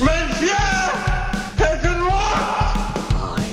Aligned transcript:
Monsieur 0.00 0.56
taken 1.60 2.00
what? 2.08 2.40
I 3.20 3.44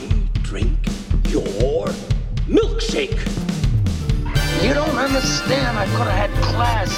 drink 0.43 0.79
your 1.27 1.89
milkshake. 2.47 3.19
You 4.63 4.73
don't 4.73 4.97
understand. 4.97 5.77
I 5.77 5.85
could 5.91 6.07
have 6.07 6.29
had 6.29 6.31
class. 6.41 6.89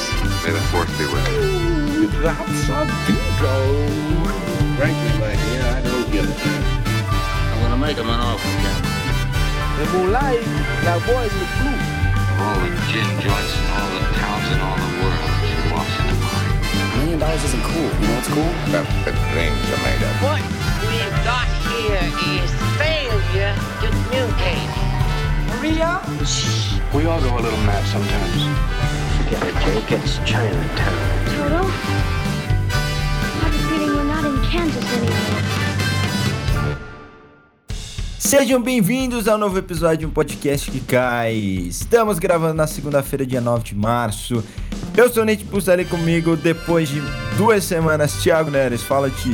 May 0.45 0.51
the 0.51 0.61
force 0.69 0.91
be 0.99 1.05
with 1.05 1.27
you. 1.33 2.07
That's 2.21 2.69
a 2.69 2.85
bingo. 3.09 3.57
Frankly, 4.77 5.11
my 5.17 5.33
dear, 5.33 5.65
I 5.65 5.81
don't 5.81 6.11
give 6.11 6.29
a 6.29 6.33
damn. 6.43 6.63
I'm 7.51 7.61
gonna 7.63 7.77
make 7.77 7.97
him 7.97 8.07
an 8.07 8.19
offer, 8.19 8.53
Captain. 8.61 8.99
The 9.79 9.85
moonlight, 9.97 10.45
that 10.85 11.01
boy's 11.09 11.33
the 11.33 11.47
blue. 11.57 11.79
All 12.37 12.57
the 12.61 12.69
gin 12.93 13.09
joints 13.19 13.53
in 13.57 13.65
all 13.73 13.89
the 13.97 14.01
towns 14.13 14.47
in 14.53 14.59
all 14.61 14.77
the 14.77 14.91
world. 15.01 15.38
Million 17.19 17.35
dollars 17.35 17.43
isn't 17.43 17.63
cool. 17.63 17.83
You 17.83 18.07
know 18.07 18.15
what's 18.15 18.27
cool? 18.29 18.51
That's 18.71 18.89
the 19.05 19.11
dreams 19.31 19.65
are 19.75 19.83
made 19.83 20.01
of. 20.01 20.13
What 20.23 20.41
we've 20.87 21.19
got 21.27 21.47
here 21.67 21.99
is 22.39 22.49
failure 22.79 23.55
to 23.81 23.87
communicate. 23.89 24.69
Maria? 25.51 26.01
Shh. 26.25 26.79
We 26.93 27.05
all 27.05 27.19
go 27.21 27.37
a 27.37 27.41
little 27.41 27.59
mad 27.67 27.83
sometimes. 27.87 28.41
Forget 29.17 29.43
it, 29.47 29.55
Jake. 29.63 29.91
It's 29.99 30.17
Chinatown. 30.19 31.25
Toto? 31.35 31.63
I 33.31 33.43
have 33.43 33.55
a 33.55 33.61
feeling 33.67 33.95
we're 33.95 34.03
not 34.03 34.23
in 34.25 34.41
Kansas 34.49 34.85
anymore. 34.93 35.58
Sejam 38.19 38.61
bem-vindos 38.61 39.29
ao 39.29 39.37
novo 39.37 39.57
episódio 39.57 39.99
de 39.99 40.05
um 40.05 40.09
podcast 40.09 40.69
que 40.69 40.81
cai. 40.81 41.35
Estamos 41.35 42.19
gravando 42.19 42.53
na 42.53 42.67
segunda-feira, 42.67 43.25
dia 43.25 43.39
9 43.39 43.63
de 43.63 43.75
março. 43.75 44.43
Eu 44.95 45.09
sou 45.09 45.23
o 45.23 45.25
Nate 45.25 45.45
Pusselli 45.45 45.85
comigo 45.85 46.35
depois 46.35 46.89
de 46.89 47.01
duas 47.37 47.63
semanas. 47.63 48.21
Thiago 48.21 48.51
Neres, 48.51 48.83
fala 48.83 49.09
Ti. 49.09 49.33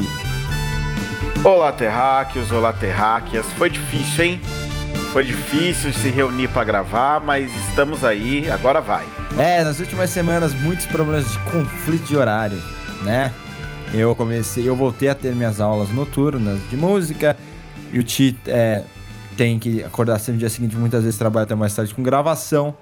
Olá, 1.44 1.72
terráqueos, 1.72 2.52
olá, 2.52 2.72
terráqueas. 2.74 3.48
Foi 3.58 3.72
difícil, 3.72 4.24
hein? 4.24 4.42
Foi 5.12 5.24
difícil 5.24 5.92
se 5.92 6.10
reunir 6.10 6.50
para 6.50 6.64
gravar, 6.64 7.20
mas 7.20 7.52
estamos 7.68 8.04
aí, 8.04 8.50
agora 8.52 8.82
vai. 8.82 9.06
É, 9.40 9.64
nas 9.64 9.80
últimas 9.80 10.12
semanas 10.12 10.54
muitos 10.54 10.86
problemas 10.86 11.32
de 11.32 11.40
conflito 11.40 12.06
de 12.06 12.16
horário, 12.16 12.62
né? 13.02 13.34
Eu 13.92 14.16
comecei, 14.16 14.70
eu 14.70 14.76
voltei 14.76 15.10
a 15.10 15.16
ter 15.16 15.36
minhas 15.36 15.60
aulas 15.60 15.90
noturnas 15.90 16.60
de 16.70 16.78
música 16.78 17.36
e 17.96 18.00
o 18.00 18.04
Ti 18.04 18.38
é, 18.46 18.84
tem 19.38 19.58
que 19.58 19.82
acordar 19.82 20.20
no 20.28 20.38
dia 20.38 20.50
seguinte, 20.50 20.76
muitas 20.76 21.02
vezes 21.02 21.18
trabalha 21.18 21.46
até 21.46 21.56
mais 21.56 21.74
tarde 21.74 21.96
com 21.96 22.04
gravação. 22.04 22.76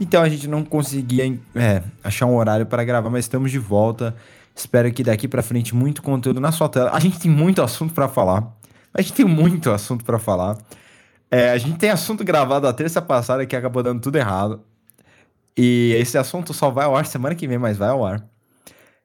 Então 0.00 0.22
a 0.22 0.28
gente 0.28 0.48
não 0.48 0.64
conseguia 0.64 1.38
é, 1.54 1.82
achar 2.02 2.24
um 2.24 2.34
horário 2.34 2.64
para 2.64 2.82
gravar, 2.82 3.10
mas 3.10 3.26
estamos 3.26 3.50
de 3.50 3.58
volta. 3.58 4.16
Espero 4.56 4.90
que 4.90 5.04
daqui 5.04 5.28
para 5.28 5.42
frente 5.42 5.74
muito 5.74 6.02
conteúdo 6.02 6.40
na 6.40 6.50
sua 6.50 6.70
tela. 6.70 6.90
A 6.94 6.98
gente 6.98 7.20
tem 7.20 7.30
muito 7.30 7.60
assunto 7.60 7.92
para 7.92 8.08
falar. 8.08 8.56
A 8.94 9.02
gente 9.02 9.12
tem 9.12 9.26
muito 9.26 9.70
assunto 9.70 10.02
para 10.02 10.18
falar. 10.18 10.56
É, 11.30 11.50
a 11.50 11.58
gente 11.58 11.76
tem 11.76 11.90
assunto 11.90 12.24
gravado 12.24 12.66
a 12.66 12.72
terça 12.72 13.02
passada 13.02 13.44
que 13.44 13.54
acabou 13.54 13.82
dando 13.82 14.00
tudo 14.00 14.16
errado. 14.16 14.62
E 15.54 15.94
esse 16.00 16.16
assunto 16.16 16.54
só 16.54 16.70
vai 16.70 16.86
ao 16.86 16.96
ar 16.96 17.04
semana 17.04 17.34
que 17.34 17.46
vem, 17.46 17.58
mas 17.58 17.76
vai 17.76 17.90
ao 17.90 18.02
ar. 18.02 18.24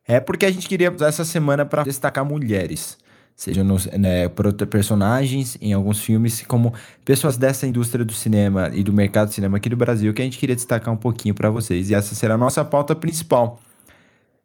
É 0.08 0.22
porque 0.22 0.46
a 0.46 0.52
gente 0.52 0.70
queria 0.70 0.90
usar 0.90 1.08
essa 1.08 1.26
semana 1.26 1.66
para 1.66 1.84
destacar 1.84 2.24
mulheres, 2.24 2.98
sejam 3.40 3.64
nos, 3.64 3.86
né, 3.86 4.28
personagens 4.70 5.58
em 5.62 5.72
alguns 5.72 6.02
filmes, 6.02 6.44
como 6.46 6.74
pessoas 7.06 7.38
dessa 7.38 7.66
indústria 7.66 8.04
do 8.04 8.12
cinema 8.12 8.70
e 8.74 8.84
do 8.84 8.92
mercado 8.92 9.30
de 9.30 9.36
cinema 9.36 9.56
aqui 9.56 9.70
do 9.70 9.78
Brasil, 9.78 10.14
que 10.14 10.22
a 10.22 10.26
gente 10.26 10.38
queria 10.38 10.58
destacar 10.58 10.94
um 10.94 10.98
pouquinho 10.98 11.34
para 11.34 11.50
vocês. 11.50 11.90
E 11.90 11.96
essa 11.96 12.14
será 12.14 12.34
a 12.34 12.38
nossa 12.38 12.66
pauta 12.66 12.94
principal. 12.94 13.58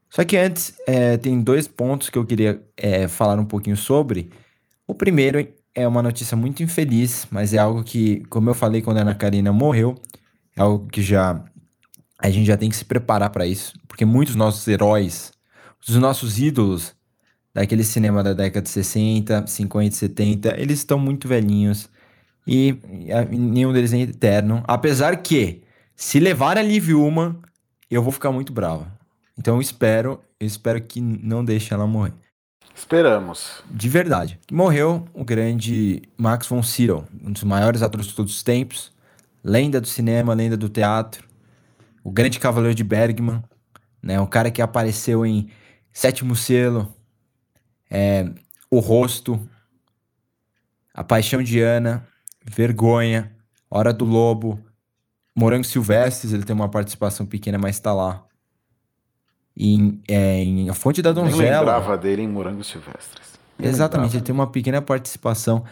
Só 0.09 0.23
que 0.23 0.37
antes, 0.37 0.75
é, 0.87 1.17
tem 1.17 1.41
dois 1.41 1.67
pontos 1.67 2.09
que 2.09 2.17
eu 2.17 2.25
queria 2.25 2.63
é, 2.77 3.09
falar 3.09 3.37
um 3.41 3.45
pouquinho 3.45 3.77
sobre. 3.77 4.31
O 4.87 4.95
primeiro 4.95 5.45
é 5.75 5.89
uma 5.89 6.01
notícia 6.01 6.37
muito 6.37 6.63
infeliz, 6.63 7.27
mas 7.33 7.53
é 7.53 7.59
algo 7.59 7.83
que, 7.83 8.23
como 8.27 8.49
eu 8.49 8.55
falei 8.55 8.81
quando 8.81 8.99
a 8.99 9.01
Ana 9.01 9.15
Karina 9.17 9.53
morreu, 9.53 9.97
é 10.57 10.63
algo 10.63 10.87
que 10.87 11.03
já 11.03 11.45
a 12.17 12.31
gente 12.31 12.47
já 12.47 12.57
tem 12.57 12.71
que 12.71 12.77
se 12.77 12.85
preparar 12.85 13.31
para 13.31 13.45
isso, 13.45 13.75
porque 13.89 14.05
muitos 14.05 14.37
nossos 14.37 14.69
heróis, 14.69 15.33
os 15.87 15.97
nossos 15.97 16.39
ídolos 16.39 16.95
daquele 17.55 17.85
cinema 17.85 18.23
da 18.23 18.33
década 18.33 18.63
de 18.63 18.69
60, 18.69 19.47
50, 19.47 19.95
70, 19.95 20.61
eles 20.61 20.81
estão 20.81 20.99
muito 20.99 21.29
velhinhos 21.29 21.89
e, 22.47 22.77
nenhum 23.31 23.73
deles 23.73 23.93
é 23.93 24.01
eterno. 24.01 24.63
Apesar 24.67 25.17
que, 25.19 25.63
se 25.95 26.19
levar 26.19 26.59
a 26.59 26.63
Liv 26.63 26.91
Ullmann, 26.91 27.37
eu 27.91 28.03
vou 28.03 28.13
ficar 28.13 28.33
muito 28.33 28.53
bravo. 28.53 28.87
Então 29.39 29.55
eu 29.55 29.61
espero, 29.61 30.21
eu 30.39 30.47
espero 30.47 30.81
que 30.83 31.01
não 31.01 31.45
deixe 31.45 31.73
ela 31.73 31.87
morrer. 31.87 32.13
Esperamos. 32.75 33.63
De 33.71 33.89
verdade. 33.89 34.39
Morreu 34.51 35.07
o 35.15 35.25
grande 35.25 36.03
Max 36.17 36.49
von 36.49 36.63
Sydow, 36.63 37.05
um 37.23 37.33
dos 37.33 37.45
maiores 37.45 37.83
atores 37.83 38.07
de 38.07 38.15
todos 38.15 38.35
os 38.35 38.43
tempos, 38.43 38.93
lenda 39.45 39.81
do 39.81 39.87
cinema, 39.87 40.35
lenda 40.35 40.57
do 40.57 40.69
teatro, 40.69 41.25
o 42.03 42.11
grande 42.11 42.41
cavaleiro 42.41 42.75
de 42.75 42.83
Bergman, 42.83 43.43
né? 44.03 44.21
O 44.21 44.27
cara 44.27 44.51
que 44.51 44.61
apareceu 44.61 45.25
em 45.25 45.49
Sétimo 45.93 46.35
Selo, 46.35 46.94
é, 47.91 48.29
O 48.71 48.79
Rosto, 48.81 49.41
A 50.93 51.03
Paixão 51.05 51.43
de 51.43 51.61
Ana, 51.61 52.07
Vergonha, 52.45 53.33
Hora 53.71 53.93
do 53.93 54.05
Lobo, 54.05 54.61
Morango 55.35 55.65
Silvestres, 55.65 56.33
ele 56.33 56.45
tem 56.45 56.55
uma 56.55 56.69
participação 56.69 57.27
pequena, 57.27 57.59
mas 57.59 57.81
tá 57.81 57.93
lá. 57.93 58.25
Em, 59.57 60.01
é, 60.09 60.43
em 60.43 60.69
A 60.69 60.75
Fonte 60.75 61.01
da 61.03 61.13
Donzela. 61.13 61.61
lembrava 61.61 61.97
dele 61.97 62.23
em 62.23 62.29
Morangos 62.29 62.67
Silvestres. 62.69 63.35
Nem 63.59 63.69
Exatamente, 63.69 64.07
lembrava. 64.09 64.17
ele 64.17 64.25
tem 64.25 64.35
uma 64.35 64.47
pequena 64.47 64.83
participação. 64.83 65.65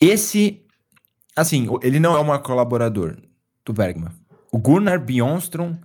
Esse, 0.00 0.64
assim, 1.36 1.68
ele 1.82 2.00
não 2.00 2.16
é 2.16 2.20
um 2.20 2.38
colaborador 2.40 3.16
do 3.64 3.72
Bergman. 3.72 4.10
O 4.50 4.58
Gunnar 4.58 5.00
Bjornström 5.00 5.76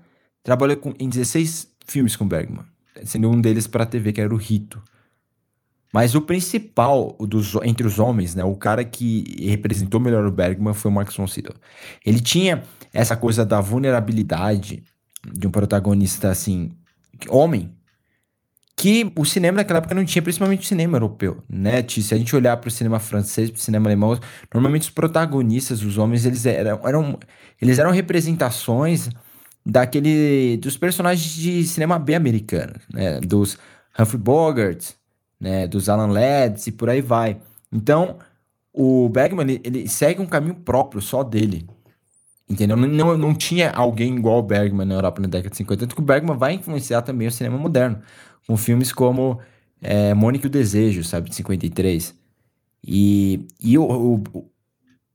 trabalhou 0.44 0.78
com, 0.78 0.94
em 1.00 1.10
16 1.10 1.72
filmes 1.86 2.16
com 2.16 2.28
Bergman, 2.28 2.66
sendo 3.06 3.30
um 3.30 3.40
deles 3.40 3.68
para 3.68 3.86
TV, 3.86 4.12
que 4.12 4.22
era 4.22 4.34
o 4.34 4.38
Rito. 4.38 4.82
Mas 5.98 6.14
o 6.14 6.22
principal 6.22 7.18
dos, 7.20 7.56
entre 7.64 7.88
os 7.88 7.98
homens, 7.98 8.36
né, 8.36 8.44
o 8.44 8.56
cara 8.56 8.86
que 8.86 9.36
representou 9.50 10.00
melhor 10.00 10.28
o 10.28 10.32
Bergman 10.32 10.76
foi 10.76 10.92
o 10.92 10.94
Max 10.94 11.16
von 11.16 11.26
Sydow. 11.26 11.56
Ele 12.06 12.20
tinha 12.20 12.62
essa 12.94 13.18
coisa 13.18 13.44
da 13.44 13.60
vulnerabilidade 13.60 14.84
de 15.34 15.48
um 15.48 15.50
protagonista, 15.50 16.30
assim, 16.30 16.70
homem, 17.28 17.74
que 18.76 19.12
o 19.16 19.26
cinema 19.26 19.56
naquela 19.56 19.80
época 19.80 19.96
não 19.96 20.06
tinha, 20.06 20.22
principalmente 20.22 20.66
o 20.66 20.68
cinema 20.68 20.98
europeu, 20.98 21.42
né? 21.50 21.84
Se 21.90 22.14
a 22.14 22.18
gente 22.20 22.36
olhar 22.36 22.56
para 22.58 22.68
o 22.68 22.72
cinema 22.72 23.00
francês, 23.00 23.50
para 23.50 23.58
o 23.58 23.62
cinema 23.62 23.88
alemão, 23.88 24.20
normalmente 24.54 24.84
os 24.84 24.92
protagonistas, 24.92 25.82
os 25.82 25.98
homens, 25.98 26.28
eles 26.28 26.46
eram, 26.46 26.80
eram, 26.88 27.20
eles 27.60 27.80
eram 27.80 27.90
representações 27.90 29.10
daquele 29.66 30.58
dos 30.58 30.78
personagens 30.78 31.34
de 31.34 31.66
cinema 31.66 31.98
B 31.98 32.14
americano, 32.14 32.76
né? 32.94 33.20
Dos 33.20 33.58
Humphrey 33.98 34.22
Bogart, 34.22 34.92
né? 35.40 35.68
Dos 35.68 35.90
Alan 35.90 36.08
Ladd 36.08 36.62
e 36.68 36.72
por 36.72 36.90
aí 36.90 37.02
vai. 37.02 37.38
Então, 37.72 38.18
o 38.74 39.10
Bergman, 39.10 39.60
ele, 39.64 39.88
segue 39.88 40.22
um 40.22 40.26
caminho 40.26 40.56
próprio, 40.56 41.02
só 41.02 41.24
dele. 41.24 41.68
Entendeu? 42.50 42.78
Não, 42.78 43.18
não, 43.18 43.34
tinha 43.34 43.72
alguém 43.72 44.16
igual 44.16 44.40
o 44.40 44.44
Bergman 44.44 44.86
na 44.86 44.96
Europa 44.96 45.22
na 45.22 45.28
década 45.28 45.50
de 45.50 45.58
50. 45.58 45.82
Tanto 45.82 45.96
que 45.96 46.02
o 46.02 46.06
Bergman 46.06 46.38
vai 46.38 46.54
influenciar 46.54 47.02
também 47.02 47.28
o 47.28 47.32
cinema 47.32 47.58
moderno. 47.58 48.00
Com 48.48 48.56
filmes 48.56 48.94
como 48.94 49.40
é, 49.82 50.14
Mônica 50.14 50.46
e 50.46 50.48
o 50.48 50.52
Desejo, 50.52 51.04
sabe? 51.04 51.30
De 51.30 51.36
53. 51.36 52.16
E, 52.86 53.46
e 53.62 53.78
o, 53.78 53.84
o, 53.84 54.24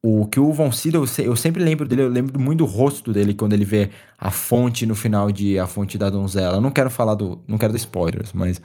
o, 0.02 0.26
que 0.26 0.38
o 0.38 0.52
Von 0.52 0.70
Sydow, 0.72 1.06
eu 1.18 1.36
sempre 1.36 1.62
lembro 1.62 1.88
dele, 1.88 2.02
eu 2.02 2.08
lembro 2.08 2.38
muito 2.38 2.58
do 2.58 2.66
rosto 2.66 3.12
dele 3.12 3.32
quando 3.32 3.54
ele 3.54 3.64
vê 3.64 3.90
a 4.18 4.30
fonte 4.30 4.84
no 4.84 4.94
final 4.94 5.32
de 5.32 5.58
A 5.58 5.66
Fonte 5.66 5.96
da 5.96 6.10
Donzela. 6.10 6.56
Eu 6.56 6.60
não 6.60 6.70
quero 6.70 6.90
falar 6.90 7.14
do... 7.14 7.40
Não 7.48 7.56
quero 7.56 7.72
dar 7.72 7.78
spoilers, 7.78 8.32
mas... 8.32 8.60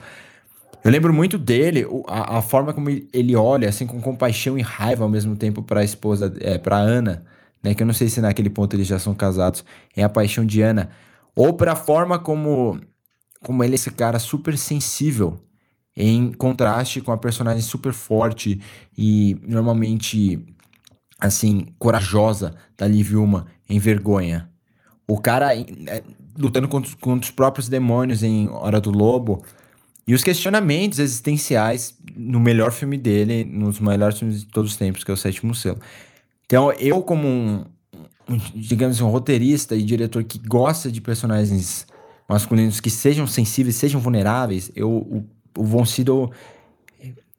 Eu 0.84 0.90
lembro 0.90 1.12
muito 1.12 1.36
dele, 1.38 1.84
a, 2.06 2.38
a 2.38 2.42
forma 2.42 2.72
como 2.72 2.88
ele- 2.90 3.36
olha, 3.36 3.68
assim, 3.68 3.86
com 3.86 4.00
compaixão 4.00 4.56
e 4.58 4.62
raiva 4.62 5.04
ao 5.04 5.10
mesmo 5.10 5.36
tempo 5.36 5.62
para 5.62 5.80
a 5.80 5.84
esposa, 5.84 6.32
é, 6.40 6.56
para 6.58 6.76
Ana, 6.76 7.24
né? 7.62 7.74
Que 7.74 7.82
eu 7.82 7.86
não 7.86 7.94
sei 7.94 8.08
se 8.08 8.20
naquele 8.20 8.48
ponto 8.50 8.74
eles 8.76 8.86
já 8.86 8.98
são 8.98 9.14
casados. 9.14 9.64
É 9.96 10.02
a 10.02 10.08
paixão 10.08 10.44
de 10.46 10.62
Ana. 10.62 10.90
Ou 11.34 11.52
para 11.54 11.72
a 11.72 11.76
forma 11.76 12.18
como, 12.18 12.80
como 13.42 13.64
ele 13.64 13.74
é 13.74 13.76
esse 13.76 13.90
cara 13.90 14.18
super 14.18 14.56
sensível, 14.56 15.38
em 15.96 16.32
contraste 16.32 17.00
com 17.00 17.12
a 17.12 17.18
personagem 17.18 17.62
super 17.62 17.92
forte 17.92 18.60
e 18.96 19.36
normalmente, 19.46 20.44
assim, 21.20 21.66
corajosa 21.78 22.54
da 22.76 22.86
Liv 22.86 23.14
Ullmann 23.16 23.44
em 23.68 23.78
Vergonha. 23.78 24.48
O 25.08 25.20
cara 25.20 25.56
é, 25.56 26.02
lutando 26.38 26.68
contra, 26.68 26.94
contra 27.00 27.24
os 27.26 27.30
próprios 27.32 27.68
demônios 27.68 28.22
em 28.22 28.48
Hora 28.48 28.80
do 28.80 28.90
Lobo. 28.90 29.42
E 30.08 30.14
os 30.14 30.24
questionamentos 30.24 30.98
existenciais 30.98 31.94
no 32.16 32.40
melhor 32.40 32.72
filme 32.72 32.96
dele, 32.96 33.44
nos 33.44 33.78
melhores 33.78 34.18
filmes 34.18 34.40
de 34.40 34.46
todos 34.46 34.72
os 34.72 34.76
tempos, 34.76 35.04
que 35.04 35.10
é 35.10 35.14
o 35.14 35.16
Sétimo 35.16 35.54
Selo. 35.54 35.78
Então, 36.46 36.72
eu 36.72 37.02
como 37.02 37.28
um, 37.28 37.64
um, 38.28 38.38
digamos, 38.54 39.00
um 39.02 39.08
roteirista 39.08 39.76
e 39.76 39.82
diretor 39.82 40.24
que 40.24 40.38
gosta 40.38 40.90
de 40.90 41.00
personagens 41.00 41.86
masculinos 42.26 42.80
que 42.80 42.88
sejam 42.88 43.26
sensíveis, 43.26 43.76
sejam 43.76 44.00
vulneráveis, 44.00 44.72
eu, 44.74 44.90
o, 44.90 45.26
o 45.56 45.62
Von 45.62 45.84
Sydow 45.84 46.32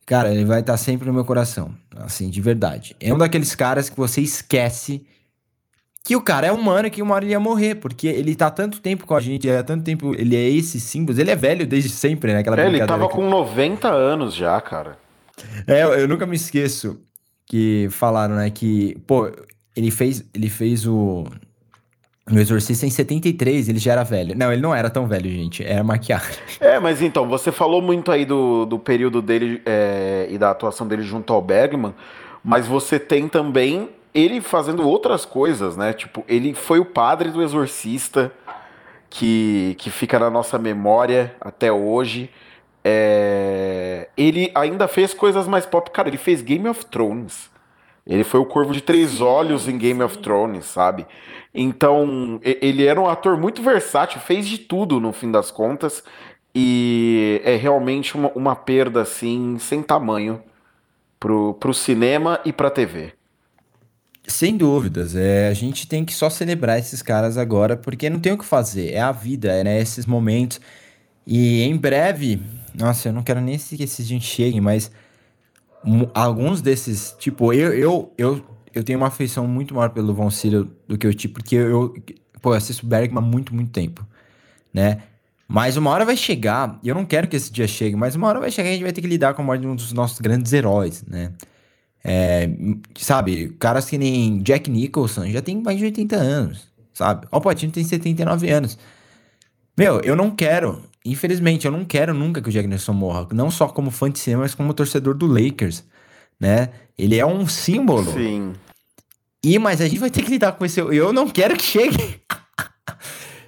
Cara, 0.10 0.34
ele 0.34 0.44
vai 0.44 0.62
estar 0.62 0.76
sempre 0.76 1.06
no 1.06 1.14
meu 1.14 1.24
coração, 1.24 1.72
assim, 1.96 2.32
de 2.32 2.42
verdade. 2.42 2.96
É 3.00 3.14
um 3.14 3.18
daqueles 3.20 3.54
caras 3.54 3.92
que 3.92 3.96
você 3.96 4.22
esquece 4.22 5.06
que 6.04 6.16
o 6.16 6.22
cara 6.22 6.48
é 6.48 6.52
humano 6.52 6.90
que 6.90 7.02
uma 7.02 7.16
hora 7.16 7.26
ele 7.26 7.32
ia 7.32 7.40
morrer, 7.40 7.76
porque 7.76 8.08
ele 8.08 8.36
tá 8.36 8.50
tanto 8.50 8.82
tempo 8.82 9.06
com 9.06 9.16
a 9.16 9.20
gente, 9.20 9.50
há 9.50 9.64
tanto 9.64 9.84
tempo, 9.84 10.16
ele 10.16 10.36
é 10.36 10.50
esse 10.50 10.80
símbolo, 10.80 11.20
ele 11.20 11.32
é 11.32 11.36
velho 11.36 11.68
desde 11.68 11.90
sempre, 11.90 12.34
né? 12.34 12.40
Aquela 12.40 12.60
É, 12.62 12.68
ele 12.68 12.86
tava 12.86 13.08
que... 13.08 13.16
com 13.16 13.30
90 13.30 13.90
anos 13.90 14.34
já, 14.34 14.60
cara. 14.62 14.98
É, 15.68 15.84
eu, 15.84 15.94
eu 15.94 16.08
nunca 16.08 16.26
me 16.26 16.36
esqueço 16.36 17.00
que 17.46 17.88
falaram, 17.92 18.36
né, 18.36 18.50
que, 18.50 18.98
pô, 19.08 19.32
ele 19.76 19.92
fez, 19.92 20.24
ele 20.34 20.50
fez 20.50 20.86
o 20.86 21.26
o 22.32 22.38
Exorcista 22.38 22.86
em 22.86 22.92
73, 22.92 23.70
ele 23.70 23.80
já 23.80 23.94
era 23.94 24.04
velho. 24.04 24.38
Não, 24.38 24.52
ele 24.54 24.62
não 24.62 24.74
era 24.74 24.90
tão 24.90 25.08
velho, 25.08 25.30
gente. 25.30 25.64
Era 25.64 25.84
maquiagem. 25.84 26.38
É, 26.60 26.78
mas 26.78 27.02
então, 27.02 27.28
você 27.28 27.52
falou 27.52 27.82
muito 27.82 28.12
aí 28.12 28.26
do, 28.26 28.66
do 28.66 28.78
período 28.78 29.22
dele 29.22 29.62
é, 29.66 30.28
e 30.30 30.38
da 30.38 30.52
atuação 30.52 30.88
dele 30.88 31.02
junto 31.02 31.34
ao 31.34 31.42
Bergman, 31.42 31.96
mas 32.44 32.68
você 32.68 33.00
tem 33.00 33.28
também 33.28 33.90
ele 34.14 34.42
fazendo 34.42 34.88
outras 34.88 35.26
coisas, 35.26 35.78
né? 35.78 35.94
Tipo, 35.94 36.24
ele 36.28 36.54
foi 36.54 36.80
o 36.80 36.86
padre 36.86 37.30
do 37.30 37.42
Exorcista, 37.42 38.32
que, 39.10 39.76
que 39.80 39.90
fica 39.90 40.20
na 40.20 40.30
nossa 40.30 40.58
memória 40.58 41.36
até 41.42 41.72
hoje. 41.72 42.30
É, 42.84 44.10
ele 44.16 44.52
ainda 44.56 44.88
fez 44.88 45.14
coisas 45.14 45.48
mais 45.48 45.66
pop. 45.66 45.90
Cara, 45.92 46.08
ele 46.08 46.18
fez 46.18 46.42
Game 46.42 46.68
of 46.68 46.86
Thrones. 46.86 47.50
Ele 48.06 48.24
foi 48.24 48.40
o 48.40 48.46
Corvo 48.46 48.74
de 48.74 48.82
Três 48.82 49.22
Olhos 49.22 49.68
em 49.68 49.78
Game 49.78 50.02
of 50.02 50.18
Thrones, 50.18 50.66
sabe? 50.66 51.06
Então, 51.54 52.40
ele 52.44 52.86
era 52.86 53.00
um 53.00 53.08
ator 53.08 53.38
muito 53.38 53.62
versátil, 53.62 54.20
fez 54.20 54.48
de 54.48 54.58
tudo 54.58 55.00
no 55.00 55.12
fim 55.12 55.32
das 55.32 55.52
contas. 55.52 56.04
E 56.54 57.42
é 57.44 57.56
realmente 57.56 58.16
uma, 58.16 58.30
uma 58.30 58.56
perda, 58.56 59.02
assim, 59.02 59.58
sem 59.60 59.84
tamanho 59.84 60.42
pro, 61.20 61.54
pro 61.56 61.74
cinema 61.74 62.40
e 62.44 62.52
pra 62.52 62.72
TV. 62.72 63.14
Sem 64.30 64.56
dúvidas, 64.56 65.16
é, 65.16 65.50
a 65.50 65.54
gente 65.54 65.88
tem 65.88 66.06
que 66.06 66.14
só 66.14 66.30
celebrar 66.30 66.78
esses 66.78 67.02
caras 67.02 67.36
agora, 67.36 67.76
porque 67.76 68.10
não 68.10 68.20
tem 68.20 68.32
o 68.32 68.38
que 68.38 68.46
fazer, 68.46 68.94
é 68.94 69.02
a 69.02 69.12
vida, 69.12 69.52
é 69.52 69.64
né, 69.64 69.82
esses 69.82 70.06
momentos. 70.06 70.62
E 71.26 71.64
em 71.64 71.76
breve, 71.76 72.40
nossa, 72.76 73.10
eu 73.10 73.14
não 73.14 73.24
quero 73.24 73.42
nem 73.42 73.58
que 73.58 73.84
esses 73.84 74.08
dias 74.08 74.22
cheguem, 74.24 74.62
mas 74.62 74.92
alguns 76.14 76.62
desses, 76.62 77.16
tipo, 77.18 77.52
eu, 77.54 77.74
eu, 77.74 78.14
eu, 78.18 78.46
eu 78.74 78.84
tenho 78.84 79.00
uma 79.00 79.08
afeição 79.08 79.48
muito 79.48 79.74
maior 79.74 79.90
pelo 79.90 80.14
Von 80.14 80.30
Sydow 80.30 80.68
do 80.88 80.98
que 80.98 81.08
o 81.08 81.14
tipo, 81.14 81.36
porque 81.36 81.56
eu, 81.56 81.96
pô, 82.42 82.52
eu 82.52 82.58
assisto 82.58 82.86
Bergman 82.86 83.24
há 83.24 83.26
muito, 83.26 83.54
muito 83.54 83.72
tempo, 83.72 84.06
né? 84.72 85.02
Mas 85.48 85.76
uma 85.76 85.90
hora 85.90 86.06
vai 86.06 86.16
chegar, 86.16 86.80
e 86.84 86.90
eu 86.90 86.94
não 86.94 87.04
quero 87.04 87.28
que 87.28 87.36
esse 87.36 87.52
dia 87.52 87.68
chegue, 87.68 87.96
mas 87.96 88.16
uma 88.16 88.28
hora 88.28 88.40
vai 88.40 88.52
chegar 88.52 88.70
e 88.70 88.72
a 88.72 88.74
gente 88.76 88.84
vai 88.84 88.94
ter 88.94 89.02
que 89.02 89.08
lidar 89.08 89.34
com 89.34 89.42
a 89.42 89.46
morte 89.46 89.62
de 89.62 89.68
um 89.68 89.76
dos 89.76 89.92
nossos 89.92 90.20
grandes 90.20 90.54
heróis, 90.54 91.04
né? 91.08 91.32
É, 92.04 92.50
sabe, 92.98 93.50
caras 93.60 93.90
que 93.90 93.98
nem 93.98 94.40
Jack 94.40 94.70
Nicholson 94.70 95.28
já 95.28 95.42
tem 95.42 95.62
mais 95.62 95.78
de 95.78 95.86
80 95.86 96.16
anos, 96.16 96.68
sabe? 96.94 97.28
O 97.32 97.42
Patino 97.42 97.72
tem 97.72 97.84
79 97.84 98.50
anos. 98.50 98.78
Meu, 99.78 100.00
eu 100.02 100.16
não 100.16 100.32
quero, 100.32 100.82
infelizmente, 101.06 101.66
eu 101.66 101.72
não 101.72 101.84
quero 101.86 102.14
nunca 102.14 102.42
que 102.42 102.50
o 102.50 102.52
Jack 102.52 102.68
Nicholson 102.68 102.94
morra. 102.94 103.28
Não 103.34 103.52
só 103.52 103.68
como 103.68 103.92
fã 103.92 104.10
de 104.10 104.20
cinema, 104.20 104.44
mas 104.44 104.56
como 104.56 104.74
torcedor 104.74 105.14
do 105.14 105.28
Lakers, 105.28 105.84
né? 106.40 106.70
Ele 106.98 107.18
é 107.18 107.26
um 107.26 107.48
símbolo. 107.48 108.12
Sim. 108.14 108.54
E, 109.44 109.58
mas 109.58 109.80
a 109.80 109.88
gente 109.88 110.00
vai 110.00 110.10
ter 110.10 110.24
que 110.24 110.32
lidar 110.32 110.54
com 110.54 110.66
esse. 110.66 110.80
Eu 110.80 111.14
não 111.14 111.30
quero 111.30 111.56
que 111.56 111.64
chegue. 111.64 112.22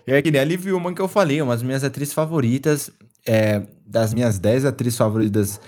é 0.08 0.22
que 0.22 0.32
nem 0.32 0.42
a 0.42 0.46
Liv 0.46 0.68
Ullman 0.68 0.94
que 0.94 1.02
eu 1.02 1.08
falei, 1.08 1.42
uma 1.42 1.54
das 1.54 1.64
minhas 1.64 1.84
atrizes 1.84 2.14
favoritas, 2.14 2.90
é, 3.26 3.62
das 3.86 4.14
minhas 4.14 4.40
10 4.40 4.66
atrizes 4.66 4.98
favoritas 4.98 5.60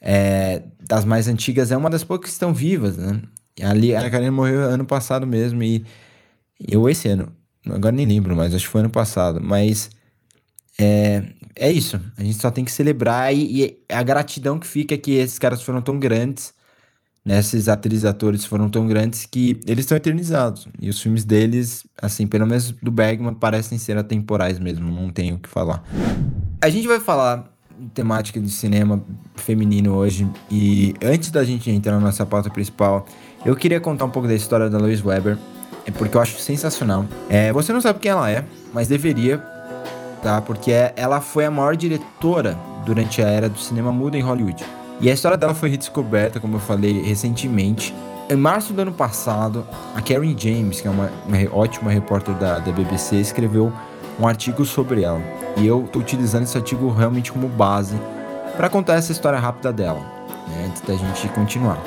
é, 0.00 0.62
das 0.80 1.04
mais 1.04 1.28
antigas, 1.28 1.70
é 1.70 1.76
uma 1.76 1.90
das 1.90 2.04
poucas 2.04 2.30
que 2.30 2.34
estão 2.34 2.52
vivas, 2.52 2.96
né? 2.96 3.20
Ali, 3.62 3.94
a 3.94 4.10
Karina 4.10 4.30
morreu 4.30 4.62
ano 4.62 4.84
passado 4.84 5.26
mesmo 5.26 5.62
e 5.62 5.84
eu 6.60 6.88
esse 6.88 7.08
ano, 7.08 7.32
agora 7.66 7.94
nem 7.94 8.06
lembro, 8.06 8.36
mas 8.36 8.54
acho 8.54 8.66
que 8.66 8.70
foi 8.70 8.80
ano 8.82 8.90
passado, 8.90 9.40
mas 9.42 9.90
é, 10.78 11.24
é 11.54 11.72
isso, 11.72 12.00
a 12.16 12.22
gente 12.22 12.38
só 12.38 12.50
tem 12.50 12.64
que 12.64 12.70
celebrar 12.70 13.34
e, 13.34 13.62
e 13.62 13.78
a 13.88 14.02
gratidão 14.02 14.58
que 14.58 14.66
fica 14.66 14.94
é 14.94 14.98
que 14.98 15.12
esses 15.12 15.38
caras 15.38 15.62
foram 15.62 15.80
tão 15.80 15.98
grandes, 15.98 16.52
né, 17.24 17.38
esses 17.38 17.66
atrizes 17.66 18.04
atores 18.04 18.44
foram 18.44 18.68
tão 18.68 18.86
grandes 18.86 19.26
que 19.26 19.58
eles 19.66 19.84
estão 19.84 19.96
eternizados, 19.96 20.68
e 20.78 20.90
os 20.90 21.00
filmes 21.00 21.24
deles, 21.24 21.86
assim, 22.00 22.26
pelo 22.26 22.46
menos 22.46 22.70
do 22.70 22.90
Bergman, 22.90 23.34
parecem 23.34 23.78
ser 23.78 23.96
atemporais 23.96 24.58
mesmo, 24.58 24.90
não 24.90 25.10
tenho 25.10 25.36
o 25.36 25.38
que 25.38 25.48
falar. 25.48 25.82
A 26.60 26.68
gente 26.68 26.86
vai 26.86 27.00
falar 27.00 27.55
temática 27.94 28.40
de 28.40 28.50
cinema 28.50 29.02
feminino 29.34 29.94
hoje. 29.94 30.28
E 30.50 30.94
antes 31.02 31.30
da 31.30 31.44
gente 31.44 31.70
entrar 31.70 31.92
na 31.92 32.00
nossa 32.00 32.24
pauta 32.24 32.50
principal, 32.50 33.06
eu 33.44 33.54
queria 33.54 33.80
contar 33.80 34.04
um 34.04 34.10
pouco 34.10 34.26
da 34.26 34.34
história 34.34 34.68
da 34.68 34.78
Lois 34.78 35.04
Weber, 35.04 35.38
é 35.86 35.90
porque 35.90 36.16
eu 36.16 36.20
acho 36.20 36.38
sensacional. 36.38 37.04
É, 37.28 37.52
você 37.52 37.72
não 37.72 37.80
sabe 37.80 38.00
quem 38.00 38.10
ela 38.10 38.30
é, 38.30 38.44
mas 38.72 38.88
deveria, 38.88 39.38
tá? 40.22 40.40
Porque 40.40 40.72
ela 40.96 41.20
foi 41.20 41.44
a 41.44 41.50
maior 41.50 41.76
diretora 41.76 42.58
durante 42.84 43.22
a 43.22 43.28
era 43.28 43.48
do 43.48 43.58
cinema 43.58 43.92
mudo 43.92 44.16
em 44.16 44.20
Hollywood. 44.20 44.64
E 45.00 45.10
a 45.10 45.12
história 45.12 45.36
dela 45.36 45.54
foi 45.54 45.68
redescoberta, 45.68 46.40
como 46.40 46.56
eu 46.56 46.60
falei 46.60 47.02
recentemente. 47.02 47.94
Em 48.28 48.36
março 48.36 48.72
do 48.72 48.82
ano 48.82 48.92
passado, 48.92 49.64
a 49.94 50.00
Karen 50.00 50.34
James, 50.36 50.80
que 50.80 50.88
é 50.88 50.90
uma, 50.90 51.10
uma 51.26 51.38
ótima 51.56 51.90
repórter 51.92 52.34
da, 52.34 52.58
da 52.58 52.72
BBC, 52.72 53.16
escreveu 53.16 53.72
um 54.18 54.26
artigo 54.26 54.64
sobre 54.64 55.02
ela. 55.02 55.20
E 55.56 55.66
eu 55.66 55.84
estou 55.84 56.02
utilizando 56.02 56.44
esse 56.44 56.56
artigo 56.56 56.90
realmente 56.90 57.32
como 57.32 57.48
base 57.48 57.96
para 58.56 58.68
contar 58.68 58.94
essa 58.94 59.12
história 59.12 59.38
rápida 59.38 59.72
dela, 59.72 60.00
né, 60.48 60.66
antes 60.68 60.82
da 60.82 60.94
gente 60.94 61.28
continuar. 61.28 61.78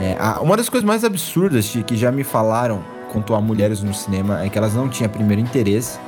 É, 0.00 0.16
a, 0.18 0.40
uma 0.40 0.56
das 0.56 0.68
coisas 0.68 0.86
mais 0.86 1.04
absurdas 1.04 1.76
que 1.86 1.96
já 1.96 2.12
me 2.12 2.22
falaram 2.22 2.82
quanto 3.10 3.34
a 3.34 3.40
mulheres 3.40 3.82
no 3.82 3.92
cinema 3.94 4.44
é 4.44 4.48
que 4.48 4.58
elas 4.58 4.74
não 4.74 4.88
tinham 4.88 5.10
primeiro 5.10 5.40
interesse, 5.40 5.98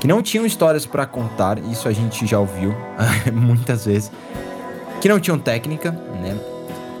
que 0.00 0.06
não 0.06 0.20
tinham 0.20 0.44
histórias 0.44 0.84
para 0.84 1.06
contar, 1.06 1.58
isso 1.58 1.88
a 1.88 1.92
gente 1.92 2.26
já 2.26 2.38
ouviu 2.38 2.74
muitas 3.32 3.86
vezes, 3.86 4.10
que 5.00 5.08
não 5.08 5.20
tinham 5.20 5.38
técnica, 5.38 5.92
né? 5.92 6.36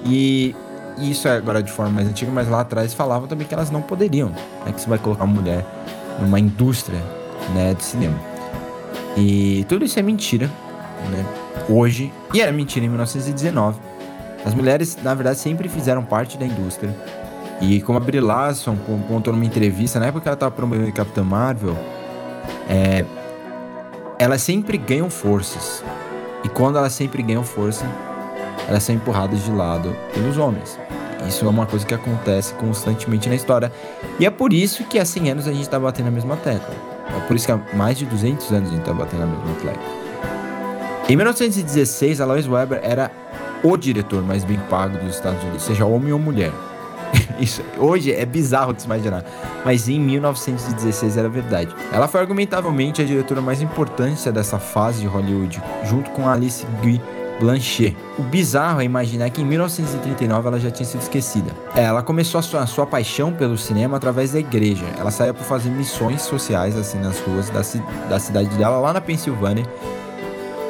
E, 0.04 0.54
e 0.98 1.10
isso 1.10 1.28
é 1.28 1.36
agora 1.36 1.62
de 1.62 1.70
forma 1.70 1.92
mais 1.92 2.08
antiga, 2.08 2.30
mas 2.32 2.48
lá 2.48 2.60
atrás 2.60 2.94
falavam 2.94 3.28
também 3.28 3.46
que 3.46 3.54
elas 3.54 3.70
não 3.70 3.82
poderiam, 3.82 4.28
né? 4.30 4.72
Que 4.72 4.80
você 4.80 4.88
vai 4.88 4.98
colocar 4.98 5.24
uma 5.24 5.34
mulher 5.34 5.64
numa 6.20 6.38
indústria, 6.38 7.00
né, 7.54 7.74
de 7.74 7.84
cinema. 7.84 8.18
E 9.16 9.64
tudo 9.68 9.84
isso 9.84 9.98
é 9.98 10.02
mentira, 10.02 10.50
né? 11.10 11.24
Hoje, 11.68 12.12
e 12.32 12.40
era 12.40 12.50
mentira 12.50 12.84
em 12.84 12.88
1919. 12.88 13.78
As 14.44 14.54
mulheres, 14.54 14.98
na 15.02 15.14
verdade, 15.14 15.38
sempre 15.38 15.68
fizeram 15.68 16.04
parte 16.04 16.36
da 16.36 16.44
indústria. 16.44 16.94
E 17.60 17.80
como 17.82 17.98
a 17.98 18.00
Brie 18.00 18.20
Larson 18.20 18.76
contou 19.06 19.32
numa 19.32 19.44
entrevista, 19.44 20.00
na 20.00 20.06
época 20.06 20.22
que 20.22 20.28
ela 20.28 20.34
estava 20.34 20.50
promovendo 20.50 20.90
Capitã 20.92 21.22
Marvel, 21.22 21.76
é, 22.68 23.04
elas 24.18 24.42
sempre 24.42 24.76
ganham 24.76 25.08
forças. 25.08 25.84
E 26.42 26.48
quando 26.48 26.76
elas 26.76 26.92
sempre 26.92 27.22
ganham 27.22 27.44
força, 27.44 27.86
elas 28.68 28.82
são 28.82 28.94
empurradas 28.94 29.44
de 29.44 29.50
lado 29.52 29.94
pelos 30.12 30.36
homens. 30.38 30.78
Isso 31.28 31.46
é 31.46 31.48
uma 31.48 31.66
coisa 31.66 31.86
que 31.86 31.94
acontece 31.94 32.52
constantemente 32.54 33.28
na 33.28 33.36
história. 33.36 33.72
E 34.18 34.26
é 34.26 34.30
por 34.30 34.52
isso 34.52 34.84
que 34.84 34.98
há 34.98 35.04
100 35.04 35.30
anos 35.30 35.46
a 35.46 35.52
gente 35.52 35.62
está 35.62 35.78
batendo 35.78 36.08
a 36.08 36.10
mesma 36.10 36.36
tecla. 36.36 36.91
É 37.16 37.20
por 37.26 37.36
isso 37.36 37.46
que 37.46 37.52
há 37.52 37.60
mais 37.74 37.98
de 37.98 38.06
200 38.06 38.52
anos 38.52 38.68
a 38.68 38.72
gente 38.72 38.80
está 38.80 38.92
batendo 38.92 39.24
a 39.24 39.26
mesma 39.26 39.54
tecla. 39.56 39.82
Em 41.08 41.16
1916, 41.16 42.20
a 42.20 42.24
Lois 42.24 42.46
Weber 42.46 42.80
era 42.82 43.10
o 43.62 43.76
diretor 43.76 44.22
mais 44.22 44.44
bem 44.44 44.58
pago 44.70 44.98
dos 44.98 45.14
Estados 45.14 45.42
Unidos, 45.42 45.62
seja 45.62 45.84
homem 45.84 46.12
ou 46.12 46.18
mulher. 46.18 46.52
Isso 47.38 47.62
hoje 47.78 48.12
é 48.12 48.24
bizarro 48.24 48.72
de 48.72 48.82
se 48.82 48.86
imaginar, 48.86 49.24
mas 49.64 49.88
em 49.88 50.00
1916 50.00 51.16
era 51.16 51.28
verdade. 51.28 51.74
Ela 51.92 52.08
foi 52.08 52.20
argumentavelmente 52.20 53.02
a 53.02 53.04
diretora 53.04 53.40
mais 53.40 53.60
importante 53.60 54.30
dessa 54.30 54.58
fase 54.58 55.00
de 55.00 55.06
Hollywood, 55.06 55.62
junto 55.84 56.10
com 56.10 56.28
Alice 56.28 56.64
Guy 56.80 57.00
Blanchet. 57.40 57.96
O 58.18 58.22
bizarro 58.22 58.80
é 58.80 58.84
imaginar 58.84 59.30
que 59.30 59.42
em 59.42 59.44
1939 59.44 60.48
ela 60.48 60.60
já 60.60 60.70
tinha 60.70 60.86
sido 60.86 61.00
esquecida. 61.00 61.50
Ela 61.74 62.02
começou 62.02 62.38
a 62.38 62.42
sua, 62.42 62.60
a 62.60 62.66
sua 62.66 62.86
paixão 62.86 63.32
pelo 63.32 63.58
cinema 63.58 63.96
através 63.96 64.32
da 64.32 64.38
igreja. 64.38 64.84
Ela 64.98 65.10
saía 65.10 65.34
por 65.34 65.44
fazer 65.44 65.70
missões 65.70 66.22
sociais 66.22 66.76
assim 66.76 66.98
nas 66.98 67.20
ruas 67.20 67.50
da, 67.50 67.62
da 68.08 68.18
cidade 68.18 68.48
dela, 68.56 68.78
lá 68.78 68.92
na 68.92 69.00
Pensilvânia, 69.00 69.64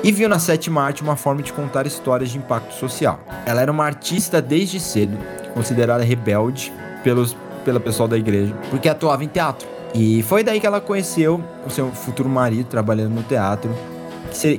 e 0.04 0.11
viu 0.11 0.28
na 0.28 0.38
sétima 0.38 0.83
arte 0.83 1.02
uma 1.02 1.16
forma 1.16 1.42
de 1.42 1.52
contar 1.52 1.87
histórias 1.87 2.31
de 2.31 2.38
impacto 2.38 2.75
social. 2.75 3.21
Ela 3.47 3.62
era 3.62 3.71
uma 3.71 3.85
artista 3.85 4.42
desde 4.42 4.81
cedo, 4.81 5.16
considerada 5.54 6.02
rebelde 6.02 6.73
pelos, 7.04 7.37
pela 7.64 7.78
pessoal 7.78 8.09
da 8.09 8.16
igreja, 8.16 8.54
porque 8.71 8.88
atuava 8.88 9.23
em 9.23 9.28
teatro. 9.28 9.69
E 9.95 10.23
foi 10.23 10.42
daí 10.42 10.59
que 10.59 10.66
ela 10.66 10.81
conheceu 10.81 11.42
o 11.66 11.71
seu 11.71 11.90
futuro 11.92 12.28
marido 12.28 12.66
trabalhando 12.66 13.14
no 13.14 13.23
teatro, 13.23 13.71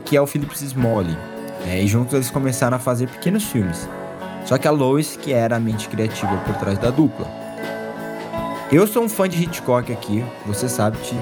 que 0.05 0.15
é 0.15 0.21
o 0.21 0.27
Philip 0.27 0.53
Smalley. 0.53 1.17
É, 1.67 1.81
e 1.81 1.87
juntos 1.87 2.13
eles 2.13 2.29
começaram 2.29 2.75
a 2.77 2.79
fazer 2.79 3.07
pequenos 3.07 3.43
filmes. 3.43 3.87
Só 4.45 4.57
que 4.57 4.67
a 4.67 4.71
Lois, 4.71 5.15
que 5.15 5.31
era 5.31 5.55
a 5.55 5.59
mente 5.59 5.87
criativa 5.87 6.35
por 6.45 6.55
trás 6.55 6.77
da 6.77 6.89
dupla. 6.89 7.25
Eu 8.71 8.87
sou 8.87 9.03
um 9.03 9.09
fã 9.09 9.29
de 9.29 9.41
Hitchcock 9.41 9.91
aqui, 9.91 10.23
você 10.45 10.67
sabe, 10.67 10.97
te, 10.97 11.15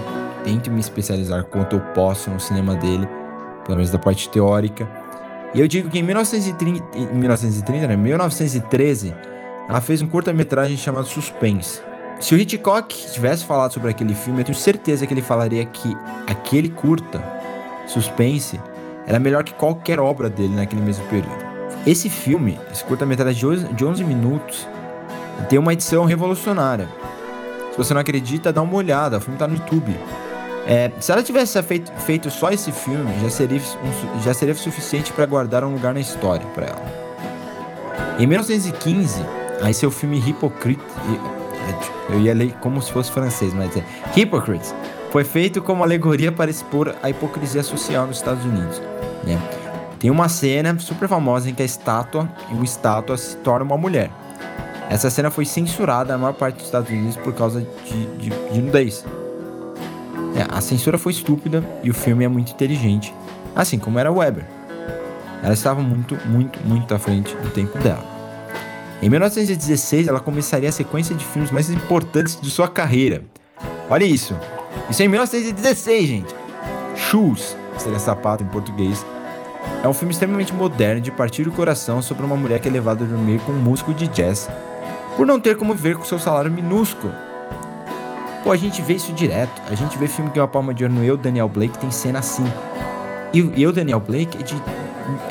tento 0.44 0.72
me 0.72 0.80
especializar 0.80 1.44
quanto 1.44 1.76
eu 1.76 1.80
posso 1.94 2.30
no 2.30 2.40
cinema 2.40 2.76
dele, 2.76 3.08
pelo 3.66 3.78
menos 3.78 3.92
da 3.92 4.00
parte 4.00 4.30
teórica. 4.30 4.88
E 5.54 5.60
eu 5.60 5.68
digo 5.68 5.90
que 5.90 6.00
em 6.00 6.04
1930, 6.04 6.98
em 6.98 7.08
1930, 7.14 7.88
né, 7.88 7.96
1913, 7.98 9.14
ela 9.68 9.82
fez 9.82 10.02
um 10.02 10.08
curta-metragem 10.08 10.78
chamado 10.78 11.06
Suspense. 11.06 11.82
Se 12.22 12.34
o 12.34 12.38
Hitchcock 12.38 12.96
tivesse 13.12 13.44
falado 13.44 13.74
sobre 13.74 13.90
aquele 13.90 14.14
filme, 14.14 14.42
eu 14.42 14.46
tenho 14.46 14.58
certeza 14.58 15.06
que 15.06 15.14
ele 15.14 15.22
falaria 15.22 15.66
que 15.66 15.96
aquele 16.28 16.70
curta, 16.70 17.22
Suspense, 17.88 18.60
era 19.12 19.20
melhor 19.20 19.44
que 19.44 19.54
qualquer 19.54 20.00
obra 20.00 20.30
dele 20.30 20.56
naquele 20.56 20.82
mesmo 20.82 21.06
período. 21.08 21.36
Esse 21.86 22.10
filme, 22.10 22.58
esse 22.72 22.82
curta-metragem 22.82 23.66
de 23.74 23.84
11 23.84 24.06
minutos, 24.06 24.66
tem 25.50 25.60
uma 25.60 25.74
edição 25.74 26.06
revolucionária. 26.06 26.88
Se 27.72 27.78
você 27.78 27.94
não 27.94 28.00
acredita, 28.00 28.54
dá 28.54 28.62
uma 28.62 28.74
olhada, 28.74 29.18
o 29.18 29.20
filme 29.20 29.38
tá 29.38 29.50
no 29.50 29.56
YouTube. 29.56 29.94
É, 30.66 30.90
se 31.02 31.12
ela 31.12 31.22
tivesse 31.22 31.62
feito, 31.62 31.92
feito 32.04 32.32
só 32.32 32.52
esse 32.52 32.72
filme, 32.72 33.12
já 33.22 33.30
seria, 33.30 33.60
um, 33.60 34.22
já 34.22 34.34
seria 34.34 34.56
suficiente 34.56 35.12
para 35.12 35.26
guardar 35.26 35.66
um 35.66 35.74
lugar 35.74 35.94
na 35.94 36.00
história 36.00 36.46
para 36.56 36.68
ela. 36.68 36.86
Em 38.18 38.26
1915, 38.26 39.26
aí 39.62 39.74
seu 39.74 39.92
filme 39.92 40.20
Hypocrite, 40.20 40.82
eu 42.10 42.22
ia 42.22 42.34
ler 42.34 42.54
como 42.62 42.82
se 42.82 42.90
fosse 42.90 43.12
francês, 43.12 43.54
mas 43.54 43.76
é 43.76 43.84
Hypocrite, 44.16 44.74
foi 45.12 45.26
feito 45.26 45.62
como 45.62 45.84
alegoria 45.84 46.32
para 46.32 46.50
expor 46.50 46.96
a 47.04 47.10
hipocrisia 47.10 47.62
social 47.62 48.08
nos 48.08 48.16
Estados 48.16 48.46
Unidos. 48.46 48.82
Né? 49.24 49.40
Tem 50.00 50.10
uma 50.10 50.28
cena 50.30 50.78
super 50.80 51.08
famosa 51.08 51.50
em 51.50 51.54
que 51.54 51.62
a 51.62 51.66
estátua, 51.66 52.28
o 52.60 52.64
estátua 52.64 53.18
se 53.18 53.38
torna 53.38 53.64
uma 53.64 53.78
mulher. 53.78 54.10
Essa 54.90 55.10
cena 55.10 55.32
foi 55.32 55.46
censurada 55.46 56.14
na 56.14 56.18
maior 56.18 56.34
parte 56.34 56.56
dos 56.56 56.66
Estados 56.66 56.90
Unidos 56.90 57.16
por 57.16 57.34
causa 57.34 57.66
de, 57.86 58.06
de, 58.18 58.30
de 58.30 58.62
nudez. 58.62 59.06
É, 60.36 60.46
a 60.50 60.60
censura 60.60 60.98
foi 60.98 61.12
estúpida 61.12 61.64
e 61.84 61.90
o 61.90 61.94
filme 61.94 62.26
é 62.26 62.28
muito 62.28 62.52
inteligente, 62.52 63.14
assim 63.56 63.78
como 63.78 64.00
era 64.00 64.12
Weber. 64.12 64.46
Ela 65.44 65.54
estava 65.54 65.82
muito, 65.82 66.18
muito, 66.26 66.60
muito 66.66 66.94
à 66.94 67.00
frente 67.00 67.36
do 67.36 67.50
tempo 67.50 67.78
dela. 67.80 68.04
Em 69.02 69.10
1916, 69.10 70.08
ela 70.08 70.20
começaria 70.20 70.70
a 70.70 70.72
sequência 70.72 71.16
de 71.16 71.26
filmes 71.26 71.52
mais 71.52 71.70
importantes 71.70 72.40
de 72.40 72.50
sua 72.52 72.68
carreira. 72.68 73.24
Olha 73.90 74.06
isso. 74.06 74.38
Isso 74.90 75.02
é 75.02 75.06
em 75.06 75.10
1916, 75.10 76.08
gente. 76.08 76.36
Shoes, 76.96 77.58
seria 77.82 78.00
sapato 78.00 78.44
em 78.44 78.48
português, 78.48 79.06
é 79.84 79.88
um 79.88 79.94
filme 79.94 80.14
extremamente 80.14 80.54
moderno 80.54 81.02
de 81.02 81.12
partir 81.12 81.44
do 81.44 81.52
coração 81.52 82.02
sobre 82.02 82.26
uma 82.26 82.36
mulher 82.36 82.60
que 82.60 82.68
é 82.68 82.72
levada 82.72 83.04
a 83.04 83.08
dormir 83.08 83.40
com 83.42 83.52
um 83.52 83.60
músico 83.60 83.94
de 83.94 84.08
jazz 84.08 84.50
por 85.16 85.26
não 85.26 85.40
ter 85.40 85.58
como 85.58 85.74
viver 85.74 85.98
com 85.98 86.06
seu 86.06 86.20
salário 86.20 86.52
minúsculo. 86.52 87.14
Pô, 88.44 88.52
a 88.52 88.58
gente 88.58 88.82
vê 88.82 88.94
isso 88.94 89.14
direto. 89.14 89.62
A 89.70 89.76
gente 89.76 89.98
vê 89.98 90.08
filme 90.08 90.32
que 90.32 90.40
é 90.40 90.42
uma 90.42 90.48
palma 90.48 90.74
de 90.74 90.84
ouro 90.84 90.96
no 90.96 91.04
Eu, 91.04 91.16
Daniel 91.16 91.48
Blake, 91.48 91.78
tem 91.78 91.92
cena 91.92 92.20
assim. 92.20 92.46
E 93.34 93.42
o 93.42 93.54
Eu, 93.56 93.72
Daniel 93.72 94.00
Blake 94.00 94.38
é 94.40 94.44
de, 94.44 94.56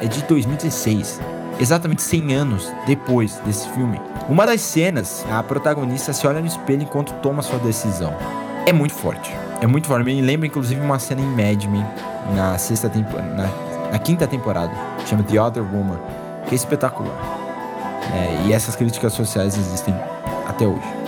é 0.02 0.06
de 0.06 0.22
2016. 0.24 1.20
Exatamente 1.58 2.02
100 2.02 2.34
anos 2.34 2.72
depois 2.86 3.36
desse 3.44 3.68
filme. 3.70 4.00
Uma 4.28 4.46
das 4.46 4.60
cenas, 4.60 5.26
a 5.30 5.42
protagonista 5.42 6.12
se 6.12 6.26
olha 6.26 6.40
no 6.40 6.46
espelho 6.46 6.82
enquanto 6.82 7.12
toma 7.20 7.42
sua 7.42 7.58
decisão. 7.58 8.14
É 8.64 8.72
muito 8.72 8.94
forte. 8.94 9.30
É 9.60 9.66
muito 9.66 9.88
forte. 9.88 10.04
Me 10.04 10.22
lembra 10.22 10.46
inclusive 10.46 10.80
uma 10.80 10.98
cena 10.98 11.20
em 11.20 11.26
Mad 11.26 11.64
Men, 11.64 11.84
na 12.34 12.56
sexta 12.58 12.88
temporada 12.88 13.70
na 13.90 13.98
quinta 13.98 14.26
temporada, 14.26 14.72
chama 15.06 15.22
The 15.24 15.40
Other 15.40 15.62
Woman, 15.62 15.98
que 16.46 16.54
é 16.54 16.56
espetacular. 16.56 17.12
É, 18.14 18.46
e 18.46 18.52
essas 18.52 18.76
críticas 18.76 19.12
sociais 19.12 19.56
existem 19.56 19.94
até 20.46 20.66
hoje. 20.66 21.00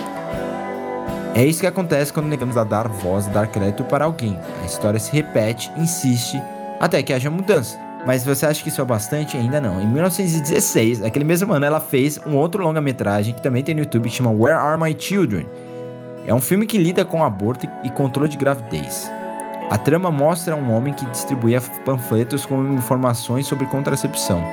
É 1.33 1.43
isso 1.43 1.61
que 1.61 1.67
acontece 1.67 2.13
quando 2.13 2.27
negamos 2.27 2.57
a 2.57 2.63
dar 2.63 2.87
voz, 2.87 3.25
dar 3.27 3.47
crédito 3.47 3.83
para 3.85 4.05
alguém. 4.05 4.37
A 4.61 4.65
história 4.65 4.99
se 4.99 5.11
repete, 5.11 5.71
insiste, 5.77 6.41
até 6.79 7.01
que 7.01 7.13
haja 7.13 7.29
mudança. 7.29 7.79
Mas 8.05 8.23
você 8.23 8.45
acha 8.45 8.61
que 8.61 8.67
isso 8.67 8.81
é 8.81 8.85
bastante? 8.85 9.37
Ainda 9.37 9.61
não. 9.61 9.81
Em 9.81 9.87
1916, 9.87 11.03
aquele 11.03 11.23
mesmo 11.23 11.51
ano, 11.53 11.65
ela 11.65 11.79
fez 11.79 12.19
um 12.25 12.35
outro 12.35 12.61
longa-metragem 12.61 13.33
que 13.33 13.41
também 13.41 13.63
tem 13.63 13.73
no 13.73 13.81
YouTube 13.81 14.09
que 14.09 14.15
chama 14.15 14.29
Where 14.29 14.57
Are 14.57 14.79
My 14.79 14.93
Children? 14.97 15.47
É 16.27 16.33
um 16.33 16.41
filme 16.41 16.65
que 16.65 16.77
lida 16.77 17.05
com 17.05 17.23
aborto 17.23 17.65
e 17.83 17.89
controle 17.89 18.29
de 18.29 18.37
gravidez. 18.37 19.09
A 19.69 19.77
trama 19.77 20.11
mostra 20.11 20.55
um 20.55 20.71
homem 20.71 20.93
que 20.93 21.05
distribuía 21.05 21.61
panfletos 21.85 22.45
com 22.45 22.73
informações 22.73 23.47
sobre 23.47 23.65
contracepção. 23.65 24.43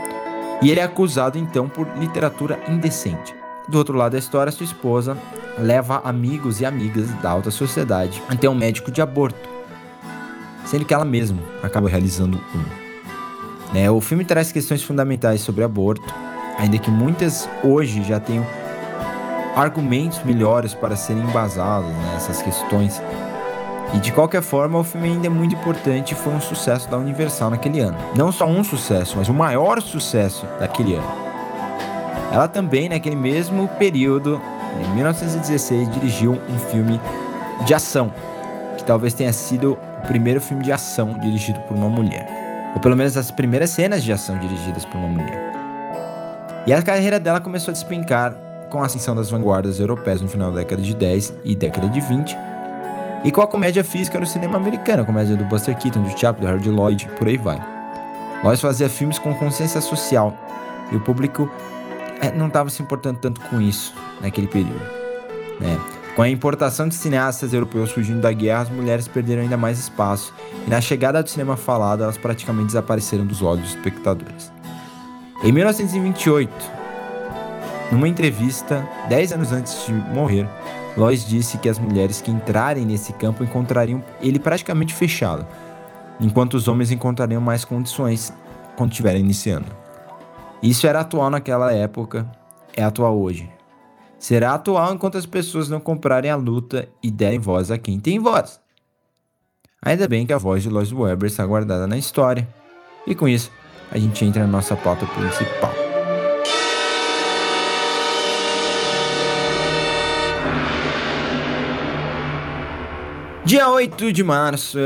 E 0.62 0.71
ele 0.71 0.81
é 0.81 0.83
acusado 0.83 1.38
então 1.38 1.69
por 1.69 1.87
literatura 1.99 2.59
indecente. 2.69 3.35
Do 3.69 3.79
outro 3.79 3.97
lado 3.97 4.12
da 4.12 4.19
história, 4.19 4.52
sua 4.52 4.64
esposa 4.64 5.17
leva 5.59 6.00
amigos 6.05 6.61
e 6.61 6.67
amigas 6.67 7.11
da 7.23 7.31
alta 7.31 7.50
sociedade 7.50 8.23
até 8.29 8.49
um 8.49 8.55
médico 8.55 8.90
de 8.90 9.02
aborto, 9.02 9.49
sendo 10.64 10.85
que 10.85 10.95
ela 10.95 11.05
mesma 11.05 11.40
acaba 11.62 11.88
realizando 11.88 12.40
um. 12.55 13.75
Né? 13.75 13.90
O 13.90 14.00
filme 14.00 14.25
traz 14.25 14.50
questões 14.50 14.83
fundamentais 14.83 15.40
sobre 15.40 15.64
aborto, 15.64 16.12
ainda 16.59 16.79
que 16.79 16.90
muitas 16.90 17.49
hoje 17.62 18.02
já 18.02 18.19
tenham 18.19 18.47
argumentos 19.55 20.23
melhores 20.25 20.75
para 20.75 20.97
serem 20.97 21.23
embasados 21.23 21.90
nessas 22.12 22.38
né, 22.38 22.45
questões 22.45 23.02
e 23.93 23.99
de 23.99 24.13
qualquer 24.13 24.41
forma, 24.41 24.79
o 24.79 24.85
filme 24.85 25.09
ainda 25.09 25.27
é 25.27 25.31
muito 25.31 25.55
importante 25.55 26.13
e 26.13 26.15
foi 26.15 26.33
um 26.33 26.41
sucesso 26.41 26.89
da 26.89 26.97
Universal 26.97 27.51
naquele 27.51 27.81
ano. 27.81 27.97
Não 28.15 28.31
só 28.31 28.47
um 28.47 28.63
sucesso, 28.63 29.17
mas 29.17 29.29
o 29.29 29.35
maior 29.35 29.83
sucesso 29.83 30.47
daquele 30.61 30.95
ano. 30.95 31.09
Ela 32.33 32.47
também, 32.47 32.89
naquele 32.89 33.17
mesmo 33.17 33.67
período, 33.79 34.41
em 34.81 34.95
1916, 34.95 35.91
dirigiu 35.91 36.39
um 36.49 36.59
filme 36.71 37.01
de 37.67 37.75
ação, 37.75 38.13
que 38.77 38.85
talvez 38.85 39.13
tenha 39.13 39.33
sido 39.33 39.73
o 39.73 40.07
primeiro 40.07 40.41
filme 40.41 40.63
de 40.63 40.71
ação 40.71 41.19
dirigido 41.19 41.59
por 41.63 41.77
uma 41.77 41.89
mulher. 41.89 42.29
Ou 42.75 42.81
pelo 42.81 42.97
menos 42.97 43.17
as 43.17 43.33
primeiras 43.33 43.71
cenas 43.71 44.05
de 44.05 44.13
ação 44.13 44.39
dirigidas 44.39 44.85
por 44.85 44.99
uma 44.99 45.09
mulher. 45.09 45.53
E 46.65 46.73
a 46.73 46.81
carreira 46.81 47.19
dela 47.19 47.41
começou 47.41 47.73
a 47.73 47.75
despencar 47.75 48.35
com 48.71 48.81
a 48.81 48.87
ascensão 48.87 49.17
das 49.17 49.29
vanguardas 49.29 49.81
europeias 49.81 50.21
no 50.21 50.29
final 50.29 50.53
da 50.53 50.59
década 50.59 50.81
de 50.81 50.95
10 50.95 51.35
e 51.45 51.57
década 51.57 51.89
de 51.89 52.01
20, 52.01 52.37
e 53.23 53.31
com 53.31 53.43
a 53.43 53.47
comédia 53.47 53.85
física 53.85 54.19
no 54.19 54.27
cinema 54.27 54.57
americano, 54.57 55.03
a 55.03 55.07
comédia 55.07 55.37
do 55.37 55.45
Buster 55.45 55.77
Keaton, 55.77 56.03
do 56.03 56.19
Chaplin, 56.19 56.45
do 56.45 56.49
Harold 56.49 56.71
Lloyd, 56.71 57.09
por 57.19 57.29
aí 57.29 57.37
vai. 57.37 57.61
Lois 58.43 58.61
fazia 58.61 58.89
filmes 58.89 59.19
com 59.19 59.35
consciência 59.35 59.81
social 59.81 60.35
e 60.91 60.97
o 60.97 61.00
público 61.00 61.50
é, 62.21 62.31
não 62.33 62.49
estava 62.49 62.71
se 62.71 62.83
importando 62.83 63.19
tanto 63.19 63.41
com 63.43 63.61
isso 63.61 63.95
naquele 64.21 64.47
período. 64.47 64.81
Né? 65.61 65.79
Com 66.17 66.23
a 66.23 66.29
importação 66.29 66.89
de 66.89 66.95
cineastas 66.95 67.53
europeus 67.53 67.93
fugindo 67.93 68.21
da 68.21 68.33
guerra, 68.33 68.62
as 68.62 68.71
mulheres 68.71 69.07
perderam 69.07 69.43
ainda 69.43 69.57
mais 69.57 69.79
espaço 69.79 70.35
e 70.67 70.71
na 70.71 70.81
chegada 70.81 71.23
do 71.23 71.29
cinema 71.29 71.57
falado, 71.57 72.03
elas 72.03 72.17
praticamente 72.17 72.67
desapareceram 72.67 73.27
dos 73.27 73.43
olhos 73.43 73.62
dos 73.62 73.71
espectadores. 73.71 74.50
Em 75.43 75.53
1928, 75.53 76.53
numa 77.93 78.09
entrevista, 78.09 78.87
10 79.09 79.33
anos 79.33 79.53
antes 79.53 79.87
de 79.87 79.93
morrer, 79.93 80.49
Lois 80.97 81.25
disse 81.25 81.59
que 81.59 81.69
as 81.69 81.79
mulheres 81.79 82.21
que 82.21 82.31
entrarem 82.31 82.85
nesse 82.85 83.13
campo 83.13 83.45
encontrariam 83.45 84.03
ele 84.21 84.39
praticamente 84.39 84.93
fechado, 84.95 85.47
enquanto 86.21 86.55
os 86.55 86.69
homens 86.69 86.91
encontrariam 86.91 87.41
mais 87.41 87.65
condições 87.65 88.33
quando 88.77 88.91
estiverem 88.91 89.21
iniciando. 89.21 89.67
Isso 90.63 90.87
era 90.87 91.01
atual 91.01 91.31
naquela 91.31 91.73
época, 91.73 92.31
é 92.77 92.83
atual 92.83 93.19
hoje. 93.19 93.51
Será 94.19 94.53
atual 94.53 94.93
enquanto 94.93 95.17
as 95.17 95.25
pessoas 95.25 95.69
não 95.71 95.81
comprarem 95.81 96.31
a 96.31 96.37
luta 96.37 96.89
e 97.03 97.11
derem 97.11 97.39
voz 97.39 97.71
a 97.71 97.79
quem 97.79 97.99
tem 97.99 98.19
voz. 98.19 98.61
Ainda 99.83 100.07
bem 100.07 100.27
que 100.27 100.33
a 100.33 100.39
voz 100.39 100.63
de 100.63 100.69
Lois 100.69 100.93
Weber 100.93 101.27
está 101.27 101.47
guardada 101.47 101.87
na 101.87 101.97
história. 101.97 102.47
E 103.07 103.15
com 103.15 103.27
isso, 103.27 103.51
a 103.91 103.97
gente 103.97 104.23
entra 104.23 104.43
na 104.43 104.49
nossa 104.49 104.77
pauta 104.77 105.07
principal. 105.07 105.80
Dia 113.50 113.69
8 113.69 114.12
de 114.12 114.23
março 114.23 114.78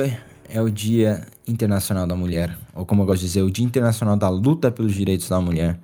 é 0.48 0.62
o 0.62 0.70
Dia 0.70 1.26
Internacional 1.46 2.06
da 2.06 2.16
Mulher, 2.16 2.56
ou 2.72 2.86
como 2.86 3.02
eu 3.02 3.06
gosto 3.06 3.20
de 3.20 3.26
dizer, 3.26 3.42
o 3.42 3.50
Dia 3.50 3.62
Internacional 3.62 4.16
da 4.16 4.30
Luta 4.30 4.72
pelos 4.72 4.94
Direitos 4.94 5.28
da 5.28 5.38
Mulher. 5.38 5.78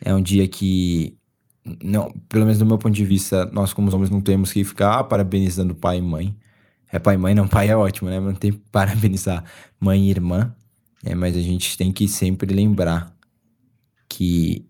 É 0.00 0.12
um 0.12 0.20
dia 0.20 0.48
que, 0.48 1.16
não, 1.80 2.10
pelo 2.28 2.46
menos 2.46 2.58
do 2.58 2.66
meu 2.66 2.78
ponto 2.78 2.92
de 2.92 3.04
vista, 3.04 3.46
nós 3.52 3.72
como 3.72 3.94
homens 3.94 4.10
não 4.10 4.20
temos 4.20 4.52
que 4.52 4.64
ficar 4.64 4.98
ah, 4.98 5.04
parabenizando 5.04 5.72
pai 5.72 5.98
e 5.98 6.02
mãe. 6.02 6.36
É 6.90 6.98
pai 6.98 7.14
e 7.14 7.18
mãe, 7.18 7.32
não, 7.32 7.46
pai 7.46 7.68
é 7.68 7.76
ótimo, 7.76 8.10
né? 8.10 8.18
Não 8.18 8.34
tem 8.34 8.50
que 8.50 8.58
parabenizar 8.72 9.44
mãe 9.78 10.08
e 10.08 10.10
irmã. 10.10 10.52
É, 11.04 11.14
mas 11.14 11.36
a 11.36 11.40
gente 11.40 11.78
tem 11.78 11.92
que 11.92 12.08
sempre 12.08 12.52
lembrar 12.52 13.14
que 14.08 14.66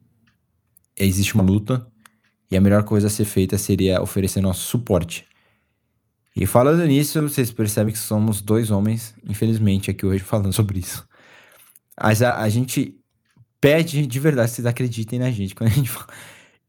existe 0.94 1.34
uma 1.34 1.42
luta 1.42 1.86
e 2.50 2.56
a 2.58 2.60
melhor 2.60 2.82
coisa 2.82 3.06
a 3.06 3.10
ser 3.10 3.24
feita 3.24 3.56
seria 3.56 4.02
oferecer 4.02 4.42
nosso 4.42 4.66
suporte 4.66 5.26
e 6.36 6.46
falando 6.46 6.84
nisso, 6.86 7.20
vocês 7.22 7.50
percebem 7.52 7.92
que 7.92 7.98
somos 7.98 8.40
dois 8.42 8.70
homens, 8.70 9.14
infelizmente, 9.24 9.90
aqui 9.90 10.04
hoje 10.06 10.24
falando 10.24 10.52
sobre 10.52 10.78
isso. 10.80 11.06
Mas 12.00 12.22
a, 12.22 12.40
a 12.42 12.48
gente 12.48 12.96
pede 13.60 14.06
de 14.06 14.20
verdade 14.20 14.50
que 14.50 14.56
vocês 14.56 14.66
acreditem 14.66 15.18
na 15.18 15.30
gente 15.30 15.54
quando 15.54 15.70
a 15.70 15.74
gente 15.74 15.90
fala. 15.90 16.08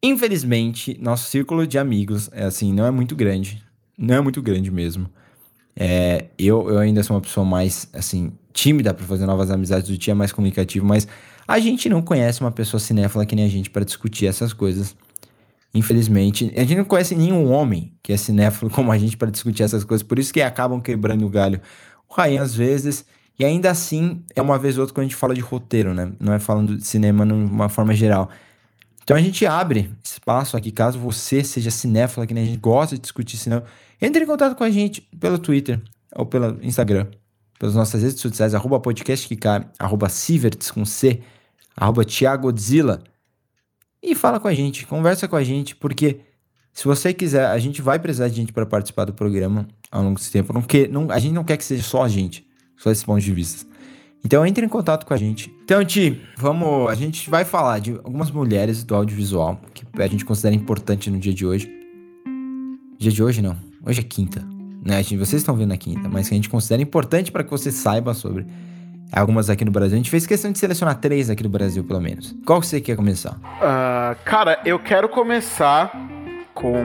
Infelizmente, 0.04 0.98
nosso 1.02 1.30
círculo 1.30 1.66
de 1.68 1.78
amigos 1.80 2.30
é 2.32 2.44
assim, 2.46 2.74
não 2.74 2.86
é 2.86 2.92
muito 2.92 3.16
grande. 3.16 3.64
Não 3.98 4.16
é 4.16 4.22
muito 4.22 4.42
grande 4.42 4.70
mesmo. 4.72 5.10
É, 5.76 6.28
eu, 6.38 6.70
eu 6.70 6.78
ainda 6.80 7.04
sou 7.04 7.16
uma 7.16 7.22
pessoa 7.22 7.46
mais, 7.46 7.90
assim, 7.94 8.34
tímida 8.54 8.94
para 8.94 9.06
fazer 9.06 9.26
novas 9.26 9.52
amizades, 9.52 9.90
do 9.90 9.98
dia 9.98 10.16
mais 10.16 10.32
comunicativo, 10.32 10.86
mas 10.86 11.08
A 11.48 11.60
gente 11.60 11.88
não 11.90 12.02
conhece 12.02 12.42
uma 12.42 12.52
pessoa 12.52 12.80
cinéfila 12.80 13.26
que 13.26 13.36
nem 13.36 13.46
a 13.46 13.50
gente 13.50 13.70
para 13.70 13.86
discutir 13.86 14.26
essas 14.26 14.52
coisas. 14.52 14.96
Infelizmente, 15.76 16.54
a 16.56 16.62
gente 16.62 16.76
não 16.76 16.86
conhece 16.86 17.14
nenhum 17.14 17.52
homem 17.52 17.92
que 18.02 18.14
é 18.14 18.18
cinéfilo 18.18 18.72
como 18.72 18.94
a 18.94 18.98
gente 18.98 19.18
para 19.18 19.30
discutir 19.30 19.62
essas 19.62 19.84
coisas, 19.84 20.08
por 20.08 20.18
isso 20.18 20.34
que 20.34 20.42
acabam 20.42 20.80
quebrando 20.80 21.26
o 21.26 21.30
galho. 21.30 21.60
O 22.10 22.14
Rainha 22.14 22.42
às 22.42 22.56
vezes, 22.56 23.04
e 23.38 23.44
ainda 23.44 23.70
assim 23.70 24.24
é 24.34 24.42
uma 24.42 24.58
vez 24.58 24.78
ou 24.78 24.84
outra 24.84 24.96
quando 24.96 25.04
a 25.04 25.08
gente 25.10 25.18
fala 25.18 25.36
de 25.36 25.42
roteiro, 25.42 25.94
né? 25.94 26.14
Não 26.18 26.32
é 26.32 26.40
falando 26.40 26.78
de 26.78 26.88
cinema 26.88 27.26
de 27.26 27.34
uma 27.34 27.68
forma 27.68 27.94
geral. 27.94 28.30
Então 29.04 29.18
a 29.18 29.22
gente 29.22 29.46
abre 29.46 29.92
espaço 30.02 30.56
aqui, 30.56 30.72
caso 30.72 30.98
você 30.98 31.44
seja 31.44 31.70
cinéfilo, 31.70 32.26
que 32.26 32.34
nem 32.34 32.46
a 32.46 32.48
gente 32.48 32.60
gosta 32.60 32.96
de 32.96 33.02
discutir 33.02 33.36
cinema, 33.36 33.66
entre 34.02 34.24
em 34.24 34.26
contato 34.26 34.56
com 34.56 34.64
a 34.64 34.70
gente 34.70 35.02
pelo 35.20 35.38
Twitter 35.38 35.82
ou 36.16 36.26
pelo 36.26 36.58
Instagram, 36.64 37.08
pelas 37.60 37.76
nossas 37.76 38.02
redes 38.02 38.22
sociais, 38.22 38.56
arroba 38.56 38.80
podcast 38.80 39.28
que 39.28 39.36
cabe, 39.36 39.68
arroba 39.78 40.08
Siverts 40.08 40.72
com 40.72 40.86
C, 40.86 41.20
arroba 41.76 42.06
Thiagodzilla, 42.06 43.04
e 44.06 44.16
fala 44.16 44.40
com 44.40 44.48
a 44.48 44.54
gente, 44.54 44.86
conversa 44.86 45.28
com 45.28 45.36
a 45.36 45.44
gente, 45.44 45.76
porque 45.76 46.20
se 46.72 46.86
você 46.86 47.14
quiser, 47.14 47.48
a 47.48 47.58
gente 47.58 47.82
vai 47.82 47.98
precisar 47.98 48.28
de 48.28 48.36
gente 48.36 48.54
para 48.54 48.66
participar 48.66 49.06
do 49.06 49.14
programa 49.14 49.68
ao 49.90 50.04
longo 50.04 50.16
desse 50.16 50.32
tempo, 50.32 50.54
não 50.54 50.62
que, 50.62 50.88
não, 50.88 51.10
a 51.10 51.20
gente 51.20 51.34
não 51.34 51.44
quer 51.44 51.58
que 51.58 51.64
seja 51.64 51.84
só 51.84 52.04
a 52.04 52.08
gente, 52.08 52.46
só 52.78 52.92
esses 52.92 53.04
pontos 53.04 53.24
de 53.24 53.32
vista. 53.32 53.66
Então 54.26 54.46
entre 54.46 54.66
em 54.66 54.70
contato 54.70 55.06
com 55.06 55.14
a 55.14 55.18
gente. 55.18 55.54
Então, 55.64 55.86
Ti, 55.86 56.20
vamos. 56.36 56.90
A 56.90 56.96
gente 56.96 57.30
vai 57.30 57.46
falar 57.46 57.78
de 57.78 57.92
algumas 57.92 58.32
mulheres 58.32 58.84
do 58.84 58.96
audiovisual 58.96 59.62
que 59.72 59.86
a 60.02 60.08
gente 60.08 60.26
considera 60.26 60.56
importante 60.56 61.12
no 61.12 61.20
dia 61.20 61.34
de 61.34 61.46
hoje. 61.46 61.72
Dia 62.98 63.12
de 63.12 63.24
hoje 63.24 63.40
não. 63.40 63.56
Hoje 63.86 64.00
é 64.02 64.04
quinta. 64.04 64.44
Né? 64.84 65.04
Vocês 65.04 65.34
estão 65.34 65.56
vendo 65.56 65.74
a 65.74 65.78
quinta, 65.78 66.10
mas 66.10 66.28
que 66.28 66.34
a 66.34 66.38
gente 66.38 66.50
considera 66.50 66.82
importante 66.82 67.32
para 67.32 67.44
que 67.44 67.52
você 67.52 67.72
saiba 67.72 68.16
sobre 68.16 68.48
algumas 69.12 69.50
aqui 69.50 69.64
no 69.64 69.72
Brasil. 69.72 69.96
A 69.96 69.98
gente 69.98 70.10
fez 70.10 70.26
questão 70.26 70.52
de 70.52 70.60
selecionar 70.60 71.00
três 71.00 71.30
aqui 71.30 71.44
no 71.44 71.50
Brasil, 71.50 71.84
pelo 71.84 72.02
menos. 72.02 72.36
Qual 72.46 72.62
você 72.62 72.82
quer 72.82 72.96
começar? 72.96 73.34
Uh, 73.34 74.16
cara, 74.24 74.60
eu 74.66 74.80
quero 74.80 75.08
começar 75.10 75.92
com 76.54 76.82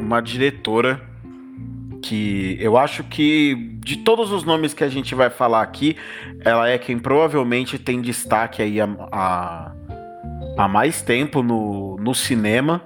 uma 0.00 0.20
diretora 0.20 1.00
que 2.02 2.56
eu 2.60 2.76
acho 2.76 3.04
que 3.04 3.76
de 3.84 3.98
todos 3.98 4.30
os 4.30 4.44
nomes 4.44 4.74
que 4.74 4.84
a 4.84 4.88
gente 4.88 5.14
vai 5.14 5.30
falar 5.30 5.62
aqui, 5.62 5.96
ela 6.44 6.68
é 6.68 6.78
quem 6.78 6.98
provavelmente 6.98 7.78
tem 7.78 8.00
destaque 8.00 8.62
aí 8.62 8.80
há, 8.80 9.72
há, 10.56 10.68
mais 10.68 11.02
tempo 11.02 11.42
no, 11.42 11.96
no 11.98 12.14
cinema, 12.14 12.82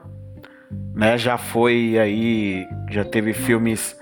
né? 0.94 1.16
Já 1.18 1.36
foi 1.36 1.98
aí, 1.98 2.66
já 2.90 3.04
teve 3.04 3.32
filmes 3.32 3.96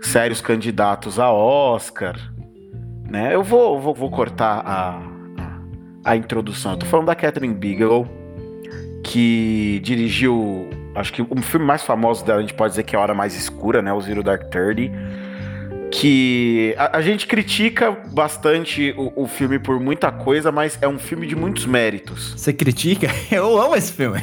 sérios 0.00 0.40
candidatos 0.40 1.18
a 1.18 1.30
Oscar, 1.30 2.16
né? 3.10 3.34
Eu 3.34 3.42
vou, 3.42 3.80
vou, 3.80 3.92
vou 3.92 4.10
cortar 4.10 4.62
a, 4.64 5.02
a, 6.04 6.16
introdução. 6.16 6.72
Eu 6.72 6.78
tô 6.78 6.86
falando 6.86 7.06
da 7.06 7.14
Catherine 7.14 7.52
Bigelow, 7.52 8.06
que 9.02 9.80
dirigiu 9.82 10.68
acho 10.94 11.12
que 11.12 11.22
o 11.22 11.42
filme 11.42 11.66
mais 11.66 11.82
famoso 11.82 12.24
dela, 12.24 12.38
a 12.38 12.42
gente 12.42 12.54
pode 12.54 12.72
dizer 12.72 12.84
que 12.84 12.94
é 12.94 12.98
a 12.98 13.02
Hora 13.02 13.14
Mais 13.14 13.34
Escura, 13.34 13.82
né? 13.82 13.92
O 13.92 14.00
Zero 14.00 14.22
Dark 14.22 14.44
Thirty. 14.50 14.90
Que 15.90 16.72
a, 16.78 16.98
a 16.98 17.02
gente 17.02 17.26
critica 17.26 17.90
bastante 17.90 18.94
o, 18.96 19.24
o, 19.24 19.26
filme 19.26 19.58
por 19.58 19.80
muita 19.80 20.12
coisa, 20.12 20.52
mas 20.52 20.78
é 20.80 20.86
um 20.86 20.98
filme 20.98 21.26
de 21.26 21.34
muitos 21.34 21.66
méritos. 21.66 22.34
Você 22.36 22.52
critica? 22.52 23.08
Eu 23.30 23.60
amo 23.60 23.74
esse 23.74 23.92
filme. 23.92 24.22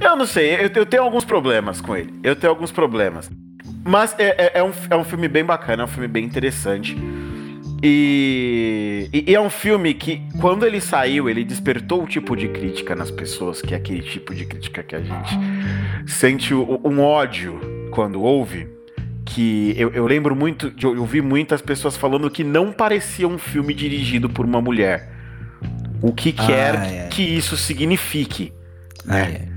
eu 0.00 0.16
não 0.16 0.26
sei, 0.26 0.54
eu, 0.54 0.70
eu, 0.74 0.84
tenho 0.84 1.04
alguns 1.04 1.24
problemas 1.24 1.80
com 1.80 1.96
ele. 1.96 2.12
Eu 2.24 2.34
tenho 2.34 2.52
alguns 2.52 2.72
problemas. 2.72 3.30
Mas 3.84 4.14
é, 4.18 4.34
é, 4.46 4.52
é, 4.54 4.62
um, 4.62 4.72
é 4.90 4.96
um 4.96 5.04
filme 5.04 5.28
bem 5.28 5.44
bacana, 5.44 5.82
é 5.82 5.84
um 5.84 5.88
filme 5.88 6.08
bem 6.08 6.24
interessante. 6.24 6.96
E, 7.82 9.08
e, 9.12 9.34
é 9.34 9.40
um 9.40 9.50
filme 9.50 9.92
que, 9.92 10.22
quando 10.40 10.64
ele 10.64 10.80
saiu, 10.80 11.28
ele 11.28 11.42
despertou 11.42 12.04
o 12.04 12.06
tipo 12.06 12.36
de 12.36 12.46
crítica 12.46 12.94
nas 12.94 13.10
pessoas, 13.10 13.60
que 13.60 13.74
é 13.74 13.76
aquele 13.76 14.02
tipo 14.02 14.32
de 14.32 14.44
crítica 14.46 14.84
que 14.84 14.94
a 14.94 15.00
gente 15.00 15.36
sente 16.06 16.54
um 16.54 17.00
ódio 17.00 17.58
quando 17.90 18.22
ouve. 18.22 18.68
Que 19.24 19.74
eu, 19.76 19.90
eu 19.90 20.06
lembro 20.06 20.36
muito 20.36 20.70
de 20.70 20.86
ouvir 20.86 21.22
muitas 21.22 21.60
pessoas 21.60 21.96
falando 21.96 22.30
que 22.30 22.44
não 22.44 22.72
parecia 22.72 23.26
um 23.26 23.38
filme 23.38 23.74
dirigido 23.74 24.28
por 24.28 24.44
uma 24.44 24.60
mulher. 24.60 25.10
O 26.00 26.12
que 26.12 26.32
quer 26.32 26.76
ah, 26.76 26.86
é. 26.86 27.08
que 27.08 27.22
isso 27.22 27.56
signifique. 27.56 28.52
Né? 29.04 29.48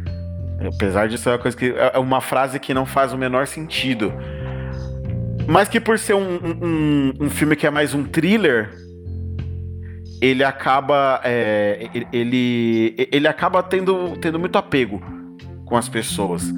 É. 0.60 0.68
Apesar 0.68 1.08
de 1.08 1.18
ser 1.18 1.30
uma 1.30 1.40
coisa 1.40 1.56
que. 1.56 1.74
É 1.94 2.00
uma 2.00 2.22
frase 2.22 2.60
que 2.60 2.74
não 2.74 2.86
faz 2.86 3.14
o 3.14 3.18
menor 3.18 3.46
sentido. 3.46 4.14
Mas 5.48 5.70
que 5.70 5.80
por 5.80 6.00
ser 6.00 6.16
um, 6.16 6.40
um, 6.62 7.14
um 7.22 7.30
filme 7.30 7.56
que 7.56 7.68
é 7.68 7.70
mais 7.70 7.94
um 7.94 8.04
thriller, 8.04 8.72
ele 10.22 10.44
acaba. 10.44 11.22
É, 11.24 11.90
ele, 12.12 12.96
ele 13.12 13.28
acaba 13.28 13.62
tendo, 13.62 14.18
tendo 14.20 14.40
muito 14.40 14.58
apego 14.58 15.02
com 15.66 15.76
as 15.76 15.90
pessoas. 15.90 16.54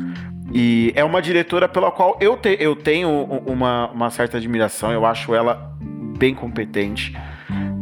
E 0.53 0.93
é 0.95 1.03
uma 1.03 1.21
diretora 1.21 1.67
pela 1.67 1.91
qual 1.91 2.17
eu, 2.21 2.37
te, 2.37 2.55
eu 2.59 2.75
tenho 2.75 3.09
uma, 3.45 3.89
uma 3.91 4.09
certa 4.09 4.37
admiração, 4.37 4.91
eu 4.91 5.05
acho 5.05 5.35
ela 5.35 5.75
bem 6.17 6.33
competente. 6.33 7.13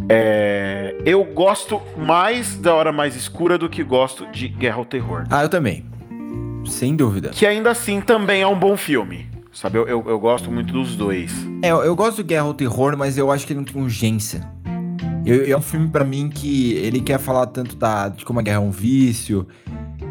É, 0.09 0.95
eu 1.05 1.23
gosto 1.23 1.81
mais 1.97 2.55
da 2.55 2.73
Hora 2.73 2.91
Mais 2.91 3.15
Escura 3.15 3.57
do 3.57 3.69
que 3.69 3.83
gosto 3.83 4.25
de 4.27 4.47
Guerra 4.47 4.77
ao 4.77 4.85
Terror. 4.85 5.25
Ah, 5.29 5.43
eu 5.43 5.49
também. 5.49 5.85
Sem 6.65 6.95
dúvida. 6.95 7.29
Que 7.29 7.45
ainda 7.45 7.71
assim 7.71 8.01
também 8.01 8.41
é 8.41 8.47
um 8.47 8.57
bom 8.57 8.75
filme. 8.75 9.34
Sabe, 9.55 9.77
eu, 9.77 9.87
eu, 9.87 10.03
eu 10.05 10.19
gosto 10.19 10.51
muito 10.51 10.73
dos 10.73 10.97
dois. 10.97 11.31
É, 11.61 11.71
eu, 11.71 11.77
eu, 11.77 11.95
gosto 11.95 12.17
do 12.17 12.25
Guerra 12.25 12.43
ao 12.43 12.53
Terror, 12.53 12.97
mas 12.97 13.17
eu 13.17 13.31
acho 13.31 13.47
que 13.47 13.53
ele 13.53 13.61
não 13.61 13.65
tem 13.65 13.81
urgência. 13.81 14.45
Eu, 15.25 15.45
é 15.45 15.57
um 15.57 15.61
filme 15.61 15.87
para 15.87 16.03
mim 16.03 16.27
que 16.27 16.73
ele 16.73 16.99
quer 16.99 17.17
falar 17.17 17.47
tanto 17.47 17.77
da, 17.77 18.09
de 18.09 18.25
como 18.25 18.41
a 18.41 18.43
guerra 18.43 18.57
é 18.57 18.59
um 18.59 18.69
vício 18.69 19.47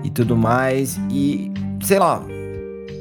e 0.02 0.08
tudo 0.08 0.34
mais. 0.34 0.98
E, 1.10 1.52
sei 1.82 1.98
lá, 1.98 2.24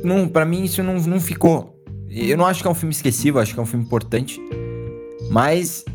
não, 0.03 0.27
para 0.27 0.45
mim 0.45 0.65
isso 0.65 0.83
não, 0.83 0.95
não 0.95 1.21
ficou. 1.21 1.81
Eu 2.09 2.35
não 2.35 2.45
acho 2.45 2.61
que 2.61 2.67
é 2.67 2.69
um 2.71 2.75
filme 2.75 2.93
esquecível, 2.93 3.39
acho 3.39 3.53
que 3.53 3.59
é 3.59 3.63
um 3.63 3.65
filme 3.65 3.85
importante. 3.85 4.41
Mas 5.31 5.85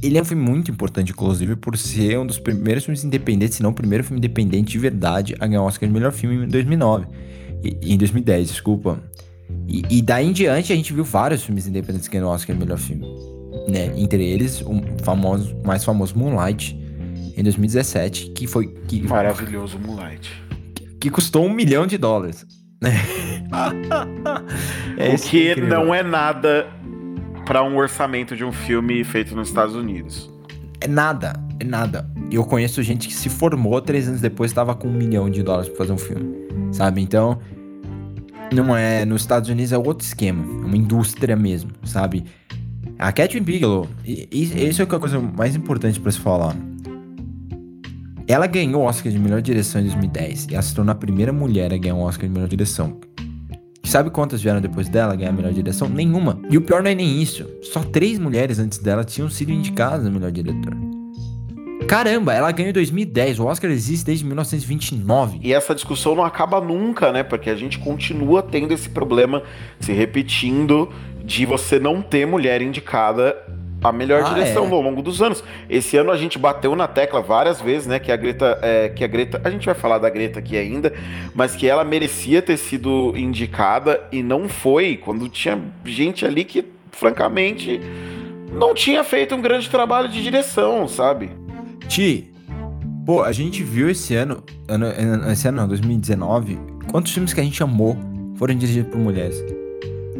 ele 0.00 0.16
é 0.16 0.22
um 0.22 0.24
filme 0.24 0.42
muito 0.42 0.70
importante, 0.70 1.10
inclusive, 1.10 1.56
por 1.56 1.76
ser 1.76 2.16
um 2.16 2.24
dos 2.24 2.38
primeiros 2.38 2.84
filmes 2.84 3.02
independentes, 3.02 3.56
se 3.56 3.62
não 3.62 3.70
o 3.70 3.74
primeiro 3.74 4.04
filme 4.04 4.18
independente 4.18 4.70
de 4.70 4.78
verdade 4.78 5.34
a 5.40 5.48
ganhar 5.48 5.62
o 5.62 5.66
Oscar 5.66 5.88
de 5.88 5.92
melhor 5.92 6.12
filme 6.12 6.44
em 6.44 6.48
2009. 6.48 7.06
E, 7.64 7.92
em 7.92 7.98
2010, 7.98 8.50
desculpa. 8.50 9.02
E, 9.66 9.82
e, 9.88 10.02
daí 10.02 10.26
em 10.26 10.32
diante 10.32 10.72
a 10.72 10.76
gente 10.76 10.92
viu 10.92 11.04
vários 11.04 11.42
filmes 11.42 11.66
independentes 11.66 12.08
ganhando 12.08 12.28
Oscar 12.28 12.54
de 12.54 12.62
melhor 12.62 12.78
filme. 12.78 13.06
Né? 13.68 13.92
Entre 13.96 14.22
eles, 14.22 14.60
o 14.60 14.82
famoso, 15.02 15.56
mais 15.64 15.84
famoso 15.84 16.18
Moonlight, 16.18 16.78
em 17.36 17.42
2017, 17.42 18.30
que 18.30 18.46
foi. 18.46 18.68
Que, 18.86 19.02
Maravilhoso 19.02 19.78
Moonlight. 19.78 20.30
Que, 20.74 20.86
que 20.86 21.10
custou 21.10 21.46
um 21.46 21.52
milhão 21.52 21.86
de 21.86 21.96
dólares. 21.96 22.46
Né? 22.80 22.92
é 24.98 25.14
o 25.14 25.18
que 25.18 25.48
é 25.48 25.56
não 25.56 25.94
é 25.94 26.02
nada 26.02 26.66
para 27.46 27.62
um 27.62 27.76
orçamento 27.76 28.36
de 28.36 28.44
um 28.44 28.52
filme 28.52 29.02
feito 29.04 29.34
nos 29.34 29.48
Estados 29.48 29.74
Unidos. 29.74 30.30
É 30.80 30.88
nada, 30.88 31.34
é 31.58 31.64
nada. 31.64 32.10
Eu 32.30 32.44
conheço 32.44 32.82
gente 32.82 33.08
que 33.08 33.14
se 33.14 33.28
formou 33.28 33.80
três 33.80 34.08
anos 34.08 34.20
depois 34.20 34.50
estava 34.50 34.74
com 34.74 34.88
um 34.88 34.92
milhão 34.92 35.30
de 35.30 35.42
dólares 35.42 35.68
para 35.68 35.78
fazer 35.78 35.92
um 35.92 35.98
filme, 35.98 36.34
sabe? 36.72 37.00
Então, 37.00 37.38
não 38.52 38.76
é. 38.76 39.04
Nos 39.04 39.22
Estados 39.22 39.48
Unidos 39.48 39.72
é 39.72 39.78
outro 39.78 40.06
esquema. 40.06 40.42
É 40.42 40.66
uma 40.66 40.76
indústria 40.76 41.36
mesmo, 41.36 41.70
sabe? 41.84 42.24
A 42.98 43.12
Catherine 43.12 43.44
Bigelow, 43.44 43.88
isso 44.04 44.80
é, 44.80 44.84
é 44.84 44.96
a 44.96 45.00
coisa 45.00 45.20
mais 45.20 45.56
importante 45.56 45.98
para 46.00 46.12
se 46.12 46.20
falar. 46.20 46.56
Ela 48.26 48.46
ganhou 48.46 48.82
o 48.82 48.84
Oscar 48.86 49.12
de 49.12 49.18
melhor 49.18 49.42
direção 49.42 49.80
em 49.80 49.84
2010 49.84 50.46
e 50.50 50.54
ela 50.54 50.62
se 50.62 50.74
tornou 50.74 50.92
a 50.92 50.94
primeira 50.94 51.32
mulher 51.32 51.72
a 51.74 51.76
ganhar 51.76 51.94
um 51.94 52.00
Oscar 52.00 52.26
de 52.26 52.32
melhor 52.32 52.48
direção. 52.48 52.98
sabe 53.84 54.10
quantas 54.10 54.40
vieram 54.40 54.60
depois 54.60 54.88
dela 54.88 55.14
ganhar 55.14 55.30
a 55.30 55.32
melhor 55.32 55.52
direção? 55.52 55.88
Nenhuma. 55.88 56.40
E 56.48 56.56
o 56.56 56.62
pior 56.62 56.82
não 56.82 56.90
é 56.90 56.94
nem 56.94 57.20
isso. 57.20 57.46
Só 57.62 57.82
três 57.82 58.18
mulheres 58.18 58.58
antes 58.58 58.78
dela 58.78 59.04
tinham 59.04 59.28
sido 59.28 59.52
indicadas 59.52 60.06
a 60.06 60.10
melhor 60.10 60.30
diretor. 60.30 60.74
Caramba, 61.86 62.32
ela 62.32 62.50
ganhou 62.50 62.70
em 62.70 62.72
2010. 62.72 63.38
O 63.38 63.46
Oscar 63.46 63.70
existe 63.70 64.06
desde 64.06 64.24
1929. 64.24 65.38
E 65.42 65.52
essa 65.52 65.74
discussão 65.74 66.14
não 66.14 66.24
acaba 66.24 66.60
nunca, 66.60 67.12
né? 67.12 67.22
Porque 67.22 67.50
a 67.50 67.54
gente 67.54 67.78
continua 67.78 68.42
tendo 68.42 68.72
esse 68.72 68.88
problema 68.88 69.42
se 69.78 69.92
repetindo 69.92 70.90
de 71.24 71.46
você 71.46 71.78
não 71.78 72.02
ter 72.02 72.26
mulher 72.26 72.60
indicada 72.62 73.36
a 73.82 73.92
melhor 73.92 74.22
ah, 74.22 74.28
direção 74.30 74.64
é. 74.64 74.70
ao 74.70 74.80
longo 74.80 75.02
dos 75.02 75.20
anos. 75.20 75.44
Esse 75.68 75.96
ano 75.98 76.10
a 76.10 76.16
gente 76.16 76.38
bateu 76.38 76.74
na 76.74 76.88
tecla 76.88 77.20
várias 77.20 77.60
vezes, 77.60 77.86
né? 77.86 77.98
Que 77.98 78.10
a 78.10 78.16
Greta, 78.16 78.58
é, 78.62 78.88
que 78.88 79.04
a 79.04 79.06
Greta, 79.06 79.40
a 79.44 79.50
gente 79.50 79.66
vai 79.66 79.74
falar 79.74 79.98
da 79.98 80.08
Greta 80.08 80.38
aqui 80.38 80.56
ainda, 80.56 80.92
mas 81.34 81.54
que 81.54 81.68
ela 81.68 81.84
merecia 81.84 82.40
ter 82.40 82.56
sido 82.56 83.12
indicada 83.14 84.00
e 84.10 84.22
não 84.22 84.48
foi. 84.48 84.96
Quando 84.96 85.28
tinha 85.28 85.60
gente 85.84 86.24
ali 86.24 86.44
que, 86.44 86.64
francamente, 86.92 87.78
não 88.52 88.72
tinha 88.72 89.04
feito 89.04 89.34
um 89.34 89.42
grande 89.42 89.68
trabalho 89.68 90.08
de 90.08 90.22
direção, 90.22 90.88
sabe? 90.88 91.43
Ti, 91.88 92.30
pô, 93.04 93.22
a 93.22 93.32
gente 93.32 93.62
viu 93.62 93.88
esse 93.88 94.14
ano, 94.14 94.42
ano, 94.68 94.86
esse 95.30 95.46
ano 95.48 95.58
não, 95.58 95.68
2019, 95.68 96.58
quantos 96.90 97.12
filmes 97.12 97.32
que 97.32 97.40
a 97.40 97.44
gente 97.44 97.62
amou 97.62 97.96
foram 98.36 98.54
dirigidos 98.54 98.90
por 98.90 98.98
mulheres? 98.98 99.36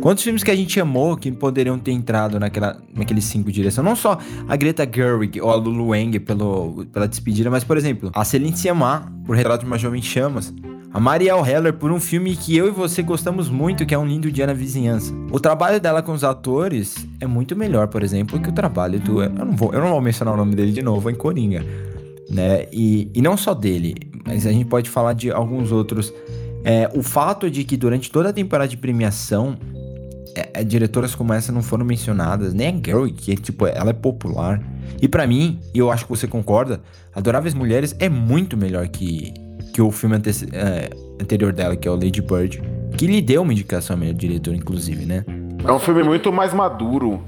Quantos 0.00 0.22
filmes 0.22 0.42
que 0.42 0.50
a 0.50 0.55
gente 0.55 0.79
amou 0.79 1.16
que 1.16 1.33
poderiam 1.33 1.79
ter 1.79 1.92
entrado 1.92 2.38
naquela, 2.38 2.77
naqueles 2.94 3.24
cinco 3.24 3.50
direção? 3.50 3.83
Não 3.83 3.96
só 3.96 4.18
a 4.46 4.55
Greta 4.55 4.87
Gerwig 4.87 5.40
ou 5.40 5.50
a 5.50 5.55
Lulu 5.55 5.92
Wang 5.92 6.20
pelo, 6.20 6.85
pela 6.92 7.09
despedida, 7.09 7.48
mas, 7.50 7.64
por 7.64 7.79
exemplo, 7.79 8.11
a 8.14 8.22
Celine 8.22 8.55
Sciamma 8.55 9.11
por 9.24 9.35
Retrato 9.35 9.64
de 9.64 9.66
uma 9.66 9.79
Jovem 9.79 10.03
Chamas. 10.03 10.53
A 10.94 11.00
Marielle 11.00 11.42
Heller 11.42 11.72
por 11.72 11.90
um 11.90 11.98
filme 11.98 12.37
que 12.37 12.57
eu 12.57 12.68
e 12.68 12.70
você 12.70 13.02
gostamos 13.02 13.50
muito, 13.50 13.85
que 13.85 13.92
é 13.92 13.98
Um 13.98 14.07
Lindo 14.07 14.30
Dia 14.30 14.46
na 14.46 14.52
Vizinhança. 14.52 15.12
O 15.33 15.40
trabalho 15.40 15.80
dela 15.80 16.00
com 16.00 16.12
os 16.12 16.22
atores 16.22 17.04
é 17.20 17.26
muito 17.26 17.57
melhor, 17.57 17.88
por 17.88 18.04
exemplo, 18.04 18.38
que 18.38 18.48
o 18.48 18.52
trabalho 18.52 19.00
do... 19.00 19.20
Eu 19.20 19.28
não 19.28 19.57
vou, 19.57 19.74
eu 19.74 19.80
não 19.80 19.88
vou 19.88 20.00
mencionar 20.00 20.35
o 20.35 20.37
nome 20.37 20.54
dele 20.54 20.70
de 20.70 20.83
novo, 20.83 21.11
em 21.11 21.16
Coringa. 21.16 21.66
Né? 22.30 22.66
E, 22.72 23.11
e 23.12 23.20
não 23.20 23.37
só 23.37 23.54
dele, 23.54 23.96
mas 24.24 24.46
a 24.46 24.52
gente 24.52 24.66
pode 24.66 24.88
falar 24.88 25.14
de 25.14 25.33
alguns 25.33 25.72
outros. 25.72 26.14
É, 26.62 26.88
o 26.94 27.02
fato 27.02 27.50
de 27.50 27.64
que 27.64 27.76
durante 27.76 28.09
toda 28.09 28.28
a 28.28 28.33
temporada 28.33 28.68
de 28.68 28.76
premiação, 28.76 29.59
é, 30.37 30.61
é, 30.61 30.62
diretoras 30.62 31.12
como 31.12 31.33
essa 31.33 31.50
não 31.50 31.61
foram 31.61 31.85
mencionadas, 31.85 32.54
nem 32.54 32.68
a 32.68 32.70
Gary, 32.70 33.11
que 33.11 33.35
tipo, 33.35 33.66
ela 33.66 33.90
é 33.90 33.92
popular. 33.92 34.62
E 35.02 35.09
para 35.09 35.26
mim, 35.26 35.59
e 35.74 35.78
eu 35.80 35.90
acho 35.90 36.04
que 36.04 36.11
você 36.11 36.28
concorda, 36.28 36.80
Adoráveis 37.12 37.52
Mulheres 37.52 37.96
é 37.98 38.09
muito 38.09 38.57
melhor 38.57 38.87
que, 38.87 39.35
que 39.75 39.83
o 39.83 39.91
filme 39.91 40.15
ante 40.15 40.31
é, 40.53 40.89
anterior 41.21 41.53
dela, 41.53 41.75
que 41.75 41.89
é 41.89 41.91
o 41.91 41.95
Lady 41.95 42.23
Bird, 42.23 42.63
que 42.97 43.09
lhe 43.09 43.21
deu 43.21 43.43
uma 43.43 43.53
indicação 43.53 43.95
a 43.95 43.99
melhor 43.99 44.15
diretor, 44.15 44.55
inclusive, 44.55 45.05
né? 45.05 45.25
É 45.67 45.73
um 45.73 45.81
filme 45.81 46.05
muito 46.05 46.33
mais 46.33 46.55
maduro, 46.55 47.21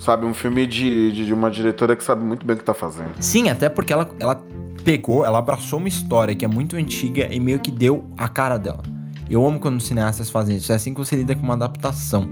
sabe? 0.00 0.24
Um 0.24 0.32
filme 0.32 0.64
de, 0.64 1.10
de, 1.10 1.26
de, 1.26 1.34
uma 1.34 1.50
diretora 1.50 1.96
que 1.96 2.04
sabe 2.04 2.24
muito 2.24 2.46
bem 2.46 2.54
o 2.54 2.58
que 2.60 2.64
tá 2.64 2.72
fazendo. 2.72 3.10
Sim, 3.18 3.48
até 3.48 3.68
porque 3.68 3.92
ela, 3.92 4.08
ela 4.20 4.40
pegou, 4.84 5.24
ela 5.24 5.40
abraçou 5.40 5.80
uma 5.80 5.88
história 5.88 6.36
que 6.36 6.44
é 6.44 6.48
muito 6.48 6.76
antiga 6.76 7.26
e 7.34 7.40
meio 7.40 7.58
que 7.58 7.72
deu 7.72 8.04
a 8.16 8.28
cara 8.28 8.58
dela. 8.58 8.82
Eu 9.28 9.44
amo 9.44 9.58
quando 9.58 9.78
os 9.78 9.84
cineastas 9.84 10.30
fazem 10.30 10.56
isso, 10.56 10.70
é 10.70 10.76
assim 10.76 10.94
que 10.94 11.00
você 11.00 11.16
lida 11.16 11.34
com 11.34 11.42
uma 11.42 11.54
adaptação. 11.54 12.30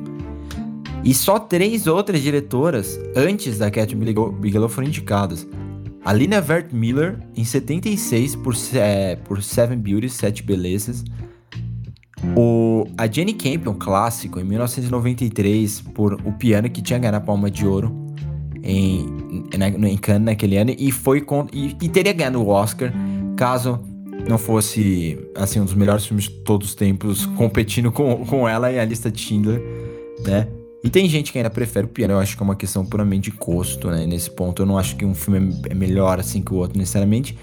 E 1.02 1.12
só 1.12 1.40
três 1.40 1.88
outras 1.88 2.22
diretoras 2.22 3.00
antes 3.16 3.58
da 3.58 3.68
Cat 3.68 3.96
Bigelow 3.96 4.68
foram 4.68 4.86
indicadas. 4.86 5.44
A 6.06 6.12
Lina 6.12 6.40
Vert 6.40 6.72
Miller, 6.72 7.18
em 7.36 7.44
76, 7.44 8.36
por, 8.36 8.54
é, 8.74 9.16
por 9.16 9.42
Seven 9.42 9.76
Beauties, 9.76 10.12
Sete 10.12 10.40
Belezas. 10.40 11.02
O, 12.36 12.86
a 12.96 13.08
Jenny 13.08 13.34
Campion, 13.34 13.74
clássico, 13.74 14.38
em 14.38 14.44
1993, 14.44 15.80
por 15.80 16.12
O 16.24 16.30
Piano, 16.30 16.70
que 16.70 16.80
tinha 16.80 16.96
ganhado 16.96 17.16
a 17.16 17.20
Palma 17.20 17.50
de 17.50 17.66
Ouro 17.66 17.92
em, 18.62 19.04
em, 19.52 19.86
em 19.88 19.96
Cannes 19.96 20.26
naquele 20.26 20.56
ano. 20.56 20.72
E, 20.78 20.92
foi 20.92 21.20
com, 21.22 21.48
e, 21.52 21.76
e 21.82 21.88
teria 21.88 22.12
ganhado 22.12 22.40
o 22.40 22.46
Oscar 22.50 22.92
caso 23.34 23.80
não 24.28 24.38
fosse 24.38 25.18
assim 25.34 25.58
um 25.58 25.64
dos 25.64 25.74
melhores 25.74 26.06
filmes 26.06 26.26
de 26.26 26.36
todos 26.44 26.68
os 26.68 26.74
tempos 26.76 27.26
competindo 27.26 27.90
com, 27.90 28.24
com 28.24 28.48
ela 28.48 28.70
e 28.70 28.78
a 28.78 28.84
lista 28.84 29.10
de 29.10 29.20
Schindler, 29.20 29.60
né? 30.24 30.46
E 30.84 30.90
tem 30.90 31.08
gente 31.08 31.32
que 31.32 31.38
ainda 31.38 31.50
prefere 31.50 31.86
o 31.86 31.88
piano, 31.88 32.14
eu 32.14 32.18
acho 32.18 32.36
que 32.36 32.42
é 32.42 32.44
uma 32.44 32.54
questão 32.54 32.84
puramente 32.84 33.30
de 33.30 33.36
gosto, 33.36 33.90
né? 33.90 34.06
Nesse 34.06 34.30
ponto 34.30 34.62
eu 34.62 34.66
não 34.66 34.78
acho 34.78 34.94
que 34.96 35.04
um 35.04 35.14
filme 35.14 35.60
é 35.68 35.74
melhor 35.74 36.20
assim 36.20 36.40
que 36.42 36.52
o 36.52 36.56
outro 36.56 36.78
necessariamente. 36.78 37.36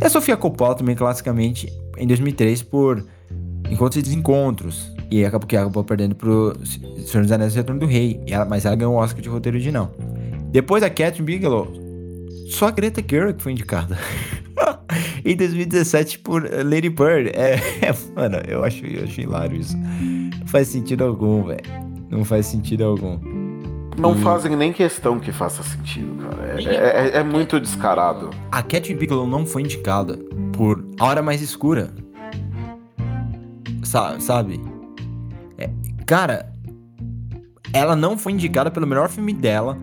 E 0.00 0.04
a 0.04 0.08
Sofia 0.08 0.36
Coppola 0.36 0.74
também, 0.74 0.94
classicamente, 0.94 1.72
em 1.96 2.06
2003, 2.06 2.62
por 2.62 3.04
Encontros 3.70 3.96
e 3.96 4.02
Desencontros. 4.02 4.92
E 5.10 5.24
acabou 5.24 5.46
que 5.46 5.56
acabou 5.56 5.82
perdendo 5.82 6.14
pro 6.14 6.54
Senhor 6.64 7.22
dos 7.22 7.32
Anéis 7.32 7.54
e 7.54 7.56
Retorno 7.56 7.80
do 7.80 7.86
Rei. 7.86 8.20
Ela, 8.26 8.44
mas 8.44 8.64
ela 8.64 8.76
ganhou 8.76 8.94
o 8.94 8.98
Oscar 8.98 9.20
de 9.20 9.28
roteiro 9.28 9.56
original. 9.56 9.94
Depois 10.50 10.82
da 10.82 10.90
Catherine 10.90 11.24
Bigelow, 11.24 11.72
só 12.50 12.68
a 12.68 12.70
Greta 12.70 13.02
Gerwig 13.08 13.42
foi 13.42 13.52
indicada. 13.52 13.98
em 15.24 15.36
2017 15.36 16.18
por 16.18 16.42
Lady 16.42 16.88
Bird. 16.88 17.30
É, 17.30 17.54
é, 17.82 17.94
mano, 18.14 18.36
eu 18.46 18.64
acho, 18.64 18.84
eu 18.84 19.04
acho 19.04 19.20
hilário 19.20 19.60
isso. 19.60 19.76
Não 19.76 20.46
faz 20.46 20.68
sentido 20.68 21.04
algum, 21.04 21.44
velho. 21.44 21.89
Não 22.10 22.24
faz 22.24 22.46
sentido 22.46 22.84
algum. 22.84 23.18
Não 23.96 24.14
e... 24.14 24.18
fazem 24.22 24.56
nem 24.56 24.72
questão 24.72 25.20
que 25.20 25.30
faça 25.30 25.62
sentido, 25.62 26.16
cara. 26.22 26.60
É, 26.60 26.64
é, 26.64 27.08
é, 27.08 27.16
é 27.18 27.22
muito 27.22 27.60
descarado. 27.60 28.30
A 28.50 28.62
Catherine 28.62 28.98
Bigelow 28.98 29.26
não 29.26 29.46
foi 29.46 29.62
indicada 29.62 30.18
por 30.52 30.84
A 30.98 31.06
Hora 31.06 31.22
Mais 31.22 31.40
Escura. 31.40 31.92
Sa 33.84 34.18
sabe? 34.18 34.60
É, 35.56 35.70
cara, 36.06 36.52
ela 37.72 37.94
não 37.94 38.18
foi 38.18 38.32
indicada 38.32 38.70
pelo 38.70 38.86
melhor 38.86 39.08
filme 39.08 39.32
dela 39.32 39.76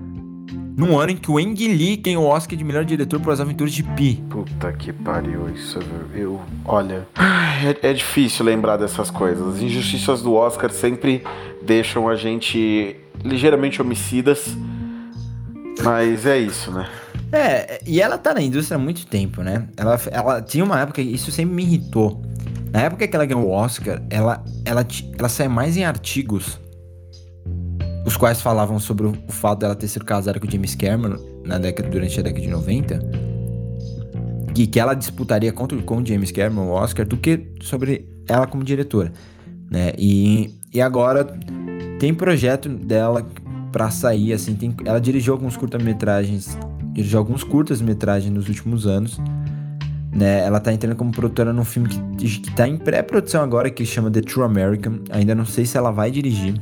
num 0.77 0.99
ano 0.99 1.11
em 1.11 1.17
que 1.17 1.31
o 1.31 1.39
Ang 1.39 1.67
Lee 1.67 1.97
ganhou 1.97 2.25
o 2.25 2.27
Oscar 2.27 2.55
de 2.55 2.63
melhor 2.63 2.85
diretor 2.85 3.19
por 3.19 3.33
As 3.33 3.39
Aventuras 3.39 3.73
de 3.73 3.81
Pi. 3.81 4.23
Puta 4.29 4.71
que 4.73 4.93
pariu, 4.93 5.49
isso 5.49 5.79
eu... 6.13 6.39
Olha, 6.63 7.07
é, 7.81 7.89
é 7.89 7.93
difícil 7.93 8.45
lembrar 8.45 8.77
dessas 8.77 9.09
coisas. 9.09 9.55
As 9.55 9.61
injustiças 9.61 10.21
do 10.21 10.35
Oscar 10.35 10.69
sempre 10.69 11.23
deixam 11.67 12.07
a 12.07 12.15
gente 12.15 12.95
ligeiramente 13.23 13.81
homicidas. 13.81 14.55
Mas 15.83 16.25
é 16.25 16.39
isso, 16.39 16.71
né? 16.71 16.89
É, 17.31 17.81
e 17.85 18.01
ela 18.01 18.17
tá 18.17 18.33
na 18.33 18.41
indústria 18.41 18.77
há 18.77 18.79
muito 18.79 19.05
tempo, 19.05 19.43
né? 19.43 19.67
Ela, 19.75 19.99
ela 20.09 20.41
tinha 20.41 20.63
uma 20.63 20.79
época, 20.79 21.01
isso 21.01 21.29
sempre 21.29 21.53
me 21.53 21.63
irritou. 21.63 22.23
Na 22.71 22.81
época 22.81 23.05
que 23.05 23.15
ela 23.15 23.25
ganhou 23.25 23.45
o 23.45 23.51
Oscar, 23.51 24.01
ela, 24.09 24.43
ela, 24.65 24.87
ela 25.19 25.29
sai 25.29 25.47
mais 25.49 25.75
em 25.75 25.83
artigos, 25.83 26.59
os 28.05 28.15
quais 28.15 28.41
falavam 28.41 28.79
sobre 28.79 29.07
o, 29.07 29.13
o 29.27 29.31
fato 29.31 29.59
dela 29.59 29.75
ter 29.75 29.89
sido 29.89 30.05
casada 30.05 30.39
com 30.39 30.49
James 30.49 30.73
Cameron 30.73 31.17
na 31.45 31.57
década, 31.57 31.89
durante 31.89 32.17
a 32.19 32.23
década 32.23 32.41
de 32.41 32.49
90, 32.49 32.99
e 34.55 34.65
que 34.65 34.79
ela 34.79 34.93
disputaria 34.93 35.51
contra, 35.51 35.77
com 35.81 36.03
James 36.03 36.31
Cameron 36.31 36.67
o 36.67 36.71
Oscar, 36.71 37.05
do 37.05 37.17
que 37.17 37.51
sobre 37.61 38.07
ela 38.27 38.47
como 38.47 38.63
diretora, 38.63 39.11
né? 39.69 39.93
E, 39.97 40.53
e 40.73 40.81
agora 40.81 41.25
tem 41.99 42.13
projeto 42.13 42.69
dela 42.69 43.25
para 43.71 43.89
sair, 43.89 44.33
assim, 44.33 44.55
tem, 44.55 44.73
ela 44.85 44.99
dirigiu 44.99 45.33
alguns 45.33 45.57
curta-metragens, 45.57 46.57
dirigiu 46.93 47.19
alguns 47.19 47.43
curtas-metragens 47.43 48.33
nos 48.33 48.47
últimos 48.47 48.87
anos, 48.87 49.19
né? 50.11 50.45
Ela 50.45 50.59
tá 50.59 50.71
entrando 50.73 50.95
como 50.95 51.11
produtora 51.11 51.53
num 51.53 51.65
filme 51.65 51.89
que, 51.89 52.39
que 52.39 52.51
tá 52.55 52.67
em 52.67 52.77
pré-produção 52.77 53.43
agora, 53.43 53.69
que 53.69 53.85
chama 53.85 54.09
The 54.09 54.21
True 54.21 54.45
American, 54.45 54.99
ainda 55.09 55.35
não 55.35 55.45
sei 55.45 55.65
se 55.65 55.77
ela 55.77 55.91
vai 55.91 56.09
dirigir, 56.09 56.55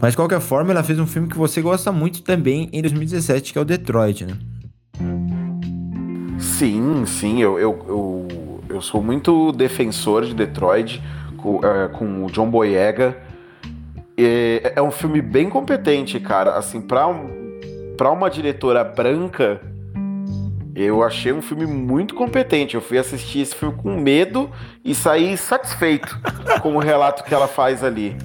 mas 0.00 0.12
de 0.12 0.16
qualquer 0.16 0.40
forma, 0.40 0.72
ela 0.72 0.82
fez 0.82 0.98
um 0.98 1.06
filme 1.06 1.28
que 1.28 1.36
você 1.36 1.62
gosta 1.62 1.90
muito 1.90 2.22
também 2.22 2.68
em 2.72 2.82
2017, 2.82 3.52
que 3.52 3.58
é 3.58 3.62
o 3.62 3.64
Detroit, 3.64 4.26
né? 4.26 4.36
Sim, 6.38 7.04
sim, 7.06 7.40
eu, 7.40 7.58
eu, 7.58 7.84
eu, 7.88 8.60
eu 8.68 8.82
sou 8.82 9.02
muito 9.02 9.52
defensor 9.52 10.24
de 10.26 10.34
Detroit 10.34 11.02
com, 11.46 11.64
é, 11.64 11.86
com 11.86 12.24
o 12.24 12.30
John 12.32 12.50
Boyega 12.50 13.16
é, 14.18 14.72
é 14.74 14.82
um 14.82 14.90
filme 14.90 15.22
bem 15.22 15.48
competente, 15.48 16.18
cara. 16.18 16.56
Assim, 16.56 16.80
pra, 16.80 17.06
um, 17.06 17.60
pra 17.96 18.10
uma 18.10 18.28
diretora 18.28 18.82
branca, 18.82 19.60
eu 20.74 21.04
achei 21.04 21.32
um 21.32 21.40
filme 21.40 21.64
muito 21.64 22.16
competente. 22.16 22.74
Eu 22.74 22.80
fui 22.80 22.98
assistir 22.98 23.40
esse 23.40 23.54
filme 23.54 23.76
com 23.76 23.96
medo 23.96 24.50
e 24.84 24.92
saí 24.92 25.36
satisfeito 25.36 26.18
com 26.60 26.74
o 26.74 26.80
relato 26.80 27.22
que 27.22 27.32
ela 27.32 27.46
faz 27.46 27.84
ali. 27.84 28.16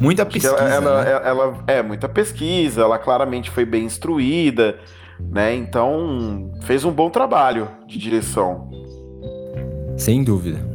Muita 0.00 0.24
pesquisa. 0.24 0.56
Ela, 0.56 0.70
ela, 0.70 1.04
né? 1.04 1.10
ela, 1.10 1.28
ela, 1.28 1.64
é 1.66 1.82
muita 1.82 2.08
pesquisa, 2.08 2.80
ela 2.80 2.98
claramente 2.98 3.50
foi 3.50 3.66
bem 3.66 3.84
instruída, 3.84 4.78
né? 5.20 5.54
Então 5.54 6.50
fez 6.62 6.84
um 6.84 6.90
bom 6.90 7.10
trabalho 7.10 7.68
de 7.86 7.98
direção. 7.98 8.70
Sem 9.96 10.24
dúvida. 10.24 10.71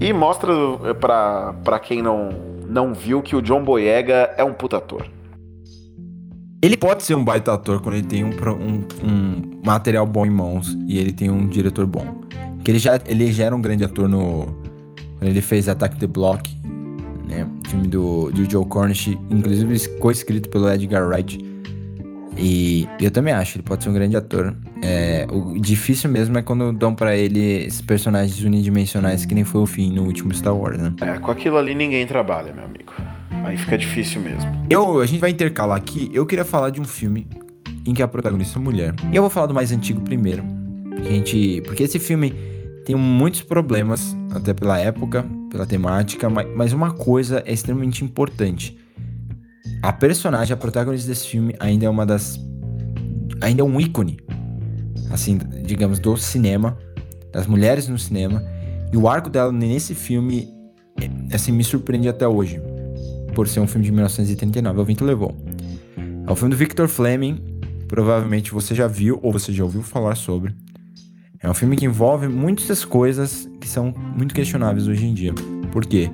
E 0.00 0.12
mostra 0.12 0.52
para 0.98 1.78
quem 1.78 2.02
não 2.02 2.50
não 2.70 2.94
viu 2.94 3.20
que 3.20 3.34
o 3.34 3.42
John 3.42 3.64
Boyega 3.64 4.32
é 4.36 4.44
um 4.44 4.52
puta 4.52 4.76
ator. 4.76 5.04
Ele 6.62 6.76
pode 6.76 7.02
ser 7.02 7.16
um 7.16 7.24
baita 7.24 7.52
ator 7.52 7.80
quando 7.80 7.96
ele 7.96 8.06
tem 8.06 8.22
um, 8.22 8.30
um, 8.30 8.84
um, 9.02 9.60
material 9.64 10.06
bom 10.06 10.24
em 10.24 10.30
mãos 10.30 10.76
e 10.86 10.98
ele 10.98 11.12
tem 11.12 11.30
um 11.30 11.48
diretor 11.48 11.86
bom. 11.86 12.20
Que 12.62 12.70
ele 12.70 12.78
já, 12.78 13.00
ele 13.06 13.32
já 13.32 13.44
era 13.44 13.56
um 13.56 13.60
grande 13.60 13.82
ator 13.82 14.08
no. 14.08 14.46
Quando 15.18 15.30
ele 15.30 15.40
fez 15.40 15.68
Attack 15.68 15.96
the 15.96 16.06
Block, 16.06 16.48
né? 17.28 17.46
Filme 17.66 17.88
do, 17.88 18.30
do 18.30 18.48
Joe 18.48 18.64
Cornish, 18.66 19.18
inclusive 19.30 19.88
co-escrito 19.98 20.48
pelo 20.48 20.70
Edgar 20.70 21.06
Wright. 21.08 21.38
E 22.36 22.86
eu 23.00 23.10
também 23.10 23.34
acho, 23.34 23.56
ele 23.56 23.64
pode 23.64 23.82
ser 23.82 23.90
um 23.90 23.94
grande 23.94 24.16
ator. 24.16 24.54
É, 24.82 25.26
o 25.30 25.58
difícil 25.58 26.08
mesmo 26.10 26.38
é 26.38 26.42
quando 26.42 26.72
dão 26.72 26.94
para 26.94 27.16
ele 27.16 27.64
esses 27.64 27.82
personagens 27.82 28.42
unidimensionais 28.42 29.26
que 29.26 29.34
nem 29.34 29.44
foi 29.44 29.60
o 29.60 29.66
fim 29.66 29.92
no 29.92 30.04
último 30.04 30.32
Star 30.32 30.56
Wars, 30.56 30.78
né? 30.78 30.92
É, 31.00 31.18
com 31.18 31.30
aquilo 31.30 31.58
ali 31.58 31.74
ninguém 31.74 32.06
trabalha, 32.06 32.52
meu 32.52 32.64
amigo. 32.64 32.92
Aí 33.44 33.56
fica 33.56 33.76
difícil 33.76 34.20
mesmo. 34.20 34.50
Eu, 34.68 35.00
a 35.00 35.06
gente 35.06 35.20
vai 35.20 35.30
intercalar 35.30 35.76
aqui. 35.76 36.10
Eu 36.12 36.26
queria 36.26 36.44
falar 36.44 36.70
de 36.70 36.80
um 36.80 36.84
filme 36.84 37.26
em 37.86 37.94
que 37.94 38.02
a 38.02 38.08
protagonista 38.08 38.58
é 38.58 38.62
mulher. 38.62 38.94
E 39.12 39.16
eu 39.16 39.22
vou 39.22 39.30
falar 39.30 39.46
do 39.46 39.54
mais 39.54 39.72
antigo 39.72 40.00
primeiro. 40.00 40.42
Gente, 41.02 41.62
porque 41.62 41.82
esse 41.82 41.98
filme 41.98 42.34
tem 42.84 42.94
muitos 42.96 43.42
problemas, 43.42 44.16
até 44.34 44.52
pela 44.52 44.78
época, 44.78 45.24
pela 45.50 45.66
temática, 45.66 46.28
mas 46.28 46.72
uma 46.72 46.90
coisa 46.90 47.42
é 47.46 47.52
extremamente 47.52 48.04
importante 48.04 48.76
a 49.82 49.92
personagem, 49.92 50.52
a 50.52 50.56
protagonista 50.56 51.08
desse 51.08 51.26
filme, 51.26 51.54
ainda 51.58 51.86
é 51.86 51.88
uma 51.88 52.04
das. 52.04 52.38
Ainda 53.40 53.62
é 53.62 53.64
um 53.64 53.80
ícone, 53.80 54.18
assim, 55.10 55.38
digamos, 55.64 55.98
do 55.98 56.16
cinema, 56.16 56.78
das 57.32 57.46
mulheres 57.46 57.88
no 57.88 57.98
cinema. 57.98 58.42
E 58.92 58.96
o 58.96 59.08
arco 59.08 59.30
dela 59.30 59.52
nesse 59.52 59.94
filme, 59.94 60.48
é, 61.00 61.34
assim, 61.34 61.52
me 61.52 61.64
surpreende 61.64 62.08
até 62.08 62.26
hoje. 62.26 62.60
por 63.34 63.46
ser 63.46 63.60
um 63.60 63.66
filme 63.66 63.84
de 63.84 63.92
1939, 63.92 64.78
é 64.78 64.82
O 64.82 64.84
Vento 64.84 65.04
Levou. 65.04 65.34
É 66.26 66.32
um 66.32 66.34
filme 66.34 66.52
do 66.52 66.58
Victor 66.58 66.88
Fleming, 66.88 67.40
provavelmente 67.86 68.52
você 68.52 68.74
já 68.74 68.88
viu 68.88 69.20
ou 69.22 69.32
você 69.32 69.52
já 69.52 69.62
ouviu 69.62 69.82
falar 69.82 70.16
sobre. 70.16 70.54
É 71.42 71.48
um 71.48 71.54
filme 71.54 71.76
que 71.76 71.86
envolve 71.86 72.28
muitas 72.28 72.84
coisas 72.84 73.48
que 73.60 73.68
são 73.68 73.94
muito 74.16 74.34
questionáveis 74.34 74.88
hoje 74.88 75.06
em 75.06 75.14
dia. 75.14 75.32
Por 75.72 75.86
quê? 75.86 76.10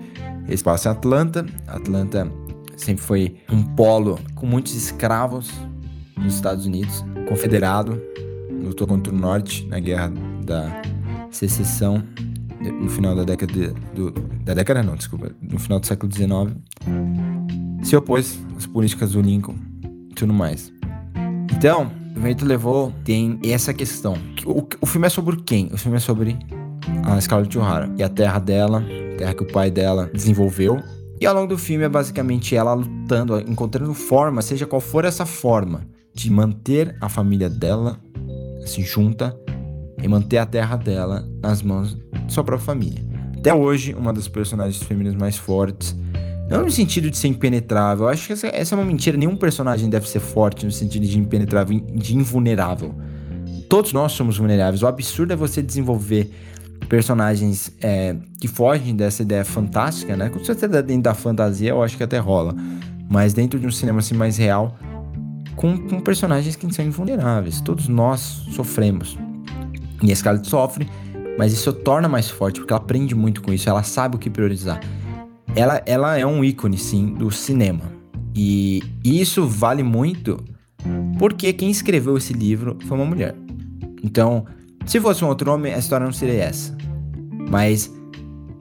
Ele 0.46 0.62
passa 0.62 0.88
em 0.88 0.92
Atlanta. 0.92 1.44
Atlanta 1.66 2.30
sempre 2.76 3.02
foi 3.02 3.36
um 3.50 3.62
polo 3.62 4.18
com 4.34 4.46
muitos 4.46 4.74
escravos 4.76 5.50
nos 6.16 6.34
Estados 6.34 6.66
Unidos, 6.66 7.04
confederado, 7.28 8.00
lutou 8.62 8.86
contra 8.86 9.12
o 9.12 9.16
Norte 9.16 9.66
na 9.66 9.78
guerra 9.78 10.12
da 10.44 10.82
secessão 11.30 12.02
no 12.60 12.88
final 12.88 13.14
da 13.14 13.24
década 13.24 13.52
de, 13.52 13.68
do, 13.94 14.10
da 14.44 14.54
década 14.54 14.82
não, 14.82 14.96
desculpa, 14.96 15.30
no 15.40 15.58
final 15.58 15.78
do 15.78 15.86
século 15.86 16.12
XIX, 16.12 16.56
se 17.82 17.96
opôs 17.96 18.38
às 18.56 18.66
políticas 18.66 19.12
do 19.12 19.20
Lincoln 19.20 19.56
e 20.10 20.14
tudo 20.14 20.32
mais. 20.32 20.72
Então, 21.52 21.90
o 22.16 22.20
vento 22.20 22.44
levou 22.44 22.92
tem 23.04 23.38
essa 23.44 23.72
questão. 23.72 24.16
O, 24.44 24.66
o 24.80 24.86
filme 24.86 25.06
é 25.06 25.10
sobre 25.10 25.36
quem? 25.36 25.68
O 25.72 25.78
filme 25.78 25.96
é 25.96 26.00
sobre 26.00 26.36
a 27.04 27.20
Scarlett 27.20 27.56
O'Hara 27.58 27.92
e 27.96 28.02
a 28.02 28.08
terra 28.08 28.38
dela, 28.38 28.84
terra 29.18 29.34
que 29.34 29.42
o 29.42 29.46
pai 29.46 29.70
dela 29.70 30.10
desenvolveu. 30.12 30.82
E 31.20 31.26
ao 31.26 31.34
longo 31.34 31.46
do 31.46 31.58
filme 31.58 31.84
é 31.84 31.88
basicamente 31.88 32.54
ela 32.54 32.74
lutando, 32.74 33.38
encontrando 33.40 33.94
forma, 33.94 34.42
seja 34.42 34.66
qual 34.66 34.80
for 34.80 35.04
essa 35.04 35.24
forma, 35.24 35.86
de 36.14 36.30
manter 36.30 36.94
a 37.00 37.08
família 37.08 37.48
dela 37.48 37.98
se 38.68 38.82
junta 38.82 39.36
e 40.02 40.08
manter 40.08 40.38
a 40.38 40.46
terra 40.46 40.76
dela 40.76 41.26
nas 41.40 41.62
mãos 41.62 41.96
de 42.26 42.32
sua 42.32 42.44
própria 42.44 42.64
família. 42.64 43.02
Até 43.36 43.54
hoje, 43.54 43.94
uma 43.94 44.12
das 44.12 44.28
personagens 44.28 44.82
femininas 44.82 45.14
mais 45.18 45.36
fortes. 45.36 45.96
Não 46.48 46.62
no 46.62 46.70
sentido 46.70 47.10
de 47.10 47.16
ser 47.16 47.28
impenetrável, 47.28 48.08
acho 48.08 48.26
que 48.26 48.32
essa, 48.32 48.46
essa, 48.48 48.74
é 48.74 48.78
uma 48.78 48.84
mentira. 48.84 49.16
Nenhum 49.16 49.36
personagem 49.36 49.88
deve 49.88 50.08
ser 50.08 50.20
forte 50.20 50.64
no 50.64 50.72
sentido 50.72 51.06
de 51.06 51.18
impenetrável, 51.18 51.80
de 51.80 52.16
invulnerável. 52.16 52.94
Todos 53.68 53.92
nós 53.92 54.12
somos 54.12 54.38
vulneráveis. 54.38 54.82
O 54.82 54.86
absurdo 54.86 55.32
é 55.32 55.36
você 55.36 55.60
desenvolver 55.60 56.30
personagens 56.88 57.72
é, 57.80 58.14
que 58.40 58.46
fogem 58.46 58.94
dessa 58.94 59.22
ideia 59.22 59.44
fantástica, 59.44 60.16
né? 60.16 60.28
Com 60.28 60.44
certeza 60.44 60.82
dentro 60.82 61.02
da 61.02 61.14
fantasia 61.14 61.70
eu 61.70 61.82
acho 61.82 61.96
que 61.96 62.02
até 62.02 62.18
rola. 62.18 62.54
Mas 63.08 63.32
dentro 63.32 63.58
de 63.58 63.66
um 63.66 63.70
cinema 63.70 63.98
assim 63.98 64.14
mais 64.14 64.36
real, 64.36 64.76
com, 65.56 65.76
com 65.78 66.00
personagens 66.00 66.54
que 66.54 66.72
são 66.72 66.84
invulneráveis. 66.84 67.60
Todos 67.60 67.88
nós 67.88 68.20
sofremos. 68.52 69.18
E 70.02 70.12
a 70.12 70.16
Scarlett 70.16 70.46
sofre, 70.46 70.88
mas 71.38 71.52
isso 71.52 71.72
torna 71.72 72.08
mais 72.08 72.30
forte, 72.30 72.60
porque 72.60 72.72
ela 72.72 72.80
aprende 72.80 73.14
muito 73.14 73.42
com 73.42 73.52
isso, 73.52 73.68
ela 73.68 73.82
sabe 73.82 74.16
o 74.16 74.18
que 74.18 74.30
priorizar. 74.30 74.80
Ela, 75.54 75.82
ela 75.86 76.18
é 76.18 76.26
um 76.26 76.44
ícone, 76.44 76.76
sim, 76.76 77.14
do 77.14 77.30
cinema. 77.30 77.96
E 78.34 78.82
isso 79.02 79.46
vale 79.46 79.82
muito 79.82 80.36
porque 81.18 81.52
quem 81.54 81.70
escreveu 81.70 82.16
esse 82.18 82.34
livro 82.34 82.76
foi 82.86 82.98
uma 82.98 83.06
mulher. 83.06 83.34
Então, 84.04 84.44
se 84.84 85.00
fosse 85.00 85.24
um 85.24 85.28
outro 85.28 85.50
homem, 85.50 85.72
a 85.72 85.78
história 85.78 86.04
não 86.04 86.12
seria 86.12 86.44
essa. 86.44 86.76
Mas 87.50 87.90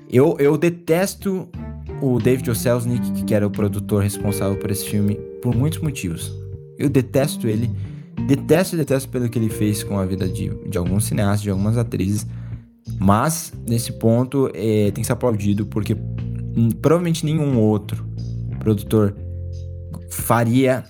eu, 0.09 0.37
eu 0.39 0.57
detesto 0.57 1.49
o 2.01 2.19
David 2.19 2.49
O. 2.49 3.25
Que 3.25 3.35
era 3.35 3.45
o 3.45 3.51
produtor 3.51 4.01
responsável 4.01 4.57
por 4.57 4.71
esse 4.71 4.85
filme, 4.85 5.15
por 5.41 5.53
muitos 5.53 5.79
motivos. 5.79 6.44
Eu 6.77 6.89
detesto 6.89 7.47
ele. 7.47 7.69
Detesto, 8.27 8.75
detesto 8.75 9.09
pelo 9.09 9.29
que 9.29 9.37
ele 9.37 9.49
fez 9.49 9.83
com 9.83 9.99
a 9.99 10.05
vida 10.05 10.27
de, 10.27 10.49
de 10.69 10.77
alguns 10.77 11.05
cineastas, 11.05 11.41
de 11.41 11.49
algumas 11.49 11.77
atrizes. 11.77 12.25
Mas, 12.99 13.53
nesse 13.67 13.91
ponto, 13.93 14.49
é, 14.53 14.91
tem 14.91 15.01
que 15.01 15.05
ser 15.05 15.13
aplaudido 15.13 15.65
porque 15.65 15.95
provavelmente 16.81 17.25
nenhum 17.25 17.59
outro 17.59 18.05
produtor 18.59 19.15
faria. 20.09 20.83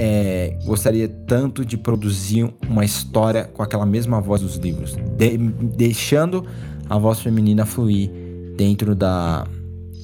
É, 0.00 0.56
gostaria 0.64 1.08
tanto 1.08 1.64
de 1.64 1.76
produzir 1.76 2.48
uma 2.68 2.84
história 2.84 3.44
com 3.44 3.64
aquela 3.64 3.84
mesma 3.84 4.20
voz 4.20 4.42
dos 4.42 4.54
livros, 4.54 4.94
de, 5.16 5.36
deixando 5.36 6.46
a 6.88 6.96
voz 6.96 7.18
feminina 7.18 7.66
fluir 7.66 8.08
dentro 8.56 8.94
da, 8.94 9.44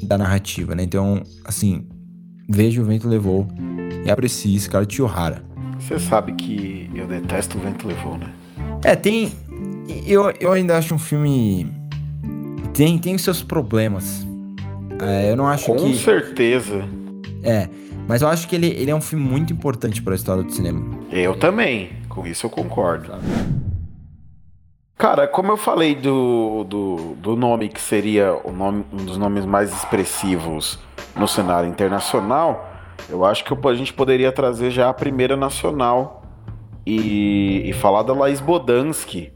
da 0.02 0.18
narrativa, 0.18 0.74
né? 0.74 0.82
Então, 0.82 1.22
assim, 1.44 1.86
veja 2.48 2.82
o 2.82 2.84
vento 2.84 3.08
levou 3.08 3.46
e 4.04 4.10
aprecie 4.10 4.58
Scarlett 4.58 5.00
O'Hara. 5.02 5.42
Você 5.78 5.98
sabe 5.98 6.32
que 6.32 6.90
eu 6.94 7.06
detesto 7.06 7.58
o 7.58 7.60
Vento 7.60 7.86
Levou, 7.86 8.16
né? 8.16 8.32
É, 8.82 8.94
tem. 8.94 9.32
Eu, 10.06 10.30
eu 10.40 10.52
ainda 10.52 10.76
acho 10.76 10.94
um 10.94 10.98
filme. 10.98 11.70
Tem, 12.72 12.98
tem 12.98 13.16
seus 13.18 13.42
problemas. 13.42 14.26
É, 15.00 15.30
eu 15.30 15.36
não 15.36 15.46
acho 15.46 15.66
Com 15.66 15.76
que. 15.76 15.82
Com 15.82 15.94
certeza. 15.94 16.84
É, 17.42 17.68
mas 18.08 18.22
eu 18.22 18.28
acho 18.28 18.48
que 18.48 18.54
ele, 18.54 18.68
ele 18.68 18.90
é 18.90 18.94
um 18.94 19.00
filme 19.00 19.24
muito 19.24 19.52
importante 19.52 20.02
para 20.02 20.14
a 20.14 20.16
história 20.16 20.42
do 20.42 20.52
cinema. 20.52 20.82
Eu 21.10 21.36
também. 21.38 21.90
Com 22.08 22.26
isso 22.26 22.46
eu 22.46 22.50
concordo. 22.50 23.12
Cara, 24.96 25.26
como 25.26 25.50
eu 25.50 25.56
falei 25.56 25.94
do, 25.94 26.64
do, 26.64 26.96
do 27.16 27.36
nome 27.36 27.68
que 27.68 27.80
seria 27.80 28.38
o 28.44 28.52
nome, 28.52 28.84
um 28.92 29.04
dos 29.04 29.16
nomes 29.16 29.44
mais 29.44 29.72
expressivos 29.72 30.78
no 31.16 31.26
cenário 31.26 31.68
internacional, 31.68 32.73
eu 33.08 33.24
acho 33.24 33.44
que 33.44 33.54
a 33.68 33.74
gente 33.74 33.92
poderia 33.92 34.32
trazer 34.32 34.70
já 34.70 34.88
a 34.88 34.94
primeira 34.94 35.36
nacional 35.36 36.22
e, 36.86 37.62
e 37.68 37.72
falar 37.72 38.02
da 38.02 38.12
Laís 38.12 38.40
Bodansky, 38.40 39.32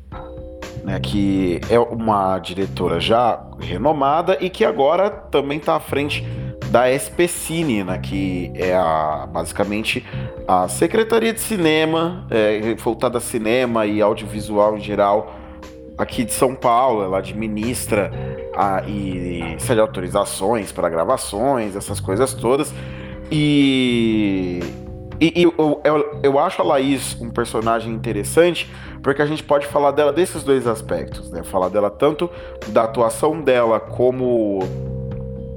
né, 0.84 0.98
que 1.00 1.60
é 1.70 1.78
uma 1.78 2.38
diretora 2.38 3.00
já 3.00 3.42
renomada 3.58 4.38
e 4.40 4.48
que 4.48 4.64
agora 4.64 5.10
também 5.10 5.58
está 5.58 5.76
à 5.76 5.80
frente 5.80 6.24
da 6.70 6.90
SPCine, 6.90 7.84
né, 7.84 7.98
que 7.98 8.52
é 8.54 8.74
a, 8.74 9.26
basicamente 9.30 10.04
a 10.46 10.68
Secretaria 10.68 11.32
de 11.32 11.40
Cinema, 11.40 12.26
é, 12.30 12.74
voltada 12.76 13.18
a 13.18 13.20
cinema 13.20 13.86
e 13.86 14.00
audiovisual 14.00 14.76
em 14.76 14.80
geral 14.80 15.34
aqui 15.96 16.24
de 16.24 16.32
São 16.32 16.54
Paulo. 16.54 17.02
Ela 17.02 17.18
administra 17.18 18.10
a, 18.54 18.82
e 18.86 19.56
cede 19.58 19.80
autorizações 19.80 20.72
para 20.72 20.88
gravações, 20.88 21.74
essas 21.74 22.00
coisas 22.00 22.34
todas. 22.34 22.72
E, 23.30 24.60
e, 25.20 25.40
e 25.40 25.42
eu, 25.42 25.80
eu, 25.84 26.20
eu, 26.22 26.38
acho 26.38 26.62
a 26.62 26.64
Laís 26.64 27.20
um 27.20 27.30
personagem 27.30 27.92
interessante 27.92 28.70
porque 29.02 29.20
a 29.20 29.26
gente 29.26 29.42
pode 29.42 29.66
falar 29.66 29.90
dela 29.90 30.12
desses 30.12 30.42
dois 30.42 30.66
aspectos, 30.66 31.30
né? 31.30 31.42
Falar 31.42 31.68
dela 31.68 31.90
tanto 31.90 32.30
da 32.68 32.84
atuação 32.84 33.40
dela 33.40 33.78
como. 33.80 34.60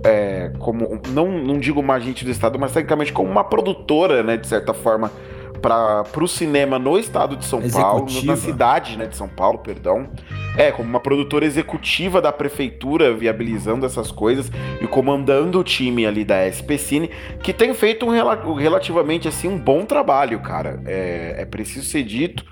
É, 0.03 0.51
como 0.57 0.99
não, 1.09 1.31
não 1.31 1.59
digo 1.59 1.79
uma 1.79 1.93
agente 1.93 2.25
do 2.25 2.31
Estado, 2.31 2.57
mas 2.57 2.71
tecnicamente 2.71 3.13
como 3.13 3.29
uma 3.29 3.43
produtora, 3.43 4.23
né? 4.23 4.35
De 4.35 4.47
certa 4.47 4.73
forma, 4.73 5.11
para 5.61 6.03
o 6.17 6.27
cinema 6.27 6.79
no 6.79 6.97
estado 6.97 7.35
de 7.35 7.45
São 7.45 7.59
Executiva. 7.59 7.83
Paulo, 7.83 8.25
na 8.25 8.35
cidade 8.35 8.97
né, 8.97 9.05
de 9.05 9.15
São 9.15 9.27
Paulo, 9.27 9.59
perdão. 9.59 10.09
É, 10.57 10.71
como 10.71 10.89
uma 10.89 10.99
produtora 10.99 11.45
executiva 11.45 12.21
da 12.21 12.31
prefeitura, 12.31 13.13
viabilizando 13.13 13.85
essas 13.85 14.11
coisas 14.11 14.51
e 14.81 14.87
comandando 14.87 15.59
o 15.59 15.63
time 15.63 16.05
ali 16.05 16.25
da 16.25 16.45
SPCine, 16.47 17.09
que 17.41 17.53
tem 17.53 17.73
feito 17.73 18.05
um 18.05 18.55
relativamente 18.55 19.27
assim 19.27 19.47
um 19.47 19.57
bom 19.57 19.85
trabalho, 19.85 20.39
cara. 20.41 20.81
É, 20.85 21.35
é 21.39 21.45
preciso 21.45 21.85
ser 21.85 22.03
dito 22.03 22.43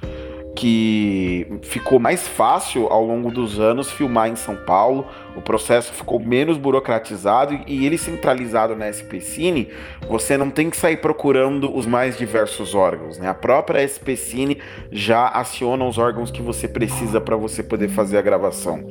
que 0.56 1.48
ficou 1.62 2.00
mais 2.00 2.28
fácil 2.28 2.88
ao 2.88 3.06
longo 3.06 3.32
dos 3.32 3.60
anos 3.60 3.92
filmar 3.92 4.30
em 4.30 4.36
São 4.36 4.56
Paulo, 4.56 5.08
o 5.36 5.42
processo 5.42 5.94
ficou 5.94 6.20
menos 6.20 6.58
burocratizado 6.58 7.60
e 7.66 7.86
ele 7.86 7.98
centralizado 7.98 8.76
na 8.76 8.90
SPCine, 8.90 9.70
você 10.08 10.38
não 10.38 10.50
tem 10.50 10.70
que 10.70 10.78
sair 10.78 10.98
procurando 10.98 11.74
os 11.76 11.86
mais 11.86 12.18
diversos 12.18 12.76
órgãos, 12.76 13.18
né? 13.18 13.30
A 13.30 13.34
própria 13.34 13.84
SPCine 13.84 14.58
já 14.92 15.28
aciona 15.28 15.86
os 15.86 15.98
órgãos 15.98 16.32
que 16.32 16.42
você 16.42 16.68
precisa 16.68 17.22
para 17.22 17.36
você 17.36 17.64
poder 17.64 17.90
fazer 17.90 18.18
a 18.18 18.22
gravação. 18.22 18.84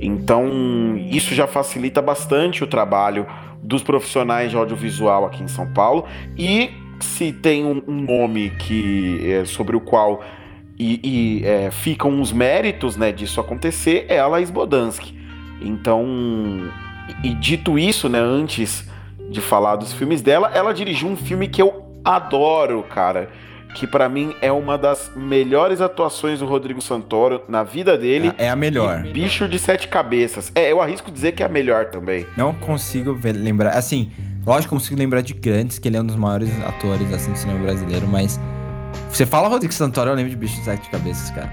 Então, 0.00 0.96
isso 0.96 1.34
já 1.34 1.46
facilita 1.46 2.00
bastante 2.00 2.64
o 2.64 2.66
trabalho 2.66 3.26
dos 3.62 3.82
profissionais 3.82 4.50
de 4.50 4.56
audiovisual 4.56 5.26
aqui 5.26 5.42
em 5.42 5.48
São 5.48 5.70
Paulo 5.72 6.06
e 6.36 6.70
se 7.00 7.32
tem 7.32 7.64
um, 7.64 7.82
nome 7.86 8.50
que 8.50 9.20
é, 9.30 9.44
sobre 9.44 9.76
o 9.76 9.80
qual 9.80 10.22
e, 10.80 11.00
e 11.02 11.46
é, 11.46 11.70
ficam 11.70 12.22
os 12.22 12.32
méritos 12.32 12.96
né, 12.96 13.12
disso 13.12 13.38
acontecer 13.38 14.06
é 14.08 14.18
a 14.18 14.26
Laís 14.26 14.50
Bodansky. 14.50 15.14
Então, 15.60 16.06
e 17.22 17.34
dito 17.34 17.78
isso, 17.78 18.08
né, 18.08 18.18
antes 18.18 18.88
de 19.28 19.42
falar 19.42 19.76
dos 19.76 19.92
filmes 19.92 20.22
dela, 20.22 20.50
ela 20.54 20.72
dirigiu 20.72 21.06
um 21.06 21.16
filme 21.16 21.48
que 21.48 21.60
eu 21.60 21.84
adoro, 22.02 22.82
cara, 22.82 23.28
que 23.74 23.86
para 23.86 24.08
mim 24.08 24.34
é 24.40 24.50
uma 24.50 24.78
das 24.78 25.12
melhores 25.14 25.82
atuações 25.82 26.38
do 26.38 26.46
Rodrigo 26.46 26.80
Santoro 26.80 27.42
na 27.46 27.62
vida 27.62 27.98
dele. 27.98 28.32
É 28.38 28.48
a 28.48 28.56
melhor. 28.56 29.02
Bicho 29.02 29.46
de 29.46 29.58
Sete 29.58 29.86
Cabeças. 29.86 30.50
É, 30.54 30.72
eu 30.72 30.80
arrisco 30.80 31.10
dizer 31.10 31.32
que 31.32 31.42
é 31.42 31.46
a 31.46 31.48
melhor 31.48 31.90
também. 31.90 32.26
Não 32.38 32.54
consigo 32.54 33.14
ver, 33.14 33.32
lembrar, 33.32 33.72
assim, 33.72 34.10
lógico, 34.46 34.74
consigo 34.74 34.98
lembrar 34.98 35.20
de 35.20 35.34
Grandes, 35.34 35.78
que 35.78 35.86
ele 35.86 35.98
é 35.98 36.00
um 36.00 36.06
dos 36.06 36.16
maiores 36.16 36.50
atores 36.64 37.12
assim 37.12 37.32
do 37.32 37.38
cinema 37.38 37.60
brasileiro, 37.60 38.08
mas 38.08 38.40
você 39.08 39.26
fala 39.26 39.48
Rodrigo 39.48 39.72
Santoro, 39.72 40.10
eu 40.10 40.14
lembro 40.14 40.30
de 40.30 40.36
Bicho 40.36 40.56
de 40.56 40.64
Sete 40.64 40.88
Cabeças, 40.90 41.30
cara. 41.30 41.50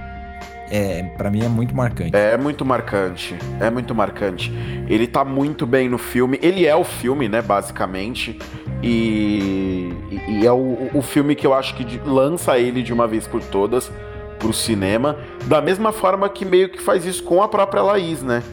é, 0.69 1.03
para 1.17 1.29
mim 1.29 1.43
é 1.43 1.47
muito 1.47 1.75
marcante. 1.75 2.15
É 2.15 2.37
muito 2.37 2.65
marcante, 2.65 3.35
é 3.59 3.69
muito 3.69 3.95
marcante. 3.95 4.51
Ele 4.87 5.07
tá 5.07 5.23
muito 5.23 5.65
bem 5.65 5.89
no 5.89 5.97
filme, 5.97 6.39
ele 6.41 6.65
é 6.65 6.75
o 6.75 6.83
filme, 6.83 7.27
né, 7.29 7.41
basicamente, 7.41 8.37
e, 8.83 9.91
e 10.27 10.45
é 10.45 10.51
o, 10.51 10.89
o 10.93 11.01
filme 11.01 11.35
que 11.35 11.47
eu 11.47 11.53
acho 11.53 11.75
que 11.75 11.99
lança 12.05 12.57
ele 12.57 12.81
de 12.83 12.93
uma 12.93 13.07
vez 13.07 13.27
por 13.27 13.41
todas 13.41 13.91
pro 14.39 14.53
cinema, 14.53 15.17
da 15.45 15.61
mesma 15.61 15.91
forma 15.91 16.29
que 16.29 16.45
meio 16.45 16.69
que 16.69 16.79
faz 16.81 17.05
isso 17.05 17.23
com 17.23 17.41
a 17.41 17.47
própria 17.47 17.81
Laís, 17.81 18.21
né? 18.21 18.43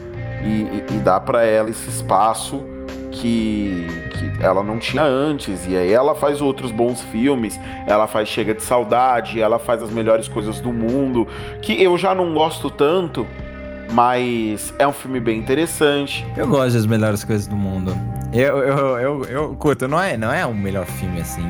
E, 0.43 0.47
e, 0.47 0.85
e 0.95 0.99
dá 0.99 1.19
para 1.19 1.43
ela 1.43 1.69
esse 1.69 1.89
espaço 1.89 2.63
que, 3.15 3.87
que 4.11 4.43
ela 4.43 4.63
não 4.63 4.77
tinha 4.79 5.03
antes. 5.03 5.65
E 5.67 5.75
aí 5.75 5.91
ela 5.91 6.15
faz 6.15 6.41
outros 6.41 6.71
bons 6.71 7.01
filmes, 7.01 7.59
ela 7.87 8.07
faz 8.07 8.29
Chega 8.29 8.53
de 8.53 8.63
Saudade, 8.63 9.39
ela 9.39 9.59
faz 9.59 9.81
as 9.81 9.89
melhores 9.89 10.27
coisas 10.27 10.59
do 10.59 10.71
mundo, 10.71 11.27
que 11.61 11.81
eu 11.81 11.97
já 11.97 12.13
não 12.13 12.33
gosto 12.33 12.69
tanto, 12.69 13.25
mas 13.91 14.73
é 14.79 14.87
um 14.87 14.93
filme 14.93 15.19
bem 15.19 15.39
interessante. 15.39 16.25
Eu 16.35 16.47
gosto 16.47 16.73
das 16.73 16.85
melhores 16.85 17.23
coisas 17.23 17.47
do 17.47 17.55
mundo. 17.55 17.95
Eu, 18.33 18.57
eu, 18.57 18.77
eu, 18.99 19.23
eu 19.25 19.55
curto, 19.55 19.87
não 19.87 20.01
é, 20.01 20.17
não 20.17 20.31
é 20.31 20.45
o 20.45 20.53
melhor 20.53 20.85
filme 20.85 21.21
assim. 21.21 21.49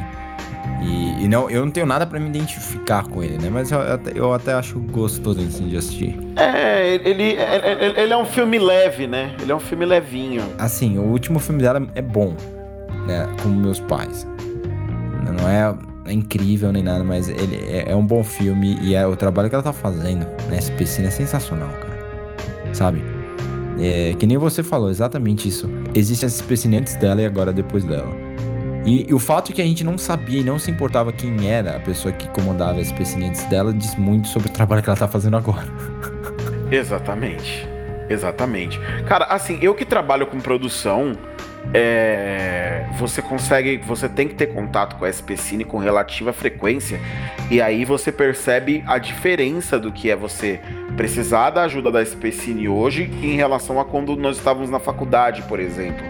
E, 0.82 1.24
e, 1.24 1.28
não, 1.28 1.50
eu 1.50 1.66
não 1.66 1.72
tenho 1.72 1.86
nada 1.86 2.06
para 2.06 2.20
me 2.20 2.28
identificar 2.28 3.08
com 3.08 3.24
ele, 3.24 3.38
né? 3.38 3.50
Mas 3.52 3.72
eu, 3.72 3.80
eu 4.14 4.34
até 4.34 4.54
acho 4.54 4.80
gostoso 4.80 5.40
assim, 5.40 5.68
de 5.68 5.78
assistir. 5.78 6.18
É, 6.36 6.96
ele, 6.96 7.24
ele, 7.24 8.02
ele 8.02 8.14
é 8.14 8.18
um 8.18 8.26
filme 8.26 8.60
leve, 8.60 9.08
né? 9.08 9.36
Ele 9.42 9.52
é 9.52 9.56
um 9.56 9.60
filme 9.60 9.86
levinho. 9.86 10.44
Assim, 10.58 10.98
o 10.98 11.04
último 11.04 11.40
filme 11.40 11.62
dela 11.62 11.82
é 11.96 12.02
bom, 12.02 12.36
né? 13.08 13.28
Com 13.42 13.50
meus 13.50 13.80
pais. 13.80 14.28
Não 15.40 15.50
é, 15.50 15.76
é 16.06 16.14
incrível 16.14 16.72
nem 16.72 16.84
nada, 16.84 17.04
mas 17.04 17.30
ele 17.30 17.58
é, 17.68 17.92
é, 17.92 17.96
um 17.96 18.06
bom 18.06 18.24
filme 18.24 18.78
e 18.82 18.94
é 18.94 19.06
o 19.08 19.16
trabalho 19.16 19.50
que 19.50 19.56
ela 19.56 19.64
tá 19.64 19.74
fazendo 19.74 20.26
na 20.50 20.58
SPC 20.58 21.04
é 21.04 21.10
sensacional, 21.10 21.70
cara. 21.70 22.74
Sabe? 22.74 23.04
É, 23.80 24.14
que 24.18 24.26
nem 24.26 24.38
você 24.38 24.62
falou, 24.64 24.90
exatamente 24.90 25.48
isso. 25.48 25.70
Existe 25.94 26.26
a 26.26 26.28
SPC 26.28 26.68
antes 26.76 26.96
dela 26.96 27.22
e 27.22 27.26
agora 27.26 27.52
depois 27.52 27.84
dela. 27.84 28.25
E, 28.86 29.10
e, 29.10 29.14
o 29.14 29.20
fato 29.20 29.48
de 29.48 29.54
que 29.54 29.62
a 29.62 29.66
gente 29.66 29.84
não 29.84 29.98
sabia 29.98 30.42
e 30.42 30.44
não 30.44 30.60
se 30.60 30.70
importava 30.70 31.12
quem 31.12 31.50
era 31.50 31.76
a 31.76 31.80
pessoa 31.80 32.12
que 32.14 32.28
comandava 32.30 32.80
esse 32.80 32.94
antes 33.24 33.44
dela 33.46 33.74
diz 33.74 33.96
muito 33.96 34.28
sobre 34.28 34.48
o 34.48 34.52
trabalho 34.52 34.84
que 34.84 34.90
ela 34.90 34.98
tá 34.98 35.08
fazendo 35.08 35.36
agora. 35.36 35.68
Exatamente. 36.72 37.68
Exatamente. 38.08 38.80
Cara, 39.08 39.26
assim, 39.26 39.58
eu 39.62 39.74
que 39.74 39.84
trabalho 39.84 40.28
com 40.28 40.40
produção, 40.40 41.18
é, 41.74 42.86
você 42.98 43.22
consegue, 43.22 43.78
você 43.78 44.08
tem 44.08 44.28
que 44.28 44.36
ter 44.36 44.48
contato 44.48 44.98
com 44.98 45.06
a 45.06 45.10
SPCine 45.10 45.64
com 45.64 45.78
relativa 45.78 46.32
frequência, 46.32 47.00
e 47.50 47.60
aí 47.60 47.84
você 47.86 48.12
percebe 48.12 48.84
a 48.86 49.00
diferença 49.00 49.80
do 49.80 49.92
que 49.92 50.12
é 50.12 50.16
você 50.16 50.60
precisar 50.96 51.50
da 51.50 51.64
ajuda 51.64 51.92
da 51.92 52.04
SPCine 52.04 52.70
hoje 52.70 53.10
em 53.24 53.36
relação 53.36 53.80
a 53.80 53.86
quando 53.86 54.16
nós 54.16 54.38
estávamos 54.38 54.70
na 54.70 54.80
faculdade, 54.80 55.42
por 55.44 55.60
exemplo. 55.60 56.06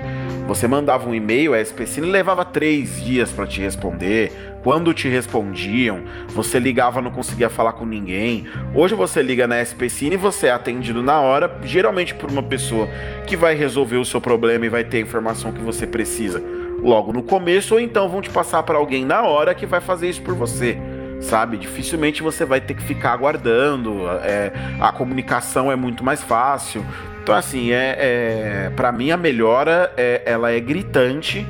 Você 0.47 0.67
mandava 0.67 1.09
um 1.09 1.15
e-mail, 1.15 1.55
a 1.55 1.59
SPCine 1.59 2.05
levava 2.05 2.45
três 2.45 3.03
dias 3.03 3.31
para 3.31 3.47
te 3.47 3.59
responder. 3.59 4.31
Quando 4.61 4.93
te 4.93 5.07
respondiam, 5.07 6.03
você 6.27 6.59
ligava 6.59 7.01
não 7.01 7.09
conseguia 7.09 7.49
falar 7.49 7.73
com 7.73 7.83
ninguém. 7.83 8.45
Hoje 8.73 8.93
você 8.93 9.23
liga 9.23 9.47
na 9.47 9.59
SPCine 9.59 10.13
e 10.13 10.17
você 10.17 10.47
é 10.47 10.51
atendido 10.51 11.01
na 11.01 11.19
hora, 11.19 11.59
geralmente 11.63 12.13
por 12.13 12.29
uma 12.29 12.43
pessoa 12.43 12.87
que 13.25 13.35
vai 13.35 13.55
resolver 13.55 13.97
o 13.97 14.05
seu 14.05 14.21
problema 14.21 14.67
e 14.67 14.69
vai 14.69 14.83
ter 14.83 14.97
a 14.97 15.01
informação 15.01 15.51
que 15.51 15.61
você 15.61 15.87
precisa 15.87 16.41
logo 16.79 17.11
no 17.11 17.23
começo, 17.23 17.73
ou 17.73 17.79
então 17.79 18.07
vão 18.07 18.21
te 18.21 18.29
passar 18.29 18.61
para 18.61 18.77
alguém 18.77 19.03
na 19.03 19.23
hora 19.23 19.55
que 19.55 19.65
vai 19.65 19.81
fazer 19.81 20.09
isso 20.09 20.21
por 20.21 20.35
você 20.35 20.77
sabe? 21.21 21.57
Dificilmente 21.57 22.21
você 22.21 22.45
vai 22.45 22.61
ter 22.61 22.73
que 22.73 22.83
ficar 22.83 23.13
aguardando, 23.13 24.07
é, 24.23 24.51
a 24.79 24.91
comunicação 24.91 25.71
é 25.71 25.75
muito 25.75 26.03
mais 26.03 26.21
fácil. 26.21 26.85
Então, 27.21 27.33
assim, 27.33 27.71
é, 27.71 27.95
é 27.97 28.71
para 28.75 28.91
mim 28.91 29.11
a 29.11 29.17
melhora 29.17 29.91
é, 29.97 30.21
ela 30.25 30.51
é 30.51 30.59
gritante 30.59 31.45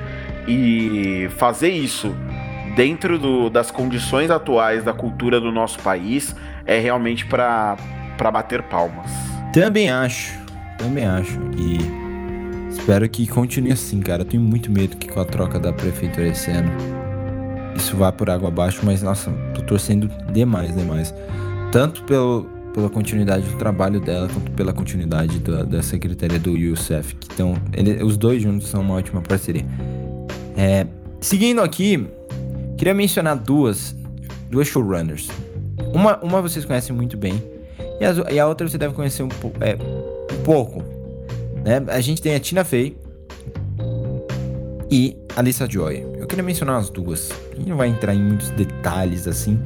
e 0.48 1.28
fazer 1.38 1.70
isso 1.70 2.16
dentro 2.76 3.18
do, 3.18 3.50
das 3.50 3.72
condições 3.72 4.30
atuais 4.30 4.84
da 4.84 4.94
cultura 4.94 5.40
do 5.40 5.52
nosso 5.52 5.80
país 5.80 6.36
é 6.66 6.80
realmente 6.80 7.26
para 7.26 7.78
bater 8.32 8.64
palmas. 8.64 9.12
Também 9.54 9.90
acho, 9.90 10.34
também 10.78 11.06
acho. 11.06 11.40
E 11.58 11.78
espero 12.70 13.08
que 13.10 13.28
continue 13.28 13.72
assim, 13.72 14.00
cara. 14.02 14.22
Eu 14.22 14.26
tenho 14.26 14.44
muito 14.44 14.72
medo 14.72 14.98
que 14.98 15.08
com 15.08 15.20
a 15.20 15.26
troca 15.26 15.60
da 15.60 15.72
prefeitura 15.72 16.28
esse 16.28 16.52
ano 16.52 17.05
isso 17.76 17.96
vá 17.98 18.12
por 18.12 18.30
água 18.30 18.48
abaixo, 18.48 18.82
mas 18.84 19.02
nossa, 19.02 19.32
tô 19.54 19.62
torcendo 19.62 20.10
demais, 20.32 20.76
demais. 20.76 21.14
Tanto 21.72 22.04
pelo, 22.04 22.46
pela 22.74 22.90
continuidade 22.90 23.48
do 23.48 23.58
trabalho 23.58 24.00
dela, 24.00 24.28
quanto 24.28 24.52
pela 24.52 24.74
continuidade 24.74 25.40
da, 25.40 25.64
da 25.64 25.84
secretaria 25.84 26.40
do 26.40 26.56
Youssef. 26.56 27.16
Então, 27.34 27.54
os 28.04 28.18
dois 28.18 28.42
juntos 28.42 28.68
são 28.68 28.82
uma 28.82 28.96
ótima 28.96 29.22
parceria. 29.22 29.66
É, 30.56 30.88
seguindo 31.20 31.62
aqui, 31.62 32.08
queria 32.78 32.94
mencionar 32.94 33.38
duas, 33.38 33.96
duas 34.50 34.68
showrunners. 34.68 35.30
Uma, 35.94 36.18
uma 36.20 36.42
vocês 36.42 36.64
conhecem 36.66 36.96
muito 36.96 37.18
bem, 37.18 37.44
e 38.00 38.06
a, 38.06 38.32
e 38.32 38.40
a 38.40 38.48
outra 38.48 38.68
você 38.68 38.78
deve 38.78 38.94
conhecer 38.94 39.24
um, 39.24 39.30
é, 39.60 39.76
um 40.34 40.44
pouco. 40.44 40.84
Né? 41.64 41.84
A 41.88 42.00
gente 42.00 42.22
tem 42.22 42.36
a 42.36 42.40
Tina 42.40 42.64
Fey 42.64 42.98
e 44.90 45.18
a 45.36 45.42
Lisa 45.42 45.70
Joy. 45.70 46.15
Eu 46.26 46.28
queria 46.28 46.44
mencionar 46.44 46.78
as 46.78 46.90
duas. 46.90 47.30
A 47.52 47.56
gente 47.56 47.70
não 47.70 47.78
vai 47.78 47.88
entrar 47.88 48.16
em 48.16 48.20
muitos 48.20 48.50
detalhes 48.50 49.28
assim, 49.28 49.62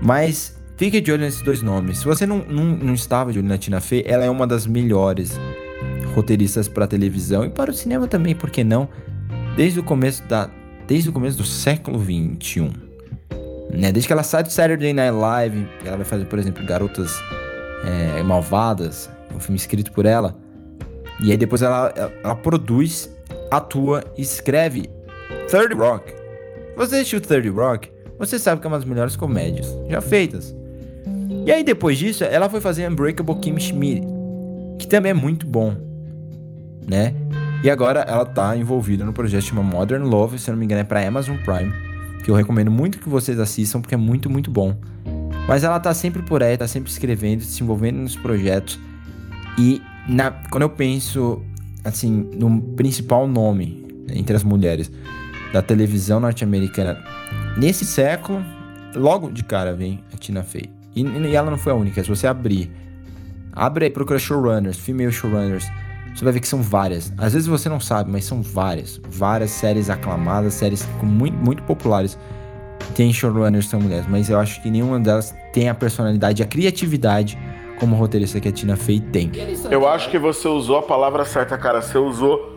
mas 0.00 0.56
Fique 0.76 1.00
de 1.00 1.10
olho 1.10 1.22
nesses 1.22 1.40
dois 1.40 1.62
nomes. 1.62 1.98
Se 1.98 2.04
você 2.04 2.26
não, 2.26 2.38
não, 2.38 2.64
não 2.64 2.94
estava 2.94 3.32
de 3.32 3.38
olho 3.38 3.48
na 3.48 3.56
Tina 3.56 3.80
Fey, 3.80 4.04
ela 4.06 4.24
é 4.26 4.30
uma 4.30 4.46
das 4.46 4.66
melhores 4.66 5.40
roteiristas 6.14 6.68
para 6.68 6.86
televisão 6.86 7.46
e 7.46 7.50
para 7.50 7.70
o 7.70 7.74
cinema 7.74 8.06
também, 8.06 8.34
por 8.34 8.50
que 8.50 8.62
não? 8.62 8.86
Desde 9.56 9.80
o 9.80 9.82
começo 9.82 10.22
da 10.24 10.50
desde 10.86 11.08
o 11.08 11.12
começo 11.12 11.38
do 11.38 11.44
século 11.44 11.98
21. 11.98 12.70
Né? 13.70 13.90
Desde 13.90 14.06
que 14.06 14.12
ela 14.12 14.22
sai 14.22 14.42
do 14.42 14.50
Saturday 14.50 14.92
Night 14.92 15.16
Live, 15.16 15.66
ela 15.84 15.96
vai 15.96 16.04
fazer, 16.04 16.26
por 16.26 16.38
exemplo, 16.38 16.64
Garotas 16.66 17.12
é, 17.84 18.22
Malvadas, 18.22 19.10
um 19.34 19.40
filme 19.40 19.56
escrito 19.56 19.90
por 19.92 20.04
ela. 20.04 20.36
E 21.22 21.30
aí 21.30 21.38
depois 21.38 21.62
ela, 21.62 21.92
ela, 21.96 22.12
ela 22.22 22.36
produz, 22.36 23.10
atua 23.50 24.04
e 24.16 24.22
escreve 24.22 24.90
30 25.48 25.74
Rock. 25.74 26.12
Você 26.76 26.96
assistiu 26.96 27.20
30 27.20 27.50
Rock? 27.50 27.90
Você 28.18 28.38
sabe 28.38 28.60
que 28.60 28.66
é 28.66 28.68
uma 28.68 28.78
das 28.78 28.86
melhores 28.86 29.16
comédias 29.16 29.66
já 29.88 30.00
feitas. 30.00 30.54
E 31.44 31.52
aí 31.52 31.62
depois 31.62 31.98
disso, 31.98 32.24
ela 32.24 32.48
foi 32.48 32.60
fazer 32.60 32.90
Unbreakable 32.90 33.36
Kim 33.36 33.58
Schmidt, 33.58 34.06
que 34.78 34.86
também 34.86 35.10
é 35.10 35.14
muito 35.14 35.46
bom, 35.46 35.76
né? 36.86 37.14
E 37.62 37.70
agora 37.70 38.00
ela 38.00 38.24
tá 38.24 38.56
envolvida 38.56 39.04
no 39.04 39.12
projeto 39.12 39.42
chamado 39.42 39.66
Modern 39.66 40.04
Love, 40.04 40.38
se 40.38 40.50
não 40.50 40.58
me 40.58 40.64
engano 40.64 40.80
é 40.80 40.84
para 40.84 41.06
Amazon 41.06 41.36
Prime, 41.38 41.72
que 42.24 42.30
eu 42.30 42.34
recomendo 42.34 42.70
muito 42.70 42.98
que 42.98 43.08
vocês 43.08 43.38
assistam 43.38 43.80
porque 43.80 43.94
é 43.94 43.98
muito, 43.98 44.28
muito 44.28 44.50
bom. 44.50 44.76
Mas 45.46 45.62
ela 45.62 45.78
tá 45.78 45.94
sempre 45.94 46.22
por 46.22 46.42
aí, 46.42 46.56
tá 46.56 46.66
sempre 46.66 46.90
escrevendo, 46.90 47.42
se 47.42 47.62
envolvendo 47.62 47.98
nos 47.98 48.16
projetos. 48.16 48.78
E 49.56 49.80
na, 50.08 50.32
quando 50.50 50.62
eu 50.62 50.70
penso 50.70 51.42
assim 51.84 52.28
no 52.34 52.60
principal 52.60 53.28
nome 53.28 53.85
entre 54.10 54.36
as 54.36 54.42
mulheres 54.42 54.90
da 55.52 55.62
televisão 55.62 56.20
norte-americana 56.20 57.02
nesse 57.56 57.84
século, 57.84 58.44
logo 58.94 59.30
de 59.30 59.42
cara 59.44 59.74
vem 59.74 60.02
a 60.12 60.16
Tina 60.16 60.42
Fey. 60.42 60.70
E, 60.94 61.02
e 61.02 61.36
ela 61.36 61.50
não 61.50 61.58
foi 61.58 61.72
a 61.72 61.74
única. 61.76 62.02
Se 62.02 62.08
você 62.08 62.26
abrir, 62.26 62.70
abre 63.52 63.86
aí, 63.86 63.90
procura 63.90 64.18
showrunners, 64.18 64.78
female 64.78 65.12
showrunners, 65.12 65.66
você 66.14 66.24
vai 66.24 66.32
ver 66.32 66.40
que 66.40 66.48
são 66.48 66.62
várias. 66.62 67.12
Às 67.18 67.34
vezes 67.34 67.46
você 67.46 67.68
não 67.68 67.78
sabe, 67.78 68.10
mas 68.10 68.24
são 68.24 68.40
várias. 68.40 69.00
Várias 69.08 69.50
séries 69.50 69.90
aclamadas, 69.90 70.54
séries 70.54 70.88
muito, 71.02 71.36
muito 71.36 71.62
populares. 71.64 72.18
Tem 72.94 73.12
showrunners 73.12 73.68
são 73.68 73.80
mulheres, 73.80 74.06
mas 74.08 74.30
eu 74.30 74.38
acho 74.38 74.62
que 74.62 74.70
nenhuma 74.70 74.98
delas 74.98 75.34
tem 75.52 75.68
a 75.68 75.74
personalidade, 75.74 76.42
a 76.42 76.46
criatividade 76.46 77.38
como 77.78 77.94
roteirista 77.94 78.40
que 78.40 78.48
a 78.48 78.52
Tina 78.52 78.76
Fey 78.76 79.00
tem. 79.00 79.30
Eu 79.70 79.86
acho 79.86 80.10
que 80.10 80.18
você 80.18 80.48
usou 80.48 80.78
a 80.78 80.82
palavra 80.82 81.24
certa, 81.24 81.58
cara. 81.58 81.82
Você 81.82 81.98
usou 81.98 82.55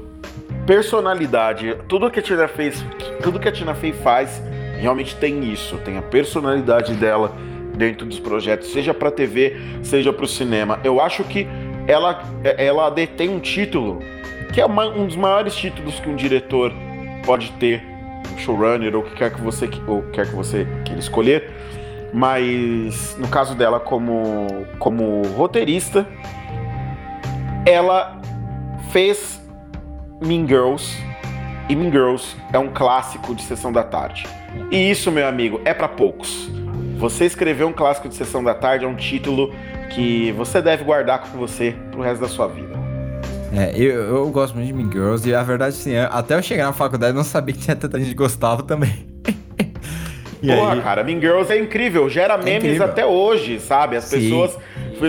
personalidade. 0.69 1.75
Tudo 1.87 2.11
que 2.11 2.19
a 2.19 2.21
Tina 2.21 2.47
fez, 2.47 2.85
tudo 3.23 3.39
que 3.39 3.47
a 3.47 3.51
Tina 3.51 3.73
Fey 3.73 3.91
faz, 3.91 4.39
realmente 4.79 5.15
tem 5.15 5.51
isso. 5.51 5.79
Tem 5.79 5.97
a 5.97 6.01
personalidade 6.03 6.93
dela 6.93 7.35
dentro 7.75 8.05
dos 8.05 8.19
projetos, 8.19 8.71
seja 8.71 8.93
para 8.93 9.09
TV, 9.09 9.57
seja 9.81 10.13
para 10.13 10.25
o 10.25 10.27
cinema. 10.27 10.79
Eu 10.83 11.01
acho 11.01 11.23
que 11.23 11.47
ela, 11.87 12.23
ela 12.43 12.87
detém 12.91 13.29
um 13.29 13.39
título 13.39 13.97
que 14.53 14.61
é 14.61 14.65
uma, 14.65 14.85
um 14.85 15.07
dos 15.07 15.15
maiores 15.15 15.55
títulos 15.55 15.99
que 15.99 16.07
um 16.07 16.15
diretor 16.15 16.71
pode 17.25 17.51
ter, 17.53 17.81
um 18.31 18.37
showrunner 18.37 18.95
ou 18.95 19.01
o 19.01 19.05
que 19.05 19.15
quer 19.15 19.33
que 19.33 19.41
você 19.41 19.67
ou 19.87 20.03
quer 20.11 20.27
que 20.27 20.35
você 20.35 20.67
queira 20.85 20.99
escolher. 20.99 21.49
Mas 22.13 23.17
no 23.17 23.27
caso 23.27 23.55
dela 23.55 23.79
como 23.79 24.67
como 24.77 25.23
roteirista, 25.29 26.05
ela 27.65 28.21
fez 28.91 29.38
Mean 30.21 30.47
Girls 30.47 30.97
e 31.69 31.75
Mean 31.75 31.91
Girls 31.91 32.35
é 32.51 32.59
um 32.59 32.69
clássico 32.69 33.33
de 33.33 33.41
sessão 33.43 33.71
da 33.71 33.83
tarde. 33.83 34.25
E 34.71 34.91
isso, 34.91 35.11
meu 35.11 35.27
amigo, 35.27 35.61
é 35.63 35.73
para 35.73 35.87
poucos. 35.87 36.49
Você 36.97 37.25
escrever 37.25 37.63
um 37.63 37.71
clássico 37.71 38.09
de 38.09 38.15
sessão 38.15 38.43
da 38.43 38.53
tarde 38.53 38.85
é 38.85 38.87
um 38.87 38.95
título 38.95 39.53
que 39.91 40.31
você 40.33 40.61
deve 40.61 40.83
guardar 40.83 41.21
com 41.21 41.37
você 41.37 41.75
pro 41.91 42.01
resto 42.01 42.21
da 42.21 42.27
sua 42.27 42.47
vida. 42.47 42.77
É, 43.53 43.73
eu, 43.75 44.17
eu 44.17 44.29
gosto 44.29 44.55
muito 44.55 44.67
de 44.67 44.73
Mean 44.73 44.91
Girls 44.91 45.27
e 45.27 45.33
a 45.33 45.41
verdade, 45.41 45.75
sim, 45.75 45.95
até 45.95 46.35
eu 46.35 46.43
chegar 46.43 46.65
na 46.65 46.73
faculdade 46.73 47.11
eu 47.11 47.15
não 47.15 47.23
sabia 47.23 47.55
que 47.55 47.61
tinha 47.61 47.75
tanta 47.75 47.97
gente 47.97 48.09
que 48.09 48.15
gostava 48.15 48.61
também. 48.63 49.07
E 50.41 50.47
Porra, 50.47 50.73
aí? 50.73 50.81
cara, 50.81 51.03
Mean 51.03 51.19
Girls 51.19 51.51
é 51.51 51.59
incrível, 51.59 52.09
gera 52.09 52.35
é 52.35 52.37
memes 52.37 52.63
incrível. 52.63 52.85
até 52.85 53.05
hoje, 53.05 53.59
sabe? 53.59 53.95
As 53.97 54.05
Sim. 54.05 54.19
pessoas. 54.21 54.57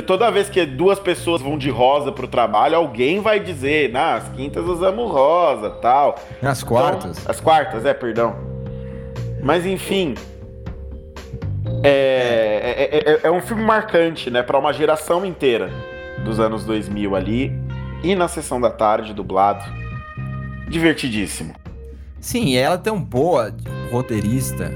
Toda 0.06 0.30
vez 0.30 0.48
que 0.48 0.64
duas 0.64 0.98
pessoas 1.00 1.42
vão 1.42 1.58
de 1.58 1.68
rosa 1.68 2.12
pro 2.12 2.28
trabalho, 2.28 2.76
alguém 2.76 3.20
vai 3.20 3.40
dizer, 3.40 3.90
nas 3.90 4.28
quintas 4.30 4.64
usamos 4.64 5.10
rosa 5.10 5.70
tal. 5.70 6.16
Nas 6.40 6.62
quartas. 6.62 7.18
Então, 7.18 7.30
as 7.30 7.40
quartas, 7.40 7.84
é, 7.84 7.92
perdão. 7.92 8.36
Mas 9.42 9.66
enfim. 9.66 10.14
É, 11.82 12.88
é, 12.90 13.10
é, 13.12 13.20
é 13.24 13.30
um 13.30 13.40
filme 13.40 13.62
marcante, 13.62 14.30
né? 14.30 14.42
Pra 14.42 14.58
uma 14.58 14.72
geração 14.72 15.24
inteira 15.24 15.70
dos 16.24 16.38
anos 16.38 16.64
2000 16.64 17.16
ali. 17.16 17.52
E 18.02 18.14
na 18.14 18.28
sessão 18.28 18.60
da 18.60 18.70
tarde, 18.70 19.12
dublado. 19.12 19.64
Divertidíssimo. 20.68 21.54
Sim, 22.20 22.56
ela 22.56 22.74
é 22.74 22.78
tão 22.78 23.00
boa 23.02 23.52
roteirista 23.90 24.70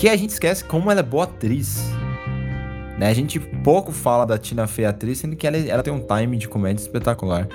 que 0.00 0.08
a 0.08 0.16
gente 0.16 0.30
esquece 0.30 0.64
como 0.64 0.90
ela 0.90 1.00
é 1.00 1.02
boa 1.02 1.24
atriz. 1.24 1.92
Né? 2.96 3.08
A 3.10 3.12
gente 3.12 3.38
pouco 3.38 3.92
fala 3.92 4.24
da 4.24 4.38
Tina 4.38 4.66
Fey 4.66 4.86
atriz, 4.86 5.18
sendo 5.18 5.36
que 5.36 5.46
ela, 5.46 5.58
ela 5.58 5.82
tem 5.82 5.92
um 5.92 6.00
time 6.00 6.38
de 6.38 6.48
comédia 6.48 6.80
espetacular. 6.80 7.46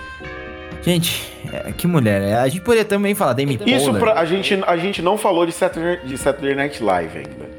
Gente, 0.83 1.33
é, 1.51 1.71
que 1.71 1.87
mulher. 1.87 2.21
É, 2.21 2.35
a 2.35 2.47
gente 2.47 2.61
poderia 2.61 2.85
também 2.85 3.15
falar 3.15 3.33
da 3.33 3.41
Amy 3.41 3.59
Isso 3.65 3.91
pra, 3.95 4.19
a, 4.19 4.25
gente, 4.25 4.53
a 4.67 4.77
gente 4.77 5.01
não 5.01 5.17
falou 5.17 5.43
de 5.43 5.51
Saturday, 5.51 6.05
de 6.05 6.15
Saturday 6.19 6.53
Night 6.53 6.83
Live 6.83 7.17
ainda. 7.17 7.49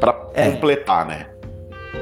Pra 0.00 0.20
é. 0.34 0.50
completar, 0.50 1.06
né? 1.06 1.26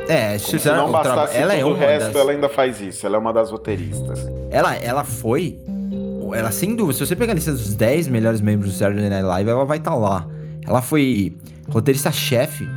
É, 0.09 0.39
se, 0.39 0.59
se 0.59 0.71
não 0.71 0.91
bastasse 0.91 1.37
ela 1.37 1.53
é 1.53 1.63
o 1.63 1.75
resto, 1.75 2.13
das... 2.13 2.17
ela 2.17 2.33
ainda 2.33 2.49
faz 2.49 2.81
isso. 2.81 3.05
Ela 3.05 3.17
é 3.17 3.19
uma 3.19 3.33
das 3.33 3.51
roteiristas. 3.51 4.27
Ela, 4.51 4.75
ela 4.77 5.05
foi... 5.05 5.59
Ela, 6.35 6.51
sem 6.51 6.75
dúvida, 6.75 6.95
se 6.95 7.07
você 7.07 7.15
pegar 7.15 7.33
a 7.33 7.35
lista 7.35 7.53
dos 7.53 7.75
10 7.75 8.09
melhores 8.09 8.41
membros 8.41 8.73
do 8.73 8.79
Saturday 8.79 9.11
Night 9.11 9.23
Live, 9.23 9.51
ela 9.51 9.65
vai 9.67 9.77
estar 9.77 9.91
tá 9.91 9.97
lá. 9.97 10.27
Ela 10.67 10.81
foi 10.81 11.37
roteirista-chefe 11.69 12.69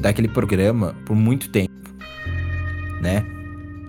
daquele 0.00 0.28
programa 0.28 0.94
por 1.04 1.16
muito 1.16 1.48
tempo, 1.50 1.72
né? 3.00 3.24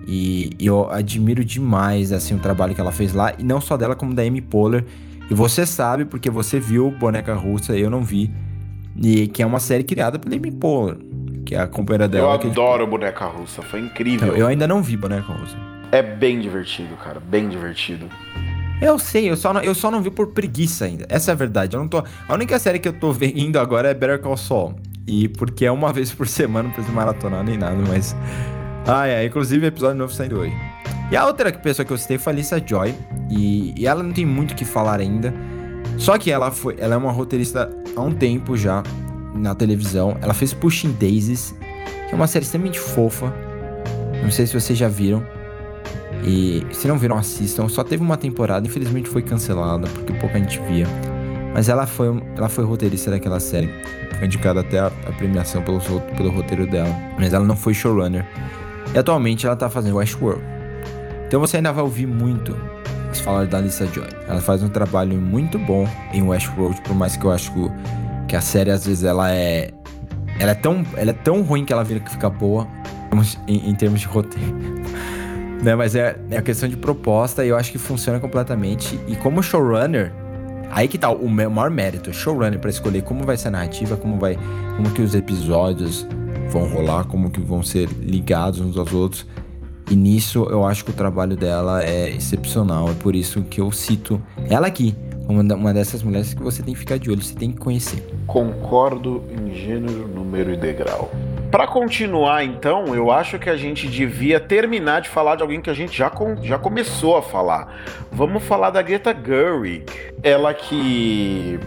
E, 0.07 0.55
e, 0.59 0.65
eu 0.65 0.89
admiro 0.89 1.45
demais 1.45 2.11
assim 2.11 2.33
o 2.33 2.39
trabalho 2.39 2.73
que 2.73 2.81
ela 2.81 2.91
fez 2.91 3.13
lá 3.13 3.33
e 3.37 3.43
não 3.43 3.61
só 3.61 3.77
dela 3.77 3.95
como 3.95 4.13
da 4.13 4.23
Amy 4.23 4.41
Poehler. 4.41 4.83
E 5.29 5.33
você 5.35 5.65
sabe 5.67 6.05
porque 6.05 6.31
você 6.31 6.59
viu 6.59 6.89
Boneca 6.89 7.35
Russa, 7.35 7.77
eu 7.77 7.91
não 7.91 8.03
vi, 8.03 8.31
e 8.99 9.27
que 9.27 9.43
é 9.43 9.45
uma 9.45 9.59
série 9.59 9.83
criada 9.83 10.17
pela 10.17 10.35
Amy 10.35 10.51
Poehler, 10.51 10.97
que 11.45 11.53
é 11.53 11.59
a 11.59 11.67
companheira 11.67 12.07
dela. 12.07 12.25
Eu 12.25 12.49
adoro 12.49 12.87
Boneca 12.87 13.25
Russa, 13.25 13.61
foi 13.61 13.81
incrível. 13.81 14.29
Então, 14.29 14.37
eu 14.37 14.47
ainda 14.47 14.67
não 14.67 14.81
vi 14.81 14.97
Boneca 14.97 15.31
Russa. 15.31 15.55
É 15.91 16.01
bem 16.01 16.39
divertido, 16.39 16.95
cara, 16.95 17.19
bem 17.19 17.47
divertido. 17.47 18.07
Eu 18.81 18.97
sei, 18.97 19.29
eu 19.29 19.35
só, 19.35 19.53
não, 19.53 19.61
eu 19.61 19.75
só 19.75 19.91
não 19.91 20.01
vi 20.01 20.09
por 20.09 20.27
preguiça 20.27 20.85
ainda. 20.85 21.05
Essa 21.09 21.31
é 21.31 21.33
a 21.33 21.35
verdade. 21.35 21.75
Eu 21.75 21.81
não 21.81 21.87
tô. 21.87 22.03
A 22.27 22.33
única 22.33 22.57
série 22.57 22.79
que 22.79 22.87
eu 22.87 22.93
tô 22.93 23.11
vendo 23.11 23.59
agora 23.59 23.89
é 23.89 23.93
Better 23.93 24.19
Call 24.19 24.37
Saul. 24.37 24.75
E 25.05 25.27
porque 25.27 25.65
é 25.65 25.71
uma 25.71 25.91
vez 25.93 26.11
por 26.11 26.27
semana, 26.27 26.67
não 26.67 26.73
preciso 26.73 26.95
maratonar 26.95 27.43
nem 27.43 27.57
nada, 27.57 27.77
mas. 27.87 28.15
Ah, 28.87 29.07
é. 29.07 29.25
Inclusive, 29.25 29.67
episódio 29.67 29.97
novo 29.97 30.13
saindo 30.13 30.39
hoje. 30.39 30.55
E 31.11 31.17
a 31.17 31.25
outra 31.25 31.51
pessoa 31.51 31.85
que 31.85 31.91
eu 31.91 31.97
citei 31.97 32.17
foi 32.17 32.31
a 32.33 32.35
Lisa 32.35 32.63
Joy. 32.65 32.95
E, 33.29 33.73
e 33.77 33.85
ela 33.85 34.01
não 34.01 34.13
tem 34.13 34.25
muito 34.25 34.51
o 34.51 34.55
que 34.55 34.63
falar 34.63 34.99
ainda. 34.99 35.33
Só 35.97 36.17
que 36.17 36.31
ela 36.31 36.49
foi. 36.49 36.75
Ela 36.79 36.95
é 36.95 36.97
uma 36.97 37.11
roteirista 37.11 37.69
há 37.95 38.01
um 38.01 38.13
tempo 38.13 38.55
já 38.55 38.81
na 39.33 39.53
televisão. 39.53 40.17
Ela 40.21 40.33
fez 40.33 40.53
Pushing 40.53 40.93
Daisies, 40.93 41.53
que 42.07 42.13
é 42.13 42.15
uma 42.15 42.27
série 42.27 42.45
extremamente 42.45 42.79
fofa. 42.79 43.33
Não 44.23 44.31
sei 44.31 44.47
se 44.47 44.53
vocês 44.53 44.79
já 44.79 44.87
viram. 44.87 45.25
E 46.23 46.65
se 46.71 46.87
não 46.87 46.97
viram, 46.97 47.17
assistam. 47.17 47.67
Só 47.67 47.83
teve 47.83 48.03
uma 48.03 48.17
temporada, 48.17 48.67
infelizmente 48.67 49.09
foi 49.09 49.21
cancelada, 49.21 49.87
porque 49.87 50.13
pouca 50.13 50.37
gente 50.37 50.59
via. 50.69 50.85
Mas 51.53 51.69
ela 51.69 51.87
foi, 51.87 52.21
ela 52.35 52.49
foi 52.49 52.63
roteirista 52.63 53.11
daquela 53.11 53.39
série. 53.39 53.69
Foi 54.17 54.25
indicada 54.25 54.59
até 54.59 54.79
a, 54.79 54.87
a 54.87 55.11
premiação 55.13 55.61
pelo, 55.61 55.79
pelo 56.15 56.29
roteiro 56.29 56.67
dela. 56.67 56.93
Mas 57.17 57.33
ela 57.33 57.45
não 57.45 57.55
foi 57.55 57.73
showrunner. 57.73 58.25
E 58.93 58.97
atualmente 58.97 59.45
ela 59.45 59.55
tá 59.55 59.69
fazendo 59.69 59.95
Westworld. 59.97 60.43
Então 61.27 61.39
você 61.39 61.57
ainda 61.57 61.71
vai 61.71 61.83
ouvir 61.83 62.07
muito 62.07 62.55
se 63.13 63.21
falar 63.21 63.45
da 63.47 63.59
Lisa 63.59 63.87
Joy. 63.87 64.07
Ela 64.27 64.41
faz 64.41 64.61
um 64.63 64.69
trabalho 64.69 65.17
muito 65.17 65.57
bom 65.59 65.87
em 66.13 66.21
Westworld, 66.21 66.81
por 66.81 66.95
mais 66.95 67.15
que 67.15 67.25
eu 67.25 67.31
acho 67.31 67.51
que 68.27 68.35
a 68.35 68.41
série 68.41 68.71
às 68.71 68.85
vezes 68.85 69.03
ela 69.03 69.31
é 69.31 69.71
ela 70.39 70.51
é 70.51 70.55
tão, 70.55 70.85
ela 70.95 71.09
é 71.09 71.13
tão 71.13 71.41
ruim 71.41 71.65
que 71.65 71.73
ela 71.73 71.83
vira 71.83 71.99
que 71.99 72.09
fica 72.09 72.29
boa 72.29 72.65
em, 73.47 73.69
em 73.69 73.75
termos 73.75 73.99
de 73.99 74.07
roteiro. 74.07 74.78
Né, 75.61 75.75
mas 75.75 75.93
é, 75.93 76.17
é 76.31 76.37
a 76.37 76.41
questão 76.41 76.69
de 76.69 76.77
proposta 76.77 77.43
e 77.43 77.49
eu 77.49 77.57
acho 77.57 77.71
que 77.71 77.77
funciona 77.77 78.19
completamente. 78.19 78.99
E 79.07 79.15
como 79.17 79.43
showrunner, 79.43 80.13
aí 80.71 80.87
que 80.87 80.97
tá 80.97 81.09
o 81.09 81.27
maior 81.27 81.69
mérito, 81.69 82.13
showrunner 82.13 82.59
para 82.59 82.69
escolher 82.69 83.01
como 83.01 83.23
vai 83.23 83.35
ser 83.35 83.49
a 83.49 83.51
narrativa, 83.51 83.97
como 83.97 84.17
vai, 84.17 84.37
como 84.77 84.89
que 84.91 85.01
os 85.01 85.13
episódios 85.13 86.07
vão 86.49 86.67
rolar, 86.67 87.05
como 87.05 87.29
que 87.29 87.41
vão 87.41 87.61
ser 87.61 87.89
ligados 87.99 88.59
uns 88.59 88.77
aos 88.77 88.93
outros. 88.93 89.25
E 89.91 89.95
nisso 89.95 90.47
eu 90.49 90.65
acho 90.65 90.85
que 90.85 90.91
o 90.91 90.93
trabalho 90.93 91.35
dela 91.35 91.83
é 91.83 92.09
excepcional, 92.09 92.89
é 92.89 92.93
por 92.93 93.15
isso 93.15 93.41
que 93.43 93.59
eu 93.59 93.71
cito 93.71 94.21
ela 94.49 94.67
aqui, 94.67 94.95
uma 95.27 95.73
dessas 95.73 96.01
mulheres 96.01 96.33
que 96.33 96.41
você 96.41 96.63
tem 96.63 96.73
que 96.73 96.79
ficar 96.79 96.97
de 96.97 97.09
olho, 97.11 97.21
você 97.21 97.35
tem 97.35 97.51
que 97.51 97.57
conhecer. 97.57 98.03
Concordo 98.25 99.23
em 99.31 99.53
gênero, 99.53 100.07
número 100.07 100.53
e 100.53 100.57
degrau. 100.57 101.11
Para 101.51 101.65
continuar, 101.65 102.43
então, 102.43 102.93
eu 102.93 103.09
acho 103.09 103.39
que 103.39 103.49
a 103.49 103.57
gente 103.57 103.87
devia 103.87 104.39
terminar 104.39 105.01
de 105.01 105.09
falar 105.09 105.35
de 105.35 105.41
alguém 105.41 105.59
que 105.59 105.69
a 105.69 105.73
gente 105.73 105.97
já, 105.97 106.07
com, 106.07 106.35
já 106.43 106.59
começou 106.59 107.17
a 107.17 107.23
falar. 107.23 107.81
Vamos 108.11 108.43
falar 108.43 108.69
da 108.69 108.83
Greta 108.83 109.15
Gerwig. 109.15 109.85
Ela 110.21 110.53
que. 110.53 111.59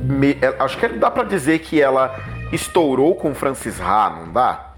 Me, 0.00 0.36
é, 0.42 0.56
acho 0.58 0.76
que 0.76 0.88
dá 0.88 1.08
para 1.08 1.22
dizer 1.22 1.60
que 1.60 1.80
ela 1.80 2.18
estourou 2.52 3.14
com 3.14 3.32
Francis 3.32 3.80
Ha, 3.80 4.10
não 4.10 4.32
dá? 4.32 4.74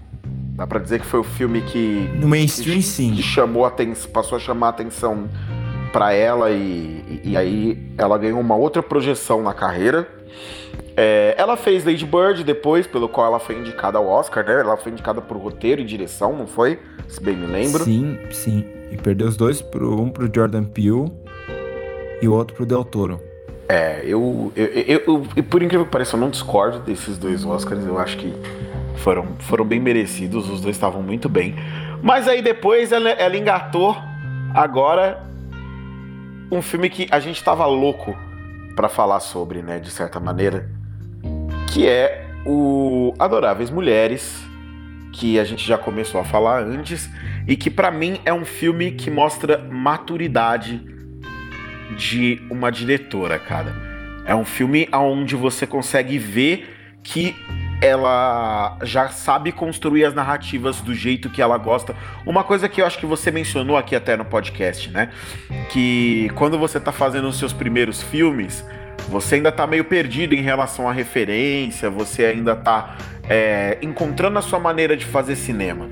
Dá 0.55 0.67
pra 0.67 0.79
dizer 0.79 0.99
que 0.99 1.07
foi 1.07 1.21
o 1.21 1.23
filme 1.23 1.61
que. 1.61 2.07
No 2.19 2.27
mainstream, 2.27 2.77
que, 2.77 2.83
sim. 2.83 3.15
Que 3.15 3.23
chamou 3.23 3.65
atenção, 3.65 4.11
passou 4.11 4.35
a 4.35 4.39
chamar 4.39 4.67
a 4.67 4.69
atenção 4.69 5.27
para 5.91 6.13
ela 6.13 6.51
e, 6.51 7.21
e, 7.23 7.31
e 7.31 7.37
aí 7.37 7.91
ela 7.97 8.15
ganhou 8.15 8.39
uma 8.39 8.55
outra 8.55 8.83
projeção 8.83 9.41
na 9.41 9.55
carreira. 9.55 10.07
É, 10.95 11.35
ela 11.37 11.55
fez 11.55 11.85
Lady 11.85 12.05
Bird 12.05 12.43
depois, 12.43 12.85
pelo 12.85 13.07
qual 13.07 13.27
ela 13.27 13.39
foi 13.39 13.57
indicada 13.57 13.97
ao 13.97 14.07
Oscar, 14.07 14.45
né? 14.45 14.59
Ela 14.59 14.77
foi 14.77 14.91
indicada 14.91 15.21
por 15.21 15.37
roteiro 15.37 15.81
e 15.81 15.85
direção, 15.85 16.35
não 16.35 16.47
foi? 16.47 16.79
Se 17.07 17.21
bem 17.21 17.35
me 17.35 17.47
lembro. 17.47 17.83
Sim, 17.83 18.17
sim. 18.31 18.65
E 18.91 18.97
perdeu 18.97 19.27
os 19.27 19.37
dois, 19.37 19.61
pro, 19.61 20.01
um 20.01 20.09
pro 20.09 20.29
Jordan 20.33 20.65
Peele 20.65 21.11
e 22.21 22.27
o 22.27 22.33
outro 22.33 22.55
pro 22.55 22.65
Del 22.65 22.83
Toro. 22.83 23.21
É, 23.69 24.01
eu, 24.03 24.51
eu, 24.53 24.65
eu, 24.65 25.27
eu, 25.35 25.43
por 25.43 25.63
incrível 25.63 25.85
que 25.85 25.91
pareça, 25.91 26.17
eu 26.17 26.19
não 26.19 26.29
discordo 26.29 26.79
desses 26.79 27.17
dois 27.17 27.45
Oscars. 27.45 27.85
Eu 27.85 27.97
acho 27.97 28.17
que 28.17 28.33
foram, 28.97 29.25
foram 29.39 29.63
bem 29.63 29.79
merecidos, 29.79 30.49
os 30.49 30.59
dois 30.59 30.75
estavam 30.75 31.01
muito 31.01 31.29
bem. 31.29 31.55
Mas 32.03 32.27
aí 32.27 32.41
depois 32.41 32.91
ela, 32.91 33.09
ela 33.11 33.37
engatou 33.37 33.95
agora 34.53 35.25
um 36.51 36.61
filme 36.61 36.89
que 36.89 37.07
a 37.09 37.19
gente 37.19 37.41
tava 37.41 37.65
louco 37.65 38.13
para 38.75 38.89
falar 38.89 39.21
sobre, 39.21 39.61
né, 39.61 39.79
de 39.79 39.89
certa 39.89 40.19
maneira 40.19 40.69
que 41.71 41.87
é 41.87 42.25
o 42.45 43.13
Adoráveis 43.17 43.69
Mulheres, 43.69 44.43
que 45.13 45.39
a 45.39 45.43
gente 45.45 45.65
já 45.65 45.77
começou 45.77 46.19
a 46.19 46.23
falar 46.25 46.61
antes 46.61 47.09
e 47.47 47.55
que 47.55 47.69
para 47.69 47.89
mim 47.89 48.19
é 48.25 48.33
um 48.33 48.43
filme 48.43 48.91
que 48.91 49.09
mostra 49.09 49.57
maturidade 49.57 50.81
de 51.95 52.41
uma 52.49 52.69
diretora, 52.69 53.39
cara. 53.39 53.73
É 54.25 54.35
um 54.35 54.43
filme 54.43 54.87
onde 54.93 55.33
você 55.33 55.65
consegue 55.65 56.17
ver 56.17 56.99
que 57.03 57.35
ela 57.81 58.77
já 58.83 59.07
sabe 59.07 59.53
construir 59.53 60.03
as 60.03 60.13
narrativas 60.13 60.81
do 60.81 60.93
jeito 60.93 61.29
que 61.29 61.41
ela 61.41 61.57
gosta. 61.57 61.95
Uma 62.25 62.43
coisa 62.43 62.67
que 62.67 62.81
eu 62.81 62.85
acho 62.85 62.99
que 62.99 63.05
você 63.05 63.31
mencionou 63.31 63.77
aqui 63.77 63.95
até 63.95 64.17
no 64.17 64.25
podcast, 64.25 64.89
né? 64.91 65.09
Que 65.71 66.29
quando 66.35 66.59
você 66.59 66.81
tá 66.81 66.91
fazendo 66.91 67.29
os 67.29 67.39
seus 67.39 67.53
primeiros 67.53 68.03
filmes, 68.03 68.63
você 69.11 69.35
ainda 69.35 69.49
está 69.49 69.67
meio 69.67 69.83
perdido 69.83 70.33
em 70.33 70.41
relação 70.41 70.87
à 70.87 70.93
referência, 70.93 71.89
você 71.89 72.23
ainda 72.25 72.53
está 72.53 72.95
é, 73.29 73.77
encontrando 73.81 74.39
a 74.39 74.41
sua 74.41 74.57
maneira 74.57 74.95
de 74.95 75.05
fazer 75.05 75.35
cinema. 75.35 75.89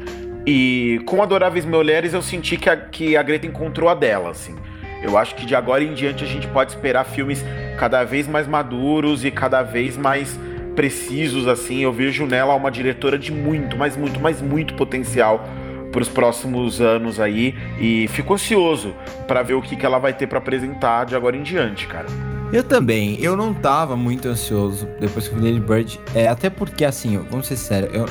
E 0.48 1.02
com 1.06 1.22
Adoráveis 1.22 1.66
Mulheres 1.66 2.14
eu 2.14 2.22
senti 2.22 2.56
que 2.56 2.70
a, 2.70 2.78
que 2.78 3.18
a 3.18 3.22
Greta 3.22 3.46
encontrou 3.46 3.90
a 3.90 3.94
dela, 3.94 4.30
assim. 4.30 4.56
Eu 5.04 5.18
acho 5.18 5.36
que 5.36 5.46
de 5.46 5.54
agora 5.54 5.84
em 5.84 5.94
diante 5.94 6.24
a 6.24 6.28
gente 6.28 6.48
pode 6.48 6.72
esperar 6.72 7.04
filmes 7.04 7.44
cada 7.78 8.06
vez 8.06 8.26
mais 8.26 8.48
maduros 8.48 9.26
e 9.26 9.32
cada 9.32 9.62
vez 9.64 9.98
mais 9.98 10.40
precisos, 10.74 11.46
assim. 11.46 11.82
Eu 11.82 11.92
vejo 11.92 12.26
nela 12.26 12.56
uma 12.56 12.72
diretora 12.72 13.20
de 13.20 13.34
muito, 13.34 13.76
mas 13.76 13.98
muito, 13.98 14.18
mas 14.18 14.42
muito 14.42 14.76
potencial 14.76 15.46
para 15.92 16.02
os 16.02 16.08
próximos 16.08 16.80
anos 16.80 17.20
aí 17.20 17.54
e 17.82 18.08
fico 18.08 18.34
ansioso 18.34 18.96
para 19.28 19.44
ver 19.44 19.56
o 19.56 19.62
que, 19.62 19.76
que 19.76 19.86
ela 19.86 20.00
vai 20.00 20.14
ter 20.14 20.28
para 20.28 20.38
apresentar 20.38 21.06
de 21.06 21.18
agora 21.18 21.36
em 21.36 21.44
diante, 21.44 21.86
cara. 21.86 22.08
Eu 22.52 22.64
também. 22.64 23.16
Eu 23.22 23.38
não 23.38 23.54
tava 23.54 23.96
muito 23.96 24.28
ansioso 24.28 24.88
depois 25.00 25.28
que 25.28 25.36
eu 25.36 25.40
vi 25.40 25.52
Lady 25.52 25.60
Bird. 25.60 26.00
É, 26.16 26.28
até 26.28 26.50
porque, 26.50 26.84
assim, 26.84 27.18
vamos 27.30 27.46
ser 27.46 27.58
sérios, 27.58 27.94
eu, 27.94 28.06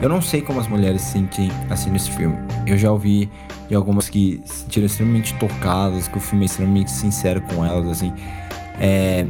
eu 0.00 0.08
não 0.08 0.22
sei 0.22 0.40
como 0.40 0.60
as 0.60 0.66
mulheres 0.66 1.02
se 1.02 1.12
sentem 1.12 1.50
assim 1.68 1.90
nesse 1.90 2.10
filme. 2.12 2.36
Eu 2.66 2.78
já 2.78 2.90
ouvi 2.90 3.30
de 3.68 3.74
algumas 3.74 4.08
que 4.08 4.40
se 4.46 4.62
sentiram 4.62 4.86
extremamente 4.86 5.34
tocadas, 5.34 6.08
que 6.08 6.16
o 6.16 6.20
filme 6.20 6.44
é 6.44 6.46
extremamente 6.46 6.90
sincero 6.90 7.42
com 7.42 7.64
elas, 7.64 7.86
assim. 7.86 8.12
É, 8.80 9.26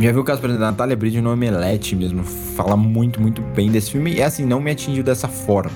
já 0.00 0.10
vi 0.10 0.18
o 0.18 0.24
caso, 0.24 0.40
por 0.40 0.50
exemplo, 0.50 0.64
da 0.64 0.72
Natália 0.72 0.96
Bridge 0.96 1.20
no 1.20 1.32
Omelete 1.32 1.94
mesmo. 1.94 2.24
Fala 2.24 2.76
muito, 2.76 3.20
muito 3.20 3.40
bem 3.40 3.70
desse 3.70 3.92
filme. 3.92 4.14
E 4.14 4.22
assim, 4.22 4.44
não 4.44 4.60
me 4.60 4.72
atingiu 4.72 5.04
dessa 5.04 5.28
forma. 5.28 5.70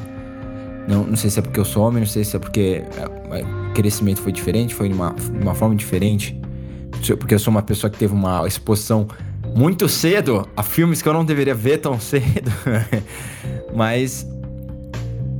Não, 0.88 1.04
não 1.04 1.16
sei 1.16 1.30
se 1.30 1.38
é 1.38 1.42
porque 1.42 1.60
eu 1.60 1.64
sou 1.64 1.86
homem, 1.86 2.00
não 2.00 2.06
sei 2.06 2.24
se 2.24 2.34
é 2.34 2.38
porque 2.38 2.82
é, 2.98 3.38
é, 3.38 3.44
o 3.44 3.72
crescimento 3.72 4.20
foi 4.20 4.32
diferente, 4.32 4.74
foi 4.74 4.88
de 4.88 4.94
uma, 4.94 5.14
uma 5.40 5.54
forma 5.54 5.74
diferente 5.76 6.38
porque 7.12 7.34
eu 7.34 7.38
sou 7.38 7.50
uma 7.50 7.62
pessoa 7.62 7.90
que 7.90 7.98
teve 7.98 8.14
uma 8.14 8.46
exposição 8.46 9.06
muito 9.54 9.88
cedo 9.88 10.48
a 10.56 10.62
filmes 10.62 11.02
que 11.02 11.08
eu 11.08 11.12
não 11.12 11.24
deveria 11.24 11.54
ver 11.54 11.78
tão 11.78 11.98
cedo. 12.00 12.50
Mas 13.74 14.26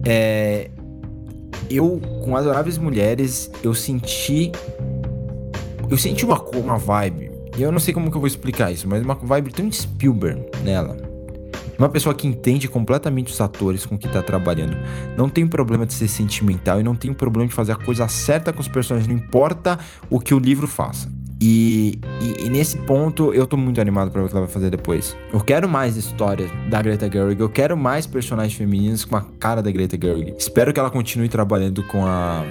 é, 0.05 0.71
eu 1.71 2.01
com 2.23 2.37
Adoráveis 2.37 2.77
Mulheres 2.77 3.51
eu 3.63 3.75
senti 3.75 4.53
eu 5.91 5.97
senti 5.97 6.25
uma 6.25 6.41
uma 6.57 6.77
vibe. 6.77 7.31
E 7.57 7.63
eu 7.63 7.71
não 7.71 7.79
sei 7.79 7.95
como 7.95 8.11
que 8.11 8.17
eu 8.17 8.21
vou 8.21 8.27
explicar 8.27 8.73
isso, 8.73 8.89
mas 8.89 9.03
uma 9.03 9.15
vibe 9.15 9.53
tão 9.53 9.71
Spielberg 9.71 10.45
nela. 10.65 10.97
Uma 11.79 11.89
pessoa 11.89 12.15
que 12.15 12.27
entende 12.27 12.69
completamente 12.69 13.33
os 13.33 13.41
atores 13.41 13.85
com 13.85 13.99
que 13.99 14.09
tá 14.09 14.23
trabalhando. 14.23 14.77
Não 15.17 15.29
tem 15.29 15.47
problema 15.47 15.85
de 15.85 15.93
ser 15.93 16.09
sentimental 16.09 16.81
e 16.81 16.85
não 16.85 16.95
tem 16.95 17.13
problema 17.13 17.49
de 17.49 17.55
fazer 17.55 17.73
a 17.73 17.77
coisa 17.77 18.07
certa 18.07 18.53
com 18.53 18.61
os 18.61 18.69
personagens, 18.69 19.09
não 19.09 19.17
importa 19.17 19.79
o 20.09 20.21
que 20.21 20.33
o 20.33 20.39
livro 20.39 20.67
faça. 20.67 21.09
E, 21.47 21.99
e, 22.23 22.47
e, 22.47 22.49
nesse 22.49 22.79
ponto 22.79 23.35
eu 23.35 23.47
tô 23.47 23.55
muito 23.55 23.79
animado 23.79 24.11
para 24.11 24.23
ver 24.23 24.27
o 24.27 24.31
que 24.31 24.35
ela 24.35 24.47
vai 24.47 24.55
fazer 24.55 24.71
depois. 24.71 25.15
Eu 25.31 25.41
quero 25.41 25.69
mais 25.69 25.95
história 25.95 26.49
da 26.71 26.81
Greta 26.81 27.07
Gerwig, 27.13 27.39
eu 27.39 27.51
quero 27.51 27.77
mais 27.77 28.07
personagens 28.07 28.55
femininos 28.55 29.05
com 29.05 29.15
a 29.15 29.21
cara 29.39 29.63
da 29.63 29.71
Greta 29.71 29.99
Gerwig. 30.01 30.35
Espero 30.39 30.73
que 30.73 30.81
ela 30.81 30.91
continue 30.91 31.29
trabalhando 31.29 31.83
com 31.83 32.07
a 32.07 32.43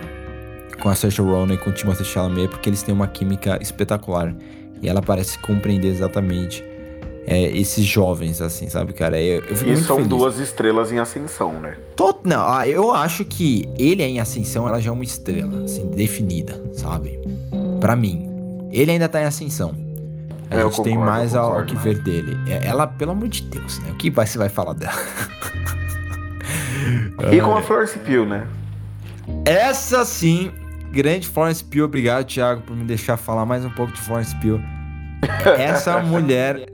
com 0.80 0.90
a 0.90 0.96
Saoirse 0.96 1.22
Ronan 1.22 1.56
e 1.56 1.58
com 1.58 1.72
o 1.72 1.74
Timothée 1.74 2.06
Chalamet, 2.06 2.50
porque 2.50 2.70
eles 2.70 2.84
têm 2.84 2.94
uma 2.94 3.08
química 3.08 3.58
espetacular. 3.60 4.36
E 4.80 4.88
ela 4.88 5.02
parece 5.02 5.40
compreender 5.40 5.88
exatamente 5.88 6.64
é, 7.26 7.42
esses 7.58 7.84
jovens, 7.84 8.42
assim, 8.42 8.70
sabe, 8.70 8.94
cara? 8.94 9.20
Eu, 9.20 9.44
eu 9.46 9.74
e 9.74 9.78
são 9.78 9.96
feliz. 9.96 10.10
duas 10.10 10.38
estrelas 10.38 10.92
em 10.92 11.00
ascensão, 11.00 11.54
né? 11.54 11.78
Tô, 11.96 12.14
não, 12.24 12.48
ah, 12.48 12.68
eu 12.68 12.92
acho 12.92 13.26
que 13.26 13.68
ele 13.80 14.04
é 14.04 14.08
em 14.08 14.20
ascensão, 14.20 14.68
ela 14.68 14.80
já 14.80 14.92
é 14.92 14.94
uma 14.94 15.04
estrela, 15.04 15.64
assim, 15.64 15.88
definida, 15.88 16.62
sabe? 16.74 17.20
Para 17.80 17.96
mim. 17.96 18.33
Ele 18.74 18.92
ainda 18.92 19.08
tá 19.08 19.22
em 19.22 19.26
ascensão. 19.26 19.76
A 20.50 20.56
é, 20.56 20.64
gente 20.64 20.72
concordo, 20.72 20.84
tem 20.84 20.98
mais 20.98 21.36
ao 21.36 21.64
que 21.64 21.76
ver 21.76 22.00
dele. 22.00 22.36
É, 22.48 22.66
ela, 22.66 22.88
pelo 22.88 23.12
amor 23.12 23.30
de 23.30 23.44
Deus, 23.44 23.80
né? 23.80 23.92
O 23.92 23.96
que 23.96 24.10
você 24.10 24.38
vai 24.38 24.50
falar 24.50 24.74
dela? 24.74 24.98
e 27.32 27.40
com 27.40 27.56
a 27.56 27.62
Florence 27.62 27.98
Pugh, 28.00 28.26
né? 28.26 28.48
Essa 29.46 30.04
sim, 30.04 30.52
grande 30.92 31.28
Florence 31.28 31.64
Pugh. 31.64 31.84
Obrigado, 31.84 32.26
Thiago, 32.26 32.62
por 32.62 32.76
me 32.76 32.84
deixar 32.84 33.16
falar 33.16 33.46
mais 33.46 33.64
um 33.64 33.70
pouco 33.70 33.94
de 33.94 34.02
Florence 34.02 34.36
Pugh. 34.38 34.60
Essa 35.58 36.00
mulher 36.04 36.66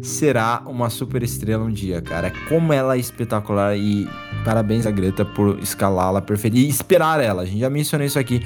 será 0.00 0.62
uma 0.66 0.88
super 0.88 1.22
estrela 1.22 1.64
um 1.64 1.70
dia, 1.70 2.00
cara. 2.00 2.32
Como 2.48 2.72
ela 2.72 2.96
é 2.96 2.98
espetacular 2.98 3.76
e 3.76 4.08
parabéns 4.44 4.86
a 4.86 4.90
Greta 4.90 5.24
por 5.24 5.58
escalá-la 5.58 6.22
perfeita 6.22 6.56
e 6.56 6.66
esperar 6.68 7.22
ela. 7.22 7.42
A 7.42 7.44
gente 7.44 7.60
já 7.60 7.70
mencionou 7.70 8.06
isso 8.06 8.18
aqui. 8.18 8.42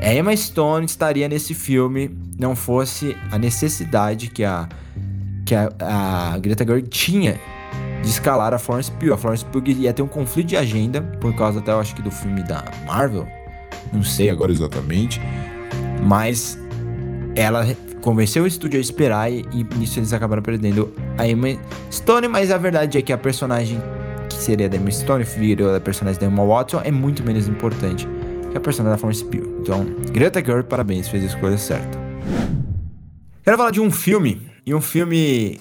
A 0.00 0.12
Emma 0.12 0.36
Stone 0.36 0.86
estaria 0.86 1.28
nesse 1.28 1.54
filme 1.54 2.10
não 2.38 2.56
fosse 2.56 3.16
a 3.30 3.38
necessidade 3.38 4.28
que 4.28 4.42
a, 4.42 4.68
que 5.46 5.54
a, 5.54 5.70
a 5.78 6.38
Greta 6.38 6.64
Gerwig 6.64 6.88
tinha 6.88 7.38
de 8.02 8.08
escalar 8.08 8.52
a 8.52 8.58
Florence 8.58 8.90
Pugh. 8.90 9.12
A 9.12 9.16
Florence 9.16 9.44
Pugh 9.44 9.68
ia 9.68 9.92
ter 9.92 10.02
um 10.02 10.08
conflito 10.08 10.48
de 10.48 10.56
agenda, 10.56 11.00
por 11.20 11.34
causa 11.34 11.60
até, 11.60 11.70
eu 11.70 11.78
acho 11.78 11.94
que, 11.94 12.02
do 12.02 12.10
filme 12.10 12.42
da 12.42 12.64
Marvel. 12.84 13.26
Não 13.92 14.02
sei 14.02 14.28
agora 14.28 14.50
exatamente. 14.50 15.20
Mas 16.02 16.58
ela 17.36 17.64
convenceu 18.00 18.42
o 18.42 18.46
estúdio 18.46 18.78
a 18.78 18.80
esperar 18.80 19.30
e, 19.30 19.46
e 19.52 19.62
nisso 19.76 20.00
eles 20.00 20.12
acabaram 20.12 20.42
perdendo 20.42 20.92
a 21.16 21.28
Emma 21.28 21.56
Stone. 21.92 22.26
Mas 22.26 22.50
a 22.50 22.58
verdade 22.58 22.98
é 22.98 23.02
que 23.02 23.12
a 23.12 23.18
personagem 23.18 23.80
que 24.28 24.34
seria 24.34 24.68
da 24.68 24.76
Emma 24.76 24.90
Stone, 24.90 25.22
virou 25.22 25.74
a 25.74 25.78
personagem 25.80 26.20
da 26.20 26.26
Emma 26.26 26.44
Watson, 26.44 26.80
é 26.82 26.90
muito 26.90 27.22
menos 27.22 27.46
importante 27.46 28.08
que 28.52 28.58
a 28.58 28.60
personagem 28.60 28.94
da 28.94 28.98
Florence 28.98 29.24
Pugh. 29.24 29.58
Então, 29.60 29.84
Greta 30.12 30.44
Gerwig, 30.44 30.68
parabéns, 30.68 31.08
fez 31.08 31.24
a 31.24 31.26
escolha 31.26 31.58
certa. 31.58 31.98
Quero 33.42 33.56
falar 33.56 33.70
de 33.70 33.80
um 33.80 33.90
filme, 33.90 34.42
e 34.64 34.72
um 34.72 34.80
filme 34.80 35.60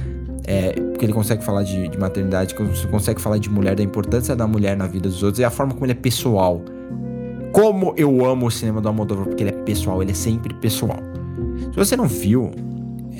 é, 0.46 0.74
porque 0.74 1.06
ele 1.06 1.14
consegue 1.14 1.44
falar 1.44 1.64
de, 1.64 1.88
de 1.88 1.98
maternidade, 1.98 2.54
consegue 2.90 3.22
falar 3.22 3.38
de 3.38 3.50
mulher, 3.50 3.76
da 3.76 3.84
importância 3.84 4.36
da 4.36 4.46
mulher 4.46 4.76
na 4.76 4.88
vida 4.88 5.08
dos 5.08 5.24
outros 5.24 5.40
e 5.40 5.44
a 5.44 5.50
forma 5.50 5.74
como 5.74 5.86
ele 5.86 5.94
é 5.94 5.96
pessoal. 5.96 6.62
Como 7.52 7.94
eu 7.96 8.26
amo 8.26 8.48
o 8.48 8.52
cinema 8.52 8.82
do 8.82 8.88
Almodóvar, 8.88 9.26
porque 9.26 9.44
ele 9.44 9.52
é 9.52 9.64
pessoal, 9.64 10.02
ele 10.02 10.12
é 10.12 10.16
sempre 10.16 10.54
pessoal. 10.56 10.98
Se 11.72 11.76
você 11.76 11.96
não 11.96 12.08
viu 12.08 12.52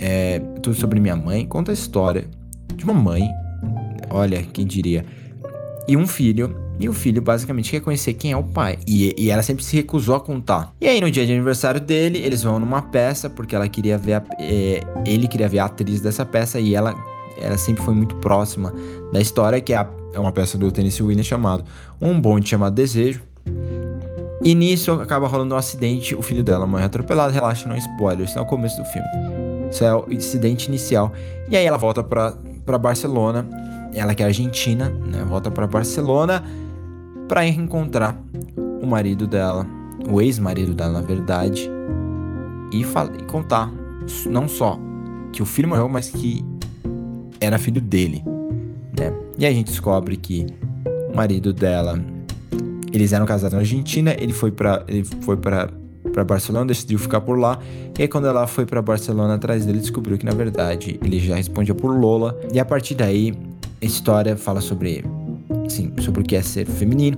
é, 0.02 0.40
tudo 0.62 0.76
sobre 0.76 1.00
minha 1.00 1.16
mãe, 1.16 1.46
conta 1.46 1.72
a 1.72 1.74
história 1.74 2.26
de 2.76 2.84
uma 2.84 2.94
mãe, 2.94 3.30
olha, 4.10 4.42
quem 4.42 4.66
diria, 4.66 5.06
e 5.88 5.96
um 5.96 6.08
filho 6.08 6.56
e 6.80 6.90
o 6.90 6.94
filho 6.94 7.22
basicamente 7.22 7.70
quer 7.70 7.80
conhecer 7.82 8.14
quem 8.14 8.32
é 8.32 8.38
o 8.38 8.44
pai. 8.44 8.80
E, 8.88 9.14
e, 9.18 9.30
ela 9.30 9.44
sempre 9.44 9.64
se 9.64 9.76
recusou 9.76 10.16
a 10.16 10.20
contar. 10.20 10.74
E 10.82 10.88
aí, 10.88 11.00
no 11.00 11.10
dia 11.10 11.26
de 11.26 11.32
aniversário 11.32 11.80
dele, 11.80 12.18
eles 12.18 12.42
vão 12.42 12.60
numa 12.60 12.82
peça, 12.82 13.30
porque 13.30 13.56
ela 13.56 13.70
queria 13.70 13.98
ver 13.98 14.14
a, 14.14 14.24
é, 14.40 14.82
ele 15.06 15.28
queria 15.28 15.48
ver 15.48 15.60
a 15.60 15.66
atriz 15.66 16.02
dessa 16.02 16.26
peça 16.26 16.60
e 16.60 16.74
ela 16.74 16.96
ela 17.38 17.58
sempre 17.58 17.84
foi 17.84 17.94
muito 17.94 18.16
próxima 18.18 18.74
da 19.12 19.20
história, 19.20 19.60
que 19.62 19.74
é, 19.74 19.78
a, 19.78 19.88
é 20.14 20.20
uma 20.20 20.32
peça 20.32 20.58
do 20.58 20.72
Tennessee 20.72 21.04
Williams 21.04 21.28
chamado 21.28 21.64
Um 22.02 22.20
Bonde 22.20 22.50
Chamado 22.50 22.74
Desejo. 22.74 23.22
E 24.44 24.54
nisso 24.54 24.92
acaba 24.94 25.28
rolando 25.28 25.56
um 25.56 25.58
acidente, 25.58 26.16
o 26.16 26.22
filho 26.22 26.44
dela 26.44 26.68
morre 26.68 26.84
atropelado, 26.84 27.32
relaxa, 27.32 27.68
não 27.68 27.76
é 27.76 27.80
spoiler, 27.80 28.28
isso 28.28 28.38
é 28.38 28.42
o 28.42 28.46
começo 28.46 28.78
do 28.78 28.86
filme. 28.86 29.08
Isso 29.72 29.84
é 29.84 29.96
o 29.96 30.06
incidente 30.12 30.68
inicial. 30.68 31.14
E 31.50 31.56
aí 31.56 31.66
ela 31.66 31.78
volta 31.78 32.04
pra 32.04 32.78
Barcelona, 32.78 33.48
ela 33.94 34.14
que 34.14 34.22
é 34.22 34.26
argentina, 34.26 34.90
né? 34.90 35.24
Volta 35.24 35.50
pra 35.50 35.66
Barcelona 35.66 36.44
pra 37.28 37.46
encontrar 37.48 38.22
o 38.82 38.86
marido 38.86 39.26
dela, 39.26 39.66
o 40.10 40.22
ex-marido 40.22 40.74
dela, 40.74 40.94
na 40.94 41.02
verdade, 41.02 41.70
e, 42.72 42.82
e 42.82 43.24
contar 43.24 43.72
não 44.30 44.48
só 44.48 44.78
que 45.32 45.42
o 45.42 45.46
filho 45.46 45.68
morreu, 45.68 45.90
mas 45.90 46.10
que 46.10 46.46
era 47.44 47.58
filho 47.58 47.82
dele, 47.82 48.24
né? 48.98 49.14
E 49.38 49.46
a 49.46 49.52
gente 49.52 49.68
descobre 49.68 50.16
que 50.16 50.48
o 51.12 51.16
marido 51.16 51.54
dela, 51.54 52.00
eles 52.92 53.12
eram 53.12 53.26
casados 53.26 53.54
na 53.54 53.60
Argentina, 53.60 54.16
ele 54.18 54.34
foi 54.34 54.52
para 54.52 54.84
ele 54.88 55.04
foi 55.04 55.38
para 55.38 55.70
para 56.12 56.24
Barcelona, 56.24 56.68
decidiu 56.68 57.00
ficar 57.00 57.22
por 57.22 57.40
lá. 57.40 57.58
E 57.98 58.04
aí, 58.04 58.08
quando 58.08 58.28
ela 58.28 58.46
foi 58.46 58.68
para 58.68 58.82
Barcelona 58.84 59.34
atrás 59.34 59.66
dele, 59.66 59.80
descobriu 59.80 60.16
que 60.16 60.26
na 60.26 60.34
verdade 60.34 61.00
ele 61.04 61.20
já 61.20 61.36
respondia 61.36 61.74
por 61.74 61.90
Lola. 61.98 62.40
E 62.54 62.60
a 62.60 62.66
partir 62.66 62.94
daí, 62.94 63.34
a 63.82 63.86
história 63.86 64.38
fala 64.38 64.62
sobre, 64.62 65.04
assim, 65.66 65.92
sobre 66.02 66.22
o 66.22 66.24
que 66.24 66.36
é 66.36 66.42
ser 66.44 66.68
feminino, 66.68 67.18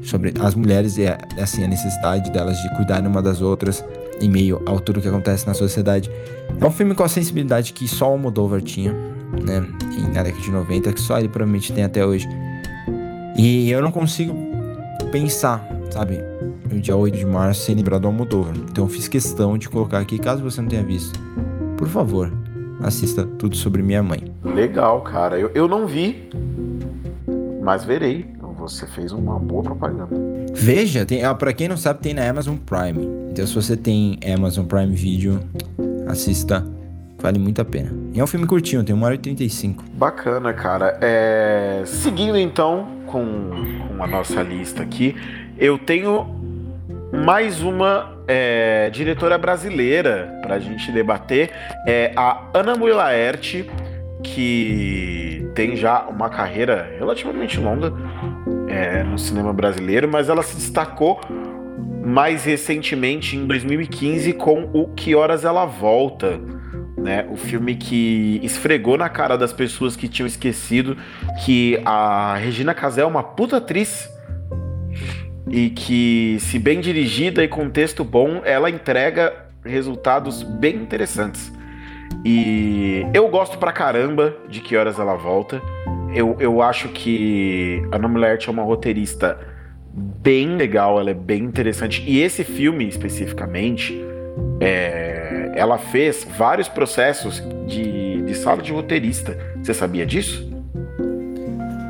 sobre 0.00 0.32
as 0.38 0.54
mulheres 0.54 0.96
e 0.96 1.06
assim 1.40 1.64
a 1.64 1.68
necessidade 1.68 2.30
delas 2.30 2.56
de 2.58 2.76
cuidar 2.76 3.04
uma 3.04 3.20
das 3.20 3.40
outras 3.40 3.84
em 4.20 4.28
meio 4.28 4.62
ao 4.64 4.78
tudo 4.78 5.00
que 5.00 5.08
acontece 5.08 5.44
na 5.44 5.54
sociedade. 5.54 6.08
É 6.60 6.64
um 6.64 6.70
filme 6.70 6.94
com 6.94 7.02
a 7.02 7.08
sensibilidade 7.08 7.72
que 7.72 7.88
só 7.88 8.14
o 8.14 8.18
Moldova 8.18 8.60
tinha 8.60 8.94
né? 9.42 9.66
Na 10.14 10.22
década 10.22 10.42
de 10.42 10.50
90, 10.50 10.92
que 10.92 11.00
só 11.00 11.18
ele 11.18 11.28
provavelmente 11.28 11.72
tem 11.72 11.84
até 11.84 12.04
hoje. 12.04 12.28
E 13.36 13.70
eu 13.70 13.82
não 13.82 13.90
consigo 13.90 14.34
pensar, 15.10 15.66
sabe? 15.90 16.18
no 16.74 16.80
dia 16.80 16.96
8 16.96 17.16
de 17.16 17.24
março 17.24 17.62
sem 17.62 17.74
lembrar 17.74 17.98
do 17.98 18.06
Almodóvar. 18.06 18.54
Então 18.70 18.84
eu 18.84 18.88
fiz 18.88 19.08
questão 19.08 19.56
de 19.56 19.68
colocar 19.68 19.98
aqui, 19.98 20.18
caso 20.18 20.42
você 20.42 20.60
não 20.60 20.68
tenha 20.68 20.82
visto. 20.82 21.18
Por 21.76 21.88
favor, 21.88 22.32
assista 22.82 23.24
tudo 23.24 23.56
sobre 23.56 23.82
minha 23.82 24.02
mãe. 24.02 24.24
Legal, 24.42 25.00
cara. 25.02 25.38
Eu, 25.38 25.50
eu 25.54 25.68
não 25.68 25.86
vi, 25.86 26.28
mas 27.62 27.84
verei. 27.84 28.34
Você 28.58 28.86
fez 28.86 29.12
uma 29.12 29.38
boa 29.38 29.62
propaganda. 29.62 30.08
Veja, 30.54 31.04
tem, 31.04 31.22
ah, 31.22 31.34
pra 31.34 31.52
quem 31.52 31.68
não 31.68 31.76
sabe, 31.76 32.00
tem 32.00 32.14
na 32.14 32.26
Amazon 32.26 32.56
Prime. 32.56 33.06
Então 33.30 33.46
se 33.46 33.54
você 33.54 33.76
tem 33.76 34.18
Amazon 34.34 34.64
Prime 34.64 34.94
Video, 34.94 35.38
assista. 36.08 36.64
Vale 37.24 37.38
muito 37.38 37.62
a 37.62 37.64
pena. 37.64 37.90
E 38.12 38.20
é 38.20 38.22
um 38.22 38.26
filme 38.26 38.46
curtinho, 38.46 38.84
tem 38.84 38.94
1 38.94 39.02
hora 39.02 39.14
e 39.14 39.18
35. 39.18 39.82
Bacana, 39.94 40.52
cara. 40.52 40.98
É... 41.00 41.82
Seguindo 41.86 42.36
então 42.36 42.86
com, 43.06 43.50
com 43.88 44.04
a 44.04 44.06
nossa 44.06 44.42
lista 44.42 44.82
aqui, 44.82 45.16
eu 45.56 45.78
tenho 45.78 46.26
mais 47.24 47.62
uma 47.62 48.14
é, 48.28 48.90
diretora 48.90 49.38
brasileira 49.38 50.38
pra 50.42 50.58
gente 50.58 50.92
debater. 50.92 51.50
É 51.86 52.12
a 52.14 52.42
Ana 52.52 52.76
Mui 52.76 52.92
Laerte, 52.92 53.70
que 54.22 55.48
tem 55.54 55.76
já 55.76 56.02
uma 56.02 56.28
carreira 56.28 56.94
relativamente 56.98 57.58
longa 57.58 57.90
é, 58.68 59.02
no 59.02 59.18
cinema 59.18 59.50
brasileiro, 59.50 60.06
mas 60.06 60.28
ela 60.28 60.42
se 60.42 60.56
destacou 60.56 61.18
mais 62.04 62.44
recentemente 62.44 63.34
em 63.34 63.46
2015 63.46 64.34
com 64.34 64.68
o 64.74 64.88
Que 64.88 65.14
Horas 65.14 65.42
Ela 65.42 65.64
Volta. 65.64 66.38
Né, 67.04 67.26
o 67.30 67.36
filme 67.36 67.74
que 67.74 68.40
esfregou 68.42 68.96
na 68.96 69.10
cara 69.10 69.36
das 69.36 69.52
pessoas 69.52 69.94
que 69.94 70.08
tinham 70.08 70.26
esquecido 70.26 70.96
que 71.44 71.78
a 71.84 72.34
Regina 72.36 72.72
Casé 72.72 73.02
é 73.02 73.04
uma 73.04 73.22
puta 73.22 73.58
atriz 73.58 74.10
e 75.50 75.68
que, 75.68 76.38
se 76.40 76.58
bem 76.58 76.80
dirigida 76.80 77.44
e 77.44 77.48
com 77.48 77.68
texto 77.68 78.02
bom, 78.02 78.40
ela 78.42 78.70
entrega 78.70 79.34
resultados 79.62 80.42
bem 80.42 80.76
interessantes. 80.76 81.52
E 82.24 83.06
eu 83.12 83.28
gosto 83.28 83.58
pra 83.58 83.70
caramba 83.70 84.34
de 84.48 84.60
Que 84.60 84.74
Horas 84.74 84.98
Ela 84.98 85.14
Volta. 85.14 85.60
Eu, 86.14 86.36
eu 86.40 86.62
acho 86.62 86.88
que 86.88 87.82
a 87.92 87.96
Ana 87.96 88.08
Mulher 88.08 88.38
é 88.46 88.50
uma 88.50 88.62
roteirista 88.62 89.38
bem 89.92 90.56
legal, 90.56 90.98
ela 90.98 91.10
é 91.10 91.14
bem 91.14 91.42
interessante. 91.42 92.02
E 92.06 92.20
esse 92.20 92.44
filme, 92.44 92.88
especificamente, 92.88 93.94
é, 94.58 95.23
ela 95.54 95.78
fez 95.78 96.26
vários 96.36 96.68
processos 96.68 97.42
de, 97.66 98.22
de 98.22 98.34
sala 98.34 98.62
de 98.62 98.72
roteirista. 98.72 99.38
Você 99.62 99.72
sabia 99.72 100.04
disso? 100.04 100.52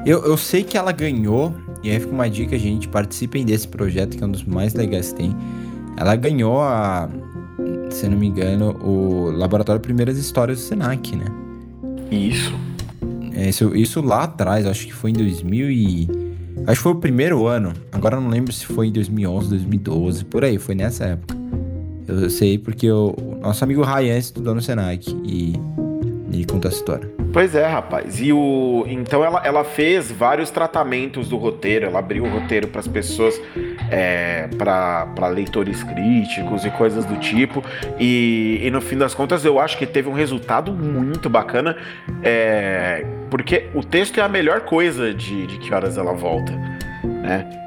Eu, 0.06 0.22
eu 0.24 0.36
sei 0.36 0.62
que 0.62 0.76
ela 0.76 0.92
ganhou, 0.92 1.54
e 1.82 1.90
aí 1.90 1.98
fica 1.98 2.12
uma 2.12 2.28
dica, 2.28 2.58
gente, 2.58 2.86
participem 2.88 3.44
desse 3.44 3.66
projeto, 3.66 4.16
que 4.16 4.22
é 4.22 4.26
um 4.26 4.30
dos 4.30 4.44
mais 4.44 4.74
legais 4.74 5.12
que 5.12 5.18
tem. 5.18 5.36
Ela 5.96 6.14
ganhou 6.14 6.60
a, 6.60 7.08
se 7.90 8.08
não 8.08 8.18
me 8.18 8.26
engano, 8.26 8.76
o 8.82 9.30
Laboratório 9.30 9.80
Primeiras 9.80 10.18
Histórias 10.18 10.58
do 10.58 10.64
Senac, 10.64 11.16
né? 11.16 11.26
Isso. 12.10 12.52
É, 13.32 13.48
isso, 13.48 13.74
isso 13.74 14.00
lá 14.00 14.24
atrás, 14.24 14.66
acho 14.66 14.86
que 14.86 14.92
foi 14.92 15.10
em 15.10 15.14
2000 15.14 15.70
e... 15.70 16.08
Acho 16.66 16.78
que 16.78 16.82
foi 16.82 16.92
o 16.92 16.96
primeiro 16.96 17.46
ano. 17.46 17.72
Agora 17.92 18.20
não 18.20 18.28
lembro 18.28 18.52
se 18.52 18.64
foi 18.64 18.88
em 18.88 18.92
2011, 18.92 19.48
2012, 19.50 20.24
por 20.24 20.44
aí, 20.44 20.58
foi 20.58 20.74
nessa 20.74 21.04
época. 21.04 21.33
Eu 22.06 22.28
sei 22.28 22.58
porque 22.58 22.90
o 22.90 23.14
nosso 23.40 23.64
amigo 23.64 23.82
Ryan 23.82 24.18
estudou 24.18 24.54
no 24.54 24.60
Senac 24.60 25.10
e 25.24 25.54
ele 26.32 26.44
conta 26.44 26.68
a 26.68 26.70
história. 26.70 27.08
Pois 27.32 27.54
é, 27.54 27.66
rapaz. 27.66 28.20
E 28.20 28.32
o 28.32 28.84
então 28.86 29.24
ela, 29.24 29.40
ela 29.44 29.64
fez 29.64 30.10
vários 30.12 30.50
tratamentos 30.50 31.28
do 31.28 31.36
roteiro. 31.36 31.86
Ela 31.86 31.98
abriu 31.98 32.24
o 32.24 32.28
roteiro 32.28 32.68
para 32.68 32.80
as 32.80 32.86
pessoas, 32.86 33.40
é, 33.90 34.48
para 34.56 35.28
leitores 35.28 35.82
críticos 35.82 36.64
e 36.64 36.70
coisas 36.70 37.04
do 37.04 37.16
tipo. 37.16 37.64
E, 37.98 38.60
e, 38.62 38.70
no 38.70 38.80
fim 38.80 38.96
das 38.96 39.14
contas, 39.14 39.44
eu 39.44 39.58
acho 39.58 39.78
que 39.78 39.86
teve 39.86 40.08
um 40.08 40.12
resultado 40.12 40.72
muito 40.72 41.28
bacana, 41.28 41.76
é, 42.22 43.04
porque 43.30 43.68
o 43.74 43.82
texto 43.82 44.18
é 44.18 44.22
a 44.22 44.28
melhor 44.28 44.60
coisa 44.60 45.12
de, 45.12 45.46
de 45.46 45.58
que 45.58 45.74
horas 45.74 45.98
ela 45.98 46.12
volta, 46.12 46.52
né? 47.02 47.63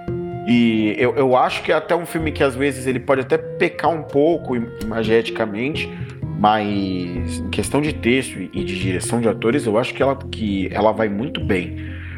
E 0.47 0.95
eu, 0.97 1.13
eu 1.17 1.35
acho 1.35 1.61
que 1.61 1.73
é 1.73 1.75
até 1.75 1.93
um 1.93 2.05
filme 2.05 2.31
que 2.31 2.41
às 2.41 2.55
vezes 2.55 2.87
ele 2.87 3.01
pode 3.01 3.21
até 3.21 3.37
pecar 3.37 3.91
um 3.91 4.03
pouco 4.03 4.55
imageticamente, 4.55 5.91
mas 6.39 7.39
em 7.39 7.49
questão 7.49 7.81
de 7.81 7.91
texto 7.91 8.39
e 8.39 8.63
de 8.63 8.79
direção 8.79 9.19
de 9.19 9.27
atores, 9.27 9.65
eu 9.65 9.77
acho 9.77 9.93
que 9.93 10.01
ela, 10.01 10.15
que 10.15 10.69
ela 10.71 10.93
vai 10.93 11.09
muito 11.09 11.43
bem. 11.43 11.75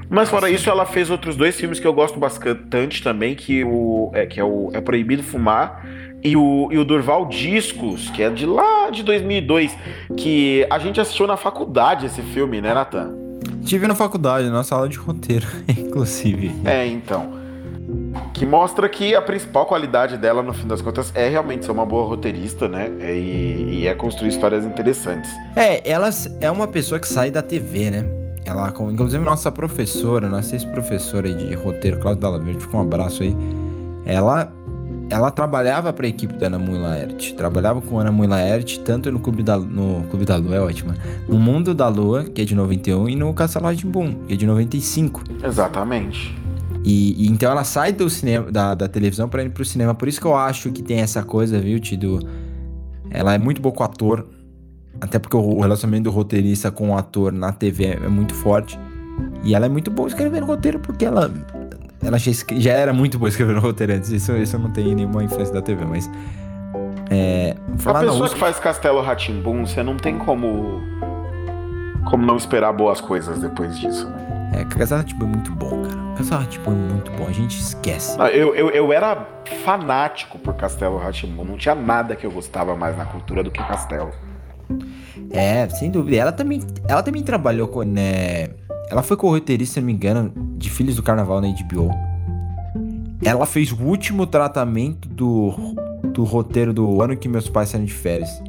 Mas 0.08 0.30
fora 0.30 0.50
isso, 0.50 0.70
ela 0.70 0.86
fez 0.86 1.10
outros 1.10 1.36
dois 1.36 1.56
filmes 1.56 1.80
que 1.80 1.88
eu 1.88 1.94
gosto 1.94 2.20
bastante 2.20 3.02
também, 3.02 3.34
que, 3.36 3.64
o, 3.64 4.12
é, 4.14 4.26
que 4.26 4.40
é 4.40 4.44
o 4.44 4.70
É 4.74 4.82
Proibido 4.82 5.24
Fumar 5.24 5.86
e 6.24 6.36
o, 6.36 6.70
e 6.72 6.78
o 6.78 6.86
Durval 6.86 7.28
Discos, 7.28 8.10
que 8.10 8.22
é 8.22 8.30
de 8.30 8.46
lá 8.46 8.90
de 8.92 9.04
2002, 9.04 9.76
que 10.18 10.68
a 10.70 10.78
gente 10.78 11.00
assistiu 11.00 11.26
na 11.26 11.38
faculdade 11.38 12.06
esse 12.06 12.22
filme, 12.22 12.60
né, 12.62 12.74
Natan? 12.74 13.16
Tive 13.64 13.88
na 13.88 13.96
faculdade, 13.96 14.50
na 14.50 14.64
sala 14.64 14.90
de 14.90 14.98
roteiro, 14.98 15.48
inclusive. 15.70 16.52
É, 16.66 16.86
então. 16.86 17.39
Que 18.40 18.46
mostra 18.46 18.88
que 18.88 19.14
a 19.14 19.22
principal 19.22 19.66
qualidade 19.66 20.16
dela, 20.16 20.42
no 20.42 20.54
fim 20.54 20.66
das 20.66 20.82
contas, 20.82 21.12
é 21.14 21.28
realmente 21.28 21.66
ser 21.66 21.72
uma 21.72 21.86
boa 21.86 22.08
roteirista, 22.08 22.70
né? 22.70 22.90
É, 23.02 23.14
e, 23.14 23.82
e 23.82 23.88
é 23.88 23.94
construir 23.94 24.30
histórias 24.30 24.64
interessantes. 24.64 25.30
É, 25.58 25.82
ela 25.84 26.10
é 26.40 26.50
uma 26.50 26.66
pessoa 26.66 27.02
que 27.02 27.08
sai 27.10 27.30
da 27.30 27.42
TV, 27.42 27.92
né? 27.92 28.06
Ela, 28.46 28.74
inclusive, 28.90 29.22
nossa 29.26 29.52
professora, 29.52 30.30
nossa 30.30 30.56
ex-professora 30.56 31.34
de 31.34 31.54
roteiro, 31.54 32.00
Cláudia 32.00 32.22
Dalla 32.22 32.40
Verde, 32.40 32.62
fica 32.62 32.78
um 32.78 32.82
abraço 32.82 33.24
aí. 33.24 33.36
Ela, 34.06 34.50
ela 35.10 35.30
trabalhava 35.32 35.92
para 35.92 36.06
a 36.06 36.10
equipe 36.10 36.34
da 36.36 36.48
Ana 36.48 36.60
Mui 36.60 36.80
Laerte. 36.80 37.34
Trabalhava 37.34 37.82
com 37.82 37.98
a 37.98 38.04
Ana 38.04 38.12
Mui 38.14 38.26
Laerte, 38.26 38.80
tanto 38.80 39.12
no 39.12 39.20
Clube 39.20 39.44
da, 39.44 39.58
no 39.58 40.06
Clube 40.10 40.24
da 40.24 40.38
Lua, 40.38 40.56
é 40.56 40.62
ótima. 40.62 40.96
No 41.28 41.38
Mundo 41.38 41.74
da 41.74 41.90
Lua, 41.90 42.24
que 42.24 42.42
é 42.42 42.46
de 42.46 42.56
91, 42.56 43.10
e 43.10 43.18
no 43.18 43.34
Castelo 43.34 43.68
Boom, 43.84 44.14
que 44.30 44.34
é 44.36 44.38
de 44.38 44.46
95. 44.46 45.24
Exatamente. 45.44 46.40
E, 46.84 47.26
e, 47.26 47.28
então 47.28 47.52
ela 47.52 47.64
sai 47.64 47.92
do 47.92 48.10
cinema, 48.10 48.52
da, 48.52 48.74
da 48.74 48.88
televisão 48.88 49.28
para 49.28 49.44
ir 49.44 49.50
pro 49.50 49.66
cinema. 49.66 49.94
Por 49.94 50.08
isso 50.08 50.20
que 50.20 50.28
eu 50.28 50.36
acho 50.36 50.72
que 50.72 50.82
tem 50.82 51.00
essa 51.00 51.24
coisa, 51.24 51.60
viu, 51.60 51.80
Tido? 51.80 52.20
Ela 53.10 53.34
é 53.34 53.38
muito 53.38 53.62
boa 53.62 53.74
com 53.74 53.84
o 53.84 53.86
ator. 53.86 54.28
Até 55.02 55.18
porque 55.18 55.36
o 55.36 55.62
relacionamento 55.62 56.06
do 56.06 56.12
roteirista 56.12 56.72
com 56.72 56.90
o 56.90 56.98
ator 56.98 57.32
na 57.32 57.52
TV 57.52 57.86
é 58.04 58.08
muito 58.08 58.34
forte. 58.34 58.80
E 59.44 59.56
ela 59.56 59.66
é 59.66 59.70
muito 59.70 59.90
boa 59.90 60.08
escrevendo 60.08 60.46
roteiro 60.46 60.80
porque 60.80 61.06
ela. 61.06 61.32
Ela 62.02 62.18
já, 62.18 62.32
já 62.58 62.72
era 62.72 62.94
muito 62.94 63.20
boa 63.20 63.30
escrevendo 63.30 63.60
roteiro 63.62 63.94
antes. 63.94 64.10
Isso, 64.10 64.36
isso 64.36 64.58
não 64.58 64.72
tem 64.72 64.96
nenhuma 64.96 65.24
influência 65.24 65.54
da 65.54 65.62
TV, 65.62 65.86
mas. 65.86 66.10
É, 67.10 67.56
a 67.86 68.00
pessoa 68.00 68.30
que 68.30 68.38
faz 68.38 68.60
Castelo 68.60 69.02
Ratimbum, 69.02 69.66
você 69.66 69.82
não 69.82 69.98
tem 69.98 70.18
como. 70.18 70.82
Como 72.10 72.26
não 72.26 72.38
esperar 72.38 72.72
boas 72.74 73.02
coisas 73.02 73.40
depois 73.40 73.78
disso, 73.78 74.08
né? 74.08 74.29
É, 74.52 74.66
Castelo 74.66 75.02
Ratimbum 75.02 75.26
é 75.26 75.30
muito 75.30 75.52
bom, 75.52 75.84
cara. 75.84 76.16
Castelo 76.18 76.42
Ratimbum 76.42 76.72
é 76.72 76.94
muito 76.94 77.12
bom, 77.12 77.28
a 77.28 77.32
gente 77.32 77.60
esquece. 77.60 78.16
Ah, 78.20 78.30
eu, 78.30 78.56
eu, 78.56 78.70
eu 78.70 78.92
era 78.92 79.28
fanático 79.64 80.40
por 80.40 80.56
Castelo 80.56 80.98
Ratimbum. 80.98 81.44
Não 81.44 81.58
tinha 81.58 81.76
nada 81.76 82.16
que 82.16 82.26
eu 82.26 82.32
gostava 82.32 82.76
mais 82.76 82.98
na 82.98 83.06
cultura 83.06 83.44
do 83.44 83.52
que 83.52 83.60
Castelo. 83.60 84.12
É, 85.32 85.68
sem 85.70 85.92
dúvida. 85.92 86.18
Ela 86.18 86.32
também, 86.32 86.62
ela 86.88 87.04
também 87.04 87.22
trabalhou 87.22 87.68
com. 87.68 87.84
Né, 87.84 88.50
ela 88.90 89.04
foi 89.04 89.16
co-roteirista, 89.16 89.76
se 89.76 89.80
não 89.80 89.88
me 89.88 89.94
engano, 89.94 90.34
de 90.58 90.70
Filhos 90.70 90.96
do 90.96 91.04
Carnaval 91.04 91.42
na 91.42 91.48
HBO. 91.48 91.92
Ela 93.24 93.46
fez 93.46 93.72
o 93.72 93.82
último 93.84 94.26
tratamento 94.26 95.08
do, 95.08 95.54
do 96.14 96.24
roteiro 96.24 96.74
do 96.74 97.02
ano 97.02 97.16
que 97.16 97.28
meus 97.28 97.48
pais 97.50 97.70
saíram 97.70 97.86
de 97.86 97.94
férias. 97.94 98.42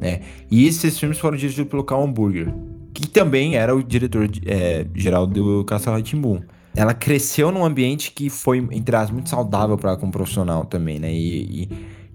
Né? 0.00 0.20
E 0.50 0.66
esses 0.66 0.98
filmes 0.98 1.18
foram 1.18 1.36
dirigidos 1.36 1.68
pelo 1.68 1.82
Carl 1.82 2.04
Hamburger 2.04 2.52
que 3.00 3.08
também 3.08 3.56
era 3.56 3.74
o 3.74 3.82
diretor 3.82 4.28
é, 4.46 4.86
geral 4.94 5.26
do 5.26 5.64
Castelo 5.64 6.00
Timbu. 6.02 6.42
Ela 6.74 6.94
cresceu 6.94 7.50
num 7.50 7.64
ambiente 7.64 8.10
que 8.10 8.28
foi, 8.30 8.58
entre 8.70 8.96
as 8.96 9.10
muito 9.10 9.28
saudável 9.28 9.76
para 9.76 9.96
como 9.96 10.12
profissional 10.12 10.64
também, 10.64 10.98
né? 10.98 11.12
E, 11.12 11.68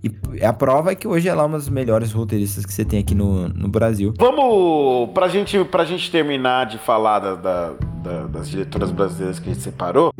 e, 0.03 0.11
e, 0.33 0.43
a 0.43 0.53
prova 0.53 0.91
é 0.91 0.95
que 0.95 1.07
hoje 1.07 1.27
ela 1.27 1.43
é 1.43 1.45
uma 1.45 1.57
das 1.57 1.69
melhores 1.69 2.11
roteiristas 2.11 2.65
que 2.65 2.73
você 2.73 2.85
tem 2.85 2.99
aqui 2.99 3.15
no, 3.15 3.47
no 3.49 3.67
Brasil. 3.67 4.13
Vamos, 4.17 5.09
pra 5.11 5.27
gente, 5.27 5.63
pra 5.65 5.85
gente 5.85 6.11
terminar 6.11 6.65
de 6.65 6.77
falar 6.77 7.19
da, 7.19 7.35
da, 7.35 7.73
da, 8.03 8.27
das 8.27 8.49
diretoras 8.49 8.91
brasileiras 8.91 9.39
que 9.39 9.49
a 9.49 9.53
gente 9.53 9.63
separou, 9.63 10.11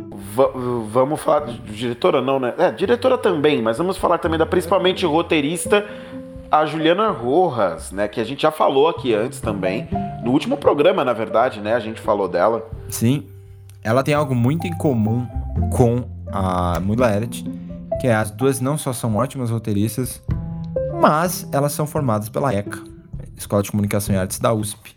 vamos 0.90 1.20
falar 1.20 1.46
de 1.46 1.58
diretora 1.74 2.20
não, 2.20 2.40
né? 2.40 2.54
É, 2.58 2.70
diretora 2.72 3.18
também, 3.18 3.62
mas 3.62 3.78
vamos 3.78 3.96
falar 3.96 4.18
também 4.18 4.38
da 4.38 4.46
principalmente 4.46 5.06
roteirista 5.06 5.84
a 6.52 6.66
Juliana 6.66 7.08
Rojas, 7.08 7.90
né, 7.92 8.06
que 8.06 8.20
a 8.20 8.24
gente 8.24 8.42
já 8.42 8.50
falou 8.50 8.86
aqui 8.86 9.14
antes 9.14 9.40
também. 9.40 9.88
No 10.22 10.32
último 10.32 10.58
programa, 10.58 11.02
na 11.02 11.14
verdade, 11.14 11.62
né, 11.62 11.72
a 11.72 11.80
gente 11.80 11.98
falou 11.98 12.28
dela. 12.28 12.68
Sim. 12.90 13.26
Ela 13.82 14.02
tem 14.02 14.12
algo 14.12 14.34
muito 14.34 14.66
em 14.66 14.76
comum 14.76 15.26
com 15.72 16.04
a 16.30 16.78
Mula 16.78 17.10
Eret, 17.10 17.42
que 17.98 18.06
é 18.06 18.14
as 18.14 18.30
duas 18.30 18.60
não 18.60 18.76
só 18.76 18.92
são 18.92 19.16
ótimas 19.16 19.48
roteiristas, 19.48 20.22
mas 21.00 21.48
elas 21.52 21.72
são 21.72 21.86
formadas 21.86 22.28
pela 22.28 22.52
ECA, 22.52 22.78
Escola 23.34 23.62
de 23.62 23.70
Comunicação 23.70 24.14
e 24.14 24.18
Artes 24.18 24.38
da 24.38 24.52
USP. 24.52 24.94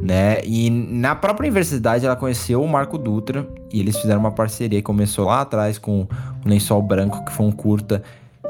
né? 0.00 0.40
E 0.44 0.68
na 0.68 1.14
própria 1.14 1.46
universidade 1.46 2.04
ela 2.04 2.16
conheceu 2.16 2.62
o 2.62 2.68
Marco 2.68 2.98
Dutra 2.98 3.48
e 3.72 3.80
eles 3.80 3.96
fizeram 3.98 4.20
uma 4.20 4.32
parceria 4.32 4.80
que 4.80 4.84
começou 4.84 5.26
lá 5.26 5.42
atrás 5.42 5.78
com 5.78 6.02
o 6.02 6.08
Lençol 6.48 6.82
Branco, 6.82 7.24
que 7.24 7.32
foi 7.32 7.46
um 7.46 7.52
curta 7.52 8.02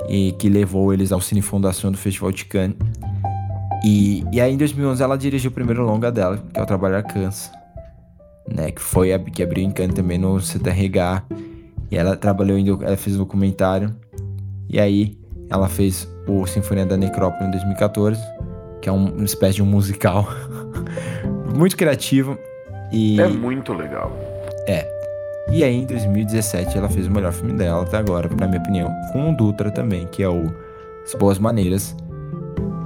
e 0.09 0.33
que 0.33 0.49
levou 0.49 0.93
eles 0.93 1.13
ao 1.13 1.21
Cine 1.21 1.43
Fundação 1.43 1.91
do 1.91 1.99
Festival 1.99 2.33
de 2.33 2.45
Cannes. 2.45 2.77
E, 3.85 4.25
e 4.33 4.41
aí 4.41 4.53
em 4.53 4.57
2011 4.57 5.03
ela 5.03 5.17
dirigiu 5.17 5.51
o 5.51 5.55
primeiro 5.55 5.85
longa 5.85 6.11
dela, 6.11 6.43
que 6.53 6.59
é 6.59 6.63
o 6.63 6.67
Trabalho 6.67 6.97
Alcança, 6.97 7.51
né? 8.53 8.71
Que 8.71 8.81
foi 8.81 9.13
a, 9.13 9.19
que 9.19 9.43
abriu 9.43 9.65
em 9.65 9.71
Cannes 9.71 9.95
também 9.95 10.19
no 10.19 10.41
CTRH. 10.41 11.25
E 11.91 11.97
ela 11.97 12.17
trabalhou, 12.17 12.59
em, 12.59 12.69
ela 12.69 12.97
fez 12.97 13.17
um 13.17 13.21
documentário. 13.21 13.95
E 14.69 14.79
aí 14.79 15.19
ela 15.49 15.69
fez 15.69 16.09
o 16.27 16.47
Sinfonia 16.47 16.85
da 16.85 16.97
Necrópole 16.97 17.49
em 17.49 17.51
2014, 17.53 18.21
que 18.83 18.89
é 18.89 18.93
um, 18.93 19.07
uma 19.07 19.25
espécie 19.25 19.57
de 19.57 19.63
um 19.63 19.67
musical 19.67 20.29
muito 21.57 21.77
criativo. 21.77 22.39
E... 22.93 23.21
É 23.21 23.29
muito 23.29 23.73
legal. 23.73 24.13
É. 24.67 24.98
E 25.51 25.65
aí, 25.65 25.77
em 25.77 25.87
2017, 25.87 26.77
ela 26.77 26.89
fez 26.89 27.07
o 27.07 27.11
melhor 27.11 27.33
filme 27.33 27.55
dela 27.55 27.83
até 27.83 27.97
agora, 27.97 28.29
na 28.39 28.47
minha 28.47 28.61
opinião, 28.61 28.95
com 29.13 29.31
o 29.31 29.37
Dutra 29.37 29.71
também, 29.71 30.07
que 30.07 30.23
é 30.23 30.29
o 30.29 30.45
As 31.05 31.15
Boas 31.15 31.39
Maneiras. 31.39 31.97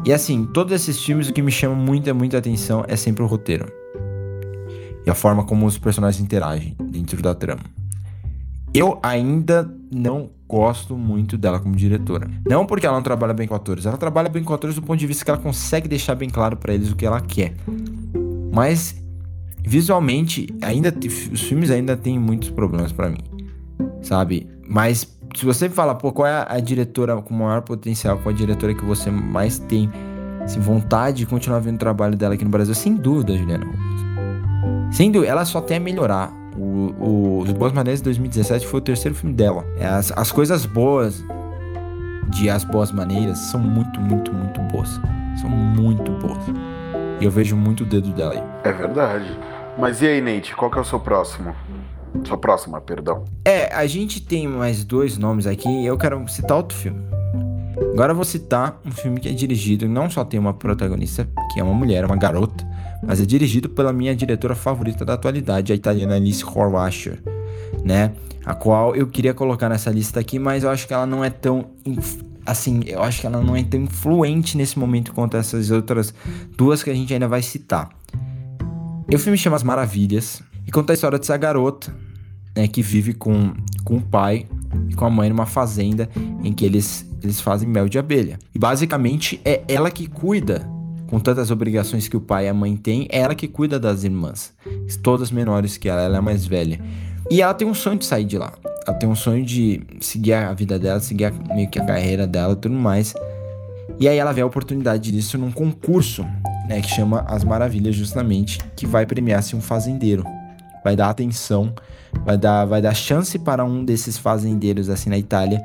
E 0.05 0.13
assim, 0.13 0.47
todos 0.47 0.73
esses 0.73 1.03
filmes, 1.03 1.29
o 1.29 1.33
que 1.33 1.43
me 1.43 1.51
chama 1.51 1.75
muita, 1.75 2.15
muita 2.15 2.39
atenção 2.39 2.85
é 2.87 2.97
sempre 2.97 3.23
o 3.23 3.27
roteiro. 3.27 3.67
E 5.05 5.11
a 5.11 5.15
forma 5.15 5.45
como 5.45 5.67
os 5.67 5.77
personagens 5.77 6.23
interagem 6.23 6.77
dentro 6.91 7.21
da 7.21 7.35
trama. 7.35 7.63
Eu 8.73 8.99
ainda 9.03 9.71
não 9.93 10.31
gosto 10.49 10.97
muito 10.97 11.37
dela 11.37 11.59
como 11.59 11.75
diretora. 11.75 12.31
Não 12.49 12.65
porque 12.65 12.87
ela 12.87 12.97
não 12.97 13.03
trabalha 13.03 13.35
bem 13.35 13.49
com 13.49 13.55
atores, 13.55 13.87
ela 13.87 13.97
trabalha 13.97 14.29
bem 14.29 14.45
com 14.45 14.55
atores 14.55 14.77
do 14.77 14.83
ponto 14.83 14.99
de 14.99 15.07
vista 15.07 15.25
que 15.25 15.31
ela 15.31 15.41
consegue 15.41 15.89
deixar 15.89 16.15
bem 16.15 16.31
claro 16.31 16.57
para 16.57 16.73
eles 16.73 16.91
o 16.91 16.97
que 16.97 17.05
ela 17.05 17.21
quer. 17.21 17.55
Mas 18.53 19.02
visualmente, 19.65 20.49
ainda 20.61 20.93
os 21.33 21.43
filmes 21.43 21.71
ainda 21.71 21.97
têm 21.97 22.19
muitos 22.19 22.51
problemas 22.51 22.93
para 22.93 23.09
mim, 23.09 23.23
sabe? 24.03 24.49
Mas 24.69 25.07
se 25.35 25.45
você 25.45 25.69
fala, 25.69 25.95
pô, 25.95 26.13
qual 26.13 26.27
é 26.27 26.47
a 26.49 26.61
diretora 26.61 27.17
com 27.23 27.35
maior 27.35 27.63
potencial, 27.63 28.19
qual 28.19 28.31
é 28.31 28.35
a 28.35 28.37
diretora 28.37 28.75
que 28.75 28.85
você 28.85 29.11
mais 29.11 29.59
tem 29.59 29.91
assim, 30.45 30.61
vontade 30.61 31.19
de 31.19 31.27
continuar 31.27 31.61
vendo 31.61 31.77
o 31.77 31.79
trabalho 31.79 32.17
dela 32.17 32.35
aqui 32.35 32.45
no 32.45 32.51
Brasil, 32.51 32.75
sem 32.75 32.95
dúvida, 32.95 33.37
Juliana 33.37 33.67
Sem 34.91 35.11
dúvida, 35.11 35.31
ela 35.31 35.45
só 35.45 35.61
tem 35.61 35.77
a 35.77 35.81
melhorar. 35.81 36.33
O, 36.57 36.95
o, 36.99 37.39
Os 37.41 37.53
Boas 37.53 37.73
Maneiras 37.73 38.01
de 38.01 38.05
2017 38.05 38.67
foi 38.67 38.81
o 38.81 38.83
terceiro 38.83 39.17
filme 39.17 39.35
dela. 39.35 39.65
É, 39.79 39.87
as, 39.87 40.13
as 40.13 40.31
coisas 40.31 40.67
boas 40.67 41.25
de 42.29 42.51
As 42.51 42.65
Boas 42.65 42.93
Maneiras 42.93 43.39
são 43.39 43.61
muito, 43.61 44.01
muito, 44.01 44.33
muito 44.33 44.61
boas. 44.73 45.01
São 45.41 45.49
muito 45.49 46.13
boas. 46.13 46.72
E 47.23 47.25
eu 47.25 47.31
vejo 47.31 47.57
muito 47.57 47.85
o 47.85 47.87
dedo 47.87 48.11
dela 48.11 48.33
aí. 48.33 48.43
É 48.65 48.73
verdade. 48.73 49.39
Mas 49.79 50.03
e 50.03 50.09
aí, 50.09 50.21
Nate, 50.21 50.57
qual 50.57 50.69
que 50.69 50.77
é 50.77 50.81
o 50.81 50.85
seu 50.85 50.99
próximo? 50.99 51.55
Sua 52.25 52.37
próxima, 52.37 52.81
perdão. 52.81 53.25
É, 53.45 53.73
a 53.73 53.87
gente 53.87 54.21
tem 54.21 54.49
mais 54.49 54.83
dois 54.83 55.17
nomes 55.17 55.47
aqui 55.47 55.69
e 55.69 55.87
eu 55.87 55.97
quero 55.97 56.27
citar 56.27 56.57
outro 56.57 56.77
filme. 56.77 57.01
Agora 57.93 58.11
eu 58.11 58.17
vou 58.17 58.25
citar 58.25 58.81
um 58.85 58.91
filme 58.91 59.21
que 59.21 59.29
é 59.29 59.33
dirigido, 59.33 59.89
não 59.89 60.11
só 60.11 60.25
tem 60.25 60.41
uma 60.41 60.53
protagonista, 60.53 61.29
que 61.53 61.61
é 61.61 61.63
uma 61.63 61.73
mulher, 61.73 62.05
uma 62.05 62.17
garota, 62.17 62.67
mas 63.07 63.21
é 63.21 63.25
dirigido 63.25 63.69
pela 63.69 63.93
minha 63.93 64.17
diretora 64.17 64.57
favorita 64.57 65.05
da 65.05 65.15
atualidade, 65.15 65.73
a 65.73 65.77
italiana 65.77 66.17
Alice 66.17 66.45
Horwacher, 66.45 67.23
né? 67.85 68.15
A 68.45 68.53
qual 68.53 68.97
eu 68.97 69.07
queria 69.07 69.33
colocar 69.33 69.69
nessa 69.69 69.93
lista 69.93 70.19
aqui, 70.19 70.41
mas 70.41 70.65
eu 70.65 70.71
acho 70.71 70.89
que 70.89 70.93
ela 70.93 71.07
não 71.07 71.25
é 71.25 71.31
tão 71.31 71.67
assim, 72.45 72.81
eu 72.87 73.03
acho 73.03 73.21
que 73.21 73.27
ela 73.27 73.41
não 73.41 73.57
é 73.57 73.63
tão 73.63 73.81
influente 73.81 74.57
nesse 74.57 74.79
momento 74.79 75.13
quanto 75.13 75.37
essas 75.37 75.71
outras 75.71 76.13
duas 76.57 76.83
que 76.83 76.91
a 76.91 76.95
gente 76.95 77.13
ainda 77.13 77.29
vai 77.29 77.43
citar. 77.43 77.91
O 79.13 79.19
filme 79.19 79.37
chama 79.37 79.57
As 79.57 79.63
Maravilhas 79.63 80.43
e 80.67 80.71
conta 80.71 80.93
a 80.93 80.95
história 80.95 81.19
dessa 81.19 81.37
garota, 81.37 81.95
né, 82.57 82.67
que 82.67 82.83
vive 82.83 83.15
com, 83.15 83.53
com 83.85 83.97
o 83.97 84.01
pai 84.01 84.47
e 84.89 84.95
com 84.95 85.05
a 85.05 85.11
mãe 85.11 85.29
numa 85.29 85.47
fazenda 85.47 86.09
em 86.43 86.53
que 86.53 86.65
eles, 86.65 87.07
eles 87.23 87.41
fazem 87.41 87.69
mel 87.69 87.89
de 87.89 87.99
abelha. 87.99 88.39
E 88.55 88.59
basicamente 88.59 89.41
é 89.45 89.63
ela 89.69 89.91
que 89.91 90.07
cuida, 90.07 90.67
com 91.09 91.21
tantas 91.21 91.51
obrigações 91.51 92.09
que 92.09 92.17
o 92.17 92.21
pai 92.21 92.47
e 92.47 92.49
a 92.49 92.55
mãe 92.55 92.77
têm, 92.77 93.07
é 93.11 93.19
ela 93.19 93.35
que 93.35 93.47
cuida 93.47 93.79
das 93.79 94.03
irmãs, 94.03 94.55
todas 95.03 95.31
menores 95.31 95.77
que 95.77 95.89
ela, 95.89 96.03
ela 96.03 96.19
é 96.19 96.21
mais 96.21 96.47
velha. 96.47 96.81
E 97.31 97.41
ela 97.41 97.55
tem 97.55 97.67
um 97.67 97.75
sonho 97.75 97.99
de 97.99 98.05
sair 98.05 98.25
de 98.25 98.39
lá. 98.39 98.53
Ela 98.87 98.97
tem 98.97 99.09
um 99.09 99.15
sonho 99.15 99.45
de 99.45 99.81
seguir 100.01 100.33
a 100.33 100.53
vida 100.53 100.79
dela, 100.79 101.01
seguir 101.01 101.27
a, 101.27 101.31
meio 101.55 101.69
que 101.69 101.79
a 101.79 101.85
carreira 101.85 102.27
dela 102.27 102.55
e 102.55 102.57
tudo 102.57 102.75
mais. 102.75 103.15
E 103.99 104.09
aí 104.09 104.19
ela 104.19 104.33
vê 104.33 104.41
a 104.41 104.47
oportunidade 104.47 105.13
disso 105.13 105.39
num 105.39 105.53
concurso, 105.53 106.25
né, 106.69 106.81
que 106.81 106.89
chama 106.89 107.25
As 107.29 107.45
Maravilhas, 107.45 107.95
justamente, 107.95 108.59
que 108.77 108.87
vai 108.87 109.07
premiar-se 109.07 109.55
um 109.55 109.61
fazendeiro. 109.61 110.25
Vai 110.83 110.97
dar 110.97 111.11
atenção, 111.11 111.73
vai 112.25 112.37
dar, 112.37 112.65
vai 112.65 112.83
dar 112.83 112.95
chance 112.95 113.39
para 113.39 113.65
um 113.65 113.85
desses 113.85 114.19
fazendeiros 114.19 114.91
assim 114.91 115.09
na 115.09 115.19
Itália 115.19 115.63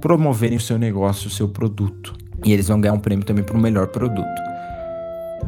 promoverem 0.00 0.56
o 0.56 0.60
seu 0.60 0.78
negócio, 0.78 1.28
o 1.28 1.30
seu 1.30 1.48
produto. 1.48 2.14
E 2.44 2.52
eles 2.52 2.68
vão 2.68 2.80
ganhar 2.80 2.94
um 2.94 2.98
prêmio 2.98 3.24
também 3.24 3.44
para 3.44 3.56
o 3.56 3.60
melhor 3.60 3.88
produto. 3.88 4.42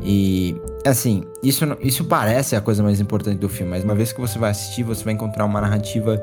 E 0.03 0.55
assim, 0.87 1.25
isso, 1.43 1.65
isso 1.81 2.05
parece 2.05 2.55
a 2.57 2.61
coisa 2.61 2.83
mais 2.83 3.01
importante 3.01 3.39
do 3.39 3.49
filme, 3.49 3.71
mas 3.71 3.85
uma 3.85 3.95
vez 3.95 4.13
que 4.13 4.21
você 4.21 4.39
vai 4.39 4.51
assistir, 4.51 4.83
você 4.83 5.05
vai 5.05 5.15
encontrar 5.15 5.45
uma 5.45 5.61
narrativa 5.61 6.23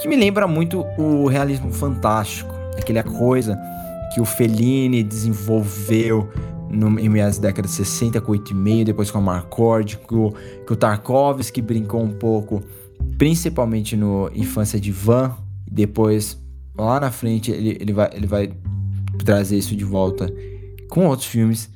que 0.00 0.08
me 0.08 0.16
lembra 0.16 0.46
muito 0.46 0.84
o 0.98 1.26
realismo 1.26 1.72
fantástico, 1.72 2.54
aquela 2.78 3.02
coisa 3.02 3.58
que 4.14 4.20
o 4.20 4.24
Fellini 4.24 5.02
desenvolveu 5.02 6.28
no, 6.70 6.98
em 6.98 7.08
meias 7.08 7.38
décadas 7.38 7.70
de 7.72 7.76
60 7.78 8.20
com 8.20 8.32
o 8.32 8.34
8,5, 8.34 8.84
depois 8.84 9.10
com 9.10 9.18
a 9.18 9.20
Marcord, 9.20 9.96
que 9.96 10.14
o, 10.14 10.34
que 10.66 10.72
o 10.72 10.76
Tarkovsky 10.76 11.62
brincou 11.62 12.02
um 12.02 12.10
pouco, 12.10 12.62
principalmente 13.16 13.96
no 13.96 14.30
Infância 14.34 14.78
de 14.78 14.92
Van, 14.92 15.36
depois 15.70 16.38
lá 16.76 17.00
na 17.00 17.10
frente 17.10 17.50
ele, 17.50 17.76
ele, 17.80 17.92
vai, 17.92 18.10
ele 18.12 18.26
vai 18.26 18.52
trazer 19.24 19.56
isso 19.56 19.74
de 19.74 19.84
volta 19.84 20.32
com 20.88 21.06
outros 21.06 21.28
filmes, 21.28 21.70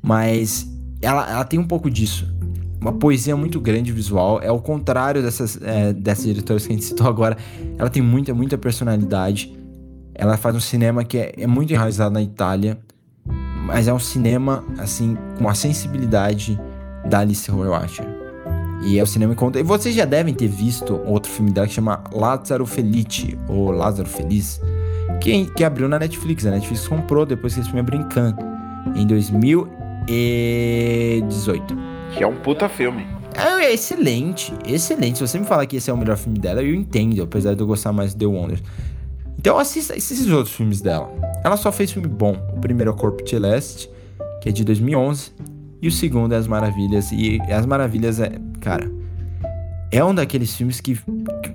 mas 0.00 0.66
ela, 1.00 1.30
ela 1.30 1.44
tem 1.44 1.58
um 1.58 1.66
pouco 1.66 1.90
disso 1.90 2.38
uma 2.80 2.92
poesia 2.92 3.36
muito 3.36 3.60
grande 3.60 3.92
visual. 3.92 4.40
É 4.42 4.50
o 4.50 4.60
contrário 4.60 5.22
dessas, 5.22 5.58
é, 5.62 5.92
dessas 5.92 6.24
diretoras 6.24 6.66
que 6.66 6.72
a 6.72 6.76
gente 6.76 6.84
citou 6.84 7.06
agora. 7.06 7.36
Ela 7.76 7.90
tem 7.90 8.02
muita, 8.02 8.32
muita 8.32 8.56
personalidade. 8.56 9.56
Ela 10.14 10.36
faz 10.36 10.54
um 10.54 10.60
cinema 10.60 11.04
que 11.04 11.18
é, 11.18 11.34
é 11.36 11.46
muito 11.46 11.72
enraizado 11.72 12.12
na 12.12 12.22
Itália, 12.22 12.78
mas 13.66 13.88
é 13.88 13.92
um 13.92 13.98
cinema, 13.98 14.64
assim, 14.78 15.16
com 15.38 15.48
a 15.48 15.54
sensibilidade 15.54 16.58
da 17.08 17.20
Alice 17.20 17.50
Rohrwacher. 17.50 18.06
E 18.84 18.98
é 18.98 19.02
o 19.02 19.06
cinema 19.06 19.34
que 19.34 19.40
conta. 19.40 19.58
E 19.58 19.62
vocês 19.62 19.94
já 19.94 20.04
devem 20.04 20.32
ter 20.32 20.48
visto 20.48 21.00
outro 21.04 21.30
filme 21.30 21.50
dela 21.50 21.66
que 21.66 21.74
chama 21.74 22.02
Lázaro 22.12 22.64
Felice, 22.64 23.36
ou 23.48 23.72
Lázaro 23.72 24.08
Feliz, 24.08 24.60
que, 25.20 25.46
que 25.46 25.64
abriu 25.64 25.88
na 25.88 25.98
Netflix. 25.98 26.46
A 26.46 26.52
Netflix 26.52 26.86
comprou 26.86 27.26
depois 27.26 27.54
que 27.54 27.60
esse 27.60 27.68
filme 27.68 27.80
abriu 27.80 28.00
em 28.00 28.08
Cannes, 28.08 28.36
em 28.94 29.04
2018. 30.08 31.76
Que 32.16 32.24
é 32.24 32.26
um 32.26 32.36
puta 32.36 32.68
filme. 32.68 33.06
É, 33.34 33.66
é, 33.66 33.74
excelente, 33.74 34.52
excelente. 34.66 35.18
Se 35.18 35.26
você 35.26 35.38
me 35.38 35.44
falar 35.46 35.66
que 35.66 35.76
esse 35.76 35.90
é 35.90 35.92
o 35.92 35.96
melhor 35.96 36.16
filme 36.16 36.38
dela, 36.38 36.62
eu 36.62 36.74
entendo, 36.74 37.22
apesar 37.22 37.54
de 37.54 37.60
eu 37.60 37.66
gostar 37.66 37.92
mais 37.92 38.12
de 38.12 38.18
The 38.18 38.26
Wonder. 38.26 38.60
Então 39.38 39.58
assista 39.58 39.96
esses 39.96 40.28
outros 40.30 40.54
filmes 40.54 40.80
dela. 40.80 41.12
Ela 41.44 41.56
só 41.56 41.70
fez 41.70 41.92
filme 41.92 42.08
bom. 42.08 42.36
O 42.52 42.60
primeiro 42.60 42.90
é 42.90 42.94
o 42.94 42.96
Corpo 42.96 43.28
Celeste, 43.28 43.88
que 44.40 44.48
é 44.48 44.52
de 44.52 44.64
2011, 44.64 45.32
e 45.80 45.86
o 45.86 45.92
segundo 45.92 46.32
é 46.34 46.36
As 46.36 46.48
Maravilhas. 46.48 47.12
E 47.12 47.40
As 47.52 47.64
Maravilhas 47.64 48.18
é, 48.18 48.32
cara, 48.60 48.90
é 49.92 50.04
um 50.04 50.14
daqueles 50.14 50.54
filmes 50.54 50.80
que, 50.80 50.98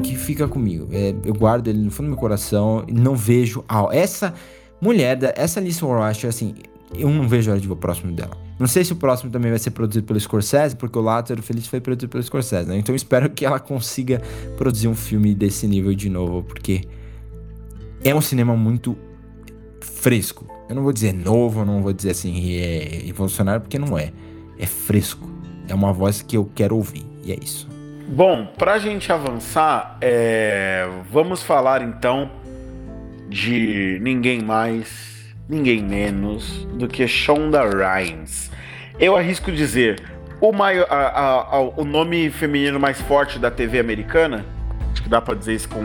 que, 0.01 0.16
fica 0.16 0.47
comigo. 0.47 0.88
É, 0.91 1.14
eu 1.26 1.34
guardo 1.34 1.68
ele 1.68 1.80
no 1.80 1.91
fundo 1.91 2.08
do 2.08 2.12
meu 2.12 2.20
coração 2.20 2.86
não 2.89 3.16
vejo. 3.16 3.64
Ah, 3.68 3.88
essa 3.91 4.34
mulher, 4.82 5.20
essa 5.36 5.60
Alice 5.60 5.84
Warwash, 5.84 6.26
assim, 6.26 6.56
eu 6.96 7.10
não 7.10 7.28
vejo 7.28 7.50
a 7.50 7.54
hora 7.54 7.62
de 7.62 7.68
ver 7.68 7.74
o 7.74 7.78
próximo 7.78 8.12
dela. 8.12 8.38
Não 8.60 8.68
sei 8.68 8.84
se 8.84 8.94
o 8.94 8.96
próximo 8.96 9.32
também 9.32 9.50
vai 9.50 9.60
ser 9.60 9.72
produzido 9.72 10.06
pelo 10.06 10.20
Scorsese, 10.20 10.76
porque 10.76 10.98
o 10.98 11.02
Lázaro 11.02 11.41
Feliz 11.41 11.68
foi 11.68 11.82
produzido 11.82 12.10
pelo 12.10 12.24
Scorsese, 12.24 12.70
né? 12.70 12.78
Então 12.78 12.94
espero 12.94 13.30
que 13.30 13.46
ela 13.46 13.60
consiga 13.60 14.22
produzir 14.58 14.88
um 14.88 14.96
filme 14.96 15.34
desse 15.34 15.68
nível 15.68 15.94
de 15.94 16.10
novo, 16.10 16.44
porque 16.44 16.82
é 18.04 18.14
um 18.14 18.22
cinema 18.22 18.56
muito 18.56 18.98
fresco. 19.82 20.48
Eu 20.70 20.76
não 20.76 20.84
vou 20.84 20.94
dizer 20.94 21.14
novo, 21.14 21.66
não 21.66 21.82
vou 21.82 21.94
dizer 21.94 22.12
assim, 22.12 22.56
é 22.56 23.02
revolucionário, 23.06 23.62
porque 23.62 23.80
não 23.80 23.98
é. 23.98 24.12
É 24.58 24.66
fresco. 24.66 25.30
É 25.68 25.74
uma 25.74 25.91
voz 25.91 26.22
que 26.22 26.38
eu 26.38 26.50
quero 26.54 26.76
ouvir, 26.76 27.06
e 27.24 27.32
é 27.32 27.38
isso. 27.41 27.68
Bom, 28.08 28.46
pra 28.58 28.78
gente 28.78 29.12
avançar, 29.12 29.98
é... 30.02 30.88
vamos 31.12 31.41
falar 31.41 31.82
então 31.82 32.30
de 33.30 33.98
ninguém 34.02 34.41
mais 34.41 35.22
ninguém 35.48 35.84
menos 35.84 36.66
do 36.74 36.88
que 36.88 37.08
Shonda 37.08 37.62
Rhimes. 37.64 38.50
Eu 39.00 39.16
arrisco 39.16 39.52
dizer 39.52 40.02
o, 40.39 40.52
maior, 40.52 40.88
a, 40.89 40.96
a, 40.96 41.41
a, 41.56 41.60
o 41.62 41.84
nome 41.84 42.30
feminino 42.30 42.80
mais 42.80 43.00
forte 43.02 43.39
da 43.39 43.50
TV 43.50 43.80
americana. 43.80 44.46
Acho 44.91 45.02
que 45.04 45.10
dá 45.10 45.20
pra 45.20 45.34
dizer 45.34 45.56
isso 45.56 45.70
com, 45.70 45.84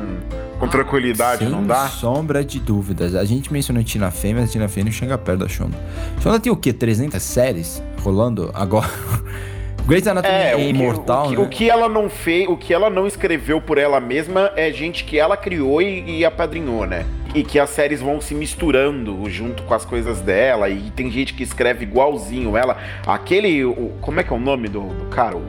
com 0.59 0.69
tranquilidade, 0.69 1.39
Sem 1.39 1.49
não 1.49 1.67
dá? 1.67 1.89
sombra 1.89 2.45
de 2.45 2.61
dúvidas. 2.61 3.15
A 3.15 3.25
gente 3.25 3.51
mencionou 3.53 3.83
Tina 3.83 4.11
Fey, 4.11 4.35
mas 4.35 4.51
a 4.51 4.53
Tina 4.53 4.69
Fey 4.69 4.85
não 4.85 4.93
chega 4.93 5.17
perto 5.17 5.41
da 5.41 5.49
Shonda. 5.49 5.79
Shonda 6.21 6.39
tem 6.39 6.53
o 6.53 6.57
quê? 6.57 6.73
300 6.73 7.23
séries 7.23 7.83
rolando 8.03 8.51
agora? 8.55 8.89
Grey's 9.89 10.07
Anatomy 10.07 10.35
é, 10.35 10.51
É, 10.51 10.55
o 10.55 10.59
que- 10.59 10.65
imortal, 10.65 11.27
o 11.27 11.31
que, 11.31 11.37
né? 11.37 11.43
o 11.43 11.49
que 11.49 11.71
ela 11.71 11.89
não 11.89 12.11
fez, 12.11 12.47
o 12.47 12.57
que 12.57 12.75
ela 12.75 12.91
não 12.91 13.07
escreveu 13.07 13.59
por 13.61 13.79
ela 13.79 13.99
mesma 13.99 14.53
é 14.55 14.71
gente 14.71 15.03
que 15.05 15.19
ela 15.19 15.35
criou 15.37 15.81
e, 15.81 16.19
e 16.19 16.25
apadrinhou, 16.27 16.87
né? 16.87 17.07
E 17.35 17.43
que 17.43 17.59
as 17.59 17.71
séries 17.71 18.01
vão 18.01 18.21
se 18.21 18.35
misturando 18.35 19.29
junto 19.31 19.63
com 19.63 19.73
as 19.75 19.85
coisas 19.85 20.21
dela. 20.21 20.69
E 20.69 20.91
tem 20.91 21.11
gente 21.11 21.33
que 21.35 21.43
escreve 21.43 21.85
igualzinho 21.85 22.57
ela. 22.57 22.77
Aquele. 23.07 23.65
o- 23.65 23.93
como 24.01 24.21
é 24.21 24.23
que 24.25 24.33
é 24.33 24.37
o 24.37 24.41
nome 24.41 24.69
do, 24.69 24.81
do 24.81 25.05
cara? 25.07 25.37
O- 25.37 25.47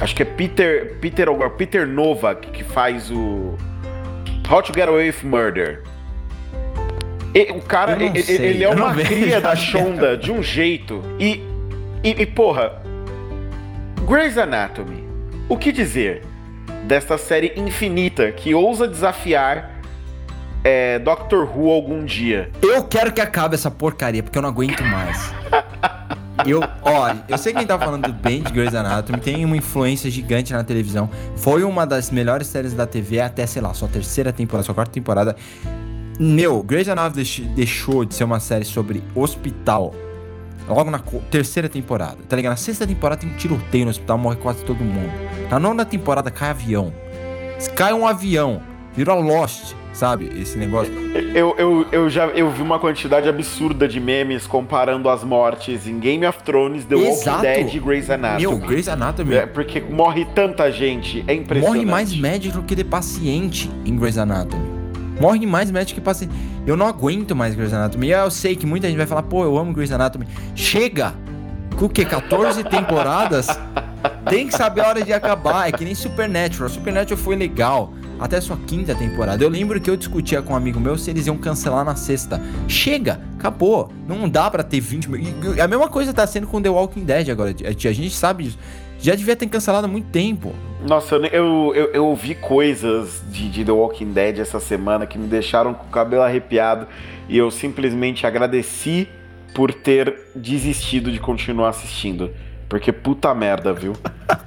acho 0.00 0.14
que 0.14 0.22
é 0.22 0.26
Peter. 0.26 0.96
Peter, 1.00 1.28
Peter 1.56 1.86
Novak 1.86 2.48
que 2.50 2.64
faz 2.64 3.10
o. 3.10 3.56
How 4.50 4.62
to 4.62 4.72
Get 4.74 4.88
Away 4.88 5.08
with 5.10 5.22
Murder. 5.28 5.82
E- 7.34 7.52
o 7.52 7.60
cara, 7.60 7.92
ele, 8.02 8.18
ele 8.28 8.64
é 8.64 8.68
uma 8.68 8.94
cria 9.04 9.40
da 9.40 9.54
Shonda 9.54 10.16
de 10.16 10.32
um 10.32 10.42
jeito. 10.42 11.02
E, 11.18 11.42
e, 12.02 12.22
e, 12.22 12.26
porra, 12.26 12.82
Grey's 14.06 14.36
Anatomy. 14.38 15.04
O 15.48 15.56
que 15.56 15.72
dizer 15.72 16.22
desta 16.84 17.18
série 17.18 17.52
infinita 17.56 18.30
que 18.32 18.54
ousa 18.54 18.86
desafiar 18.88 19.80
é, 20.62 20.98
Doctor 20.98 21.44
Who 21.56 21.70
algum 21.70 22.04
dia? 22.04 22.50
Eu 22.62 22.84
quero 22.84 23.12
que 23.12 23.20
acabe 23.20 23.54
essa 23.54 23.70
porcaria, 23.70 24.22
porque 24.22 24.38
eu 24.38 24.42
não 24.42 24.48
aguento 24.48 24.82
mais. 24.84 25.32
Eu, 26.46 26.60
ó, 26.80 27.14
eu 27.28 27.36
sei 27.36 27.52
que 27.52 27.58
a 27.58 27.60
gente 27.60 27.68
tá 27.68 27.78
falando 27.78 28.10
bem 28.14 28.42
de 28.42 28.50
Grey's 28.50 28.74
Anatomy, 28.74 29.20
tem 29.20 29.44
uma 29.44 29.58
influência 29.58 30.10
gigante 30.10 30.54
na 30.54 30.64
televisão. 30.64 31.10
Foi 31.36 31.62
uma 31.62 31.86
das 31.86 32.10
melhores 32.10 32.46
séries 32.46 32.72
da 32.72 32.86
TV 32.86 33.20
até, 33.20 33.46
sei 33.46 33.60
lá, 33.60 33.74
sua 33.74 33.88
terceira 33.88 34.32
temporada, 34.32 34.64
sua 34.64 34.74
quarta 34.74 34.90
temporada. 34.90 35.36
Meu, 36.18 36.62
Grey's 36.62 36.88
Anatomy 36.88 37.16
deix- 37.16 37.42
deixou 37.54 38.06
de 38.06 38.14
ser 38.14 38.24
uma 38.24 38.40
série 38.40 38.64
sobre 38.64 39.04
hospital 39.14 39.94
logo 40.74 40.90
na 40.90 41.00
terceira 41.30 41.68
temporada, 41.68 42.18
tá 42.28 42.36
ligado? 42.36 42.52
Na 42.52 42.56
sexta 42.56 42.86
temporada 42.86 43.20
tem 43.20 43.30
um 43.30 43.36
tiroteio 43.36 43.84
no 43.84 43.90
hospital, 43.90 44.18
morre 44.18 44.36
quase 44.36 44.64
todo 44.64 44.82
mundo. 44.82 45.12
Na 45.50 45.58
nona 45.58 45.84
temporada 45.84 46.30
cai 46.30 46.50
avião. 46.50 46.92
Cai 47.74 47.92
um 47.92 48.06
avião, 48.06 48.62
vira 48.94 49.14
Lost, 49.14 49.74
sabe? 49.92 50.30
Esse 50.40 50.56
negócio. 50.56 50.92
Eu, 51.34 51.54
eu, 51.58 51.86
eu 51.92 52.10
já 52.10 52.26
eu 52.28 52.50
vi 52.50 52.62
uma 52.62 52.78
quantidade 52.78 53.28
absurda 53.28 53.86
de 53.86 54.00
memes 54.00 54.46
comparando 54.46 55.08
as 55.08 55.22
mortes 55.22 55.86
em 55.86 55.98
Game 55.98 56.24
of 56.26 56.42
Thrones, 56.42 56.84
The 56.84 56.96
Exato. 56.96 57.46
Walking 57.46 57.64
Dead 57.64 57.74
e 57.74 57.78
Grey's 57.80 58.10
Anatomy. 58.10 58.40
Meu, 58.40 58.58
Grey's 58.58 58.88
Anatomy 58.88 59.34
É, 59.34 59.46
porque 59.46 59.80
morre 59.80 60.24
tanta 60.34 60.70
gente, 60.70 61.22
é 61.26 61.34
impressionante. 61.34 61.76
Morre 61.84 61.90
mais 61.90 62.14
médico 62.16 62.62
que 62.62 62.74
de 62.74 62.84
paciente 62.84 63.70
em 63.84 63.96
Grey's 63.96 64.16
Anatomy. 64.16 64.79
Morre 65.20 65.44
mais 65.46 65.70
médico 65.70 66.00
que 66.00 66.04
paciente. 66.04 66.34
Eu 66.66 66.76
não 66.76 66.86
aguento 66.86 67.36
mais 67.36 67.54
Grey's 67.54 67.74
Anatomy. 67.74 68.06
E 68.06 68.10
eu 68.10 68.30
sei 68.30 68.56
que 68.56 68.66
muita 68.66 68.88
gente 68.88 68.96
vai 68.96 69.06
falar, 69.06 69.22
pô, 69.22 69.44
eu 69.44 69.56
amo 69.58 69.72
Grey's 69.72 69.92
Anatomy. 69.92 70.26
Chega! 70.54 71.14
Com 71.76 71.84
o 71.84 71.88
quê? 71.88 72.04
14 72.04 72.64
temporadas? 72.64 73.46
Tem 74.28 74.46
que 74.46 74.56
saber 74.56 74.80
a 74.80 74.88
hora 74.88 75.02
de 75.02 75.12
acabar. 75.12 75.68
É 75.68 75.72
que 75.72 75.84
nem 75.84 75.94
Supernatural. 75.94 76.68
Supernatural 76.70 77.18
foi 77.18 77.36
legal. 77.36 77.92
Até 78.18 78.40
sua 78.40 78.56
quinta 78.66 78.94
temporada. 78.94 79.42
Eu 79.42 79.48
lembro 79.48 79.80
que 79.80 79.88
eu 79.88 79.96
discutia 79.96 80.42
com 80.42 80.52
um 80.52 80.56
amigo 80.56 80.78
meu 80.80 80.96
se 80.98 81.10
eles 81.10 81.26
iam 81.26 81.36
cancelar 81.36 81.84
na 81.84 81.96
sexta. 81.96 82.40
Chega! 82.66 83.20
Acabou. 83.38 83.90
Não 84.08 84.28
dá 84.28 84.50
pra 84.50 84.62
ter 84.62 84.80
20 84.80 85.10
mil. 85.10 85.22
A 85.62 85.68
mesma 85.68 85.88
coisa 85.88 86.12
tá 86.12 86.26
sendo 86.26 86.46
com 86.46 86.60
The 86.60 86.70
Walking 86.70 87.04
Dead 87.04 87.28
agora. 87.28 87.54
A 87.64 87.92
gente 87.92 88.14
sabe 88.14 88.44
disso. 88.44 88.58
Já 89.00 89.14
devia 89.14 89.34
ter 89.34 89.46
cancelado 89.46 89.86
há 89.86 89.90
muito 89.90 90.08
tempo. 90.10 90.54
Nossa, 90.86 91.16
eu, 91.16 91.74
eu, 91.74 91.92
eu, 91.92 92.06
ouvi 92.06 92.34
coisas 92.34 93.22
de, 93.28 93.48
de 93.50 93.64
The 93.64 93.72
Walking 93.72 94.12
Dead 94.12 94.38
essa 94.38 94.60
semana 94.60 95.06
que 95.06 95.18
me 95.18 95.26
deixaram 95.26 95.74
com 95.74 95.86
o 95.86 95.90
cabelo 95.90 96.22
arrepiado 96.22 96.86
e 97.28 97.36
eu 97.36 97.50
simplesmente 97.50 98.26
agradeci 98.26 99.08
por 99.54 99.72
ter 99.74 100.30
desistido 100.34 101.10
de 101.10 101.18
continuar 101.18 101.70
assistindo. 101.70 102.30
Porque 102.68 102.92
puta 102.92 103.34
merda, 103.34 103.72
viu? 103.72 103.94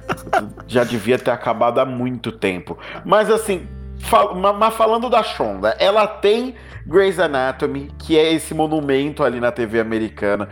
Já 0.66 0.82
devia 0.84 1.18
ter 1.18 1.30
acabado 1.30 1.78
há 1.78 1.84
muito 1.84 2.32
tempo. 2.32 2.78
Mas 3.04 3.30
assim, 3.30 3.66
fal- 3.98 4.34
ma- 4.34 4.52
mas 4.52 4.74
falando 4.74 5.10
da 5.10 5.22
Shonda, 5.22 5.76
ela 5.78 6.06
tem 6.06 6.54
Grey's 6.86 7.18
Anatomy, 7.18 7.90
que 7.98 8.18
é 8.18 8.32
esse 8.32 8.54
monumento 8.54 9.22
ali 9.22 9.40
na 9.40 9.52
TV 9.52 9.78
americana. 9.80 10.48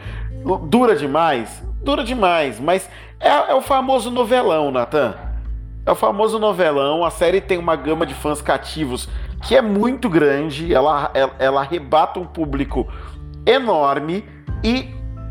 Dura 0.68 0.94
demais? 0.96 1.62
Dura 1.82 2.04
demais, 2.04 2.60
mas 2.60 2.88
é, 3.22 3.52
é 3.52 3.54
o 3.54 3.62
famoso 3.62 4.10
novelão, 4.10 4.70
Nathan. 4.70 5.14
É 5.86 5.90
o 5.90 5.94
famoso 5.94 6.38
novelão. 6.38 7.04
A 7.04 7.10
série 7.10 7.40
tem 7.40 7.58
uma 7.58 7.76
gama 7.76 8.04
de 8.04 8.14
fãs 8.14 8.42
cativos 8.42 9.08
que 9.42 9.56
é 9.56 9.62
muito 9.62 10.08
grande. 10.08 10.74
Ela, 10.74 11.10
ela, 11.14 11.34
ela 11.38 11.60
arrebata 11.60 12.20
um 12.20 12.26
público 12.26 12.86
enorme. 13.46 14.24
E 14.62 14.88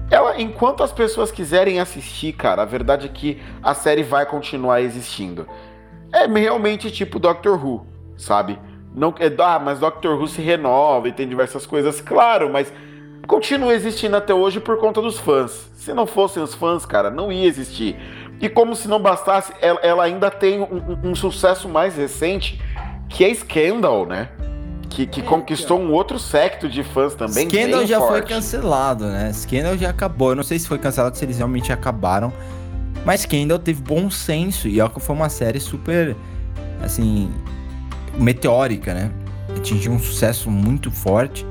ela, 0.10 0.42
enquanto 0.42 0.84
as 0.84 0.92
pessoas 0.92 1.32
quiserem 1.32 1.80
assistir, 1.80 2.34
cara, 2.34 2.64
a 2.64 2.66
verdade 2.66 3.06
é 3.06 3.10
que 3.10 3.42
a 3.64 3.74
série 3.74 4.04
vai 4.04 4.26
continuar 4.26 4.82
existindo. 4.82 5.48
É 6.14 6.28
realmente 6.28 6.92
tipo 6.92 7.18
Doctor 7.18 7.64
Who, 7.64 7.86
sabe? 8.18 8.60
Não, 8.94 9.16
é, 9.20 9.32
ah, 9.42 9.58
mas 9.58 9.80
Doctor 9.80 10.20
Who 10.20 10.28
se 10.28 10.42
renova 10.42 11.08
e 11.08 11.14
tem 11.14 11.28
diversas 11.28 11.66
coisas, 11.66 12.02
claro, 12.02 12.50
mas 12.52 12.72
continua 13.32 13.74
existindo 13.74 14.18
até 14.18 14.34
hoje 14.34 14.60
por 14.60 14.78
conta 14.78 15.02
dos 15.02 15.18
fãs. 15.18 15.72
Se 15.78 15.94
não 15.94 16.06
fossem 16.06 16.44
os 16.44 16.54
fãs, 16.54 16.86
cara, 16.86 17.10
não 17.10 17.32
ia 17.32 17.48
existir. 17.48 17.96
E 18.42 18.50
como 18.50 18.76
se 18.76 18.90
não 18.90 19.00
bastasse, 19.02 19.54
ela, 19.62 19.80
ela 19.82 20.04
ainda 20.04 20.30
tem 20.30 20.60
um, 20.60 20.98
um- 21.12 21.16
sucesso 21.16 21.70
mais 21.70 21.96
recente, 21.96 22.62
que 23.08 23.24
é 23.24 23.34
Scandal, 23.34 24.06
né? 24.06 24.28
Que, 24.90 25.06
que 25.08 25.22
conquistou 25.22 25.80
um 25.80 25.94
outro 25.94 26.20
secto 26.20 26.68
de 26.68 26.84
fãs 26.84 27.16
também. 27.16 27.48
Scandal 27.50 27.80
bem 27.80 27.88
já 27.88 28.00
foi 28.00 28.08
forte. 28.10 28.34
cancelado, 28.34 29.06
né? 29.06 29.32
Scandal 29.32 29.78
já 29.78 29.90
acabou. 29.90 30.32
Eu 30.32 30.36
não 30.36 30.44
sei 30.44 30.60
se 30.60 30.68
foi 30.68 30.78
cancelado, 30.78 31.18
se 31.18 31.24
eles 31.24 31.38
realmente 31.38 31.72
acabaram. 31.72 32.34
Mas 33.06 33.22
Scandal 33.22 33.58
teve 33.58 33.82
bom 33.82 34.12
senso. 34.12 34.68
E 34.68 34.78
que 34.90 35.00
foi 35.00 35.16
uma 35.16 35.30
série 35.30 35.62
super, 35.62 36.18
assim, 36.84 37.32
meteórica, 38.18 38.94
né? 38.94 39.10
Atingiu 39.56 39.94
um 39.94 40.00
sucesso 40.00 40.52
muito 40.52 40.92
forte. 40.92 41.46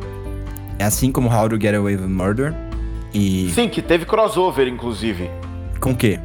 É 0.81 0.85
assim 0.85 1.13
como 1.13 1.29
How 1.29 1.47
to 1.51 1.61
Get 1.61 1.75
Away 1.75 1.97
with 1.97 2.07
Murder. 2.09 2.55
E 3.13 3.51
Sim, 3.55 3.69
que 3.69 3.83
teve 3.83 4.07
crossover, 4.07 4.67
inclusive. 4.67 5.31
com 5.79 5.91
o 5.91 5.97
quê? 5.97 6.19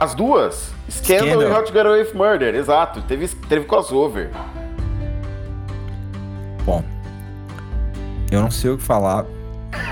As 0.00 0.14
duas. 0.14 0.72
Scandal, 0.90 1.26
Scandal. 1.28 1.42
e 1.42 1.52
How 1.52 1.62
to 1.64 1.72
Get 1.72 1.84
Away 1.86 2.02
with 2.04 2.14
Murder, 2.14 2.54
exato. 2.54 3.02
Teve, 3.02 3.28
teve 3.48 3.66
crossover. 3.66 4.30
Bom, 6.64 6.82
eu 8.30 8.40
não 8.40 8.50
sei 8.50 8.70
o 8.70 8.78
que 8.78 8.82
falar, 8.82 9.26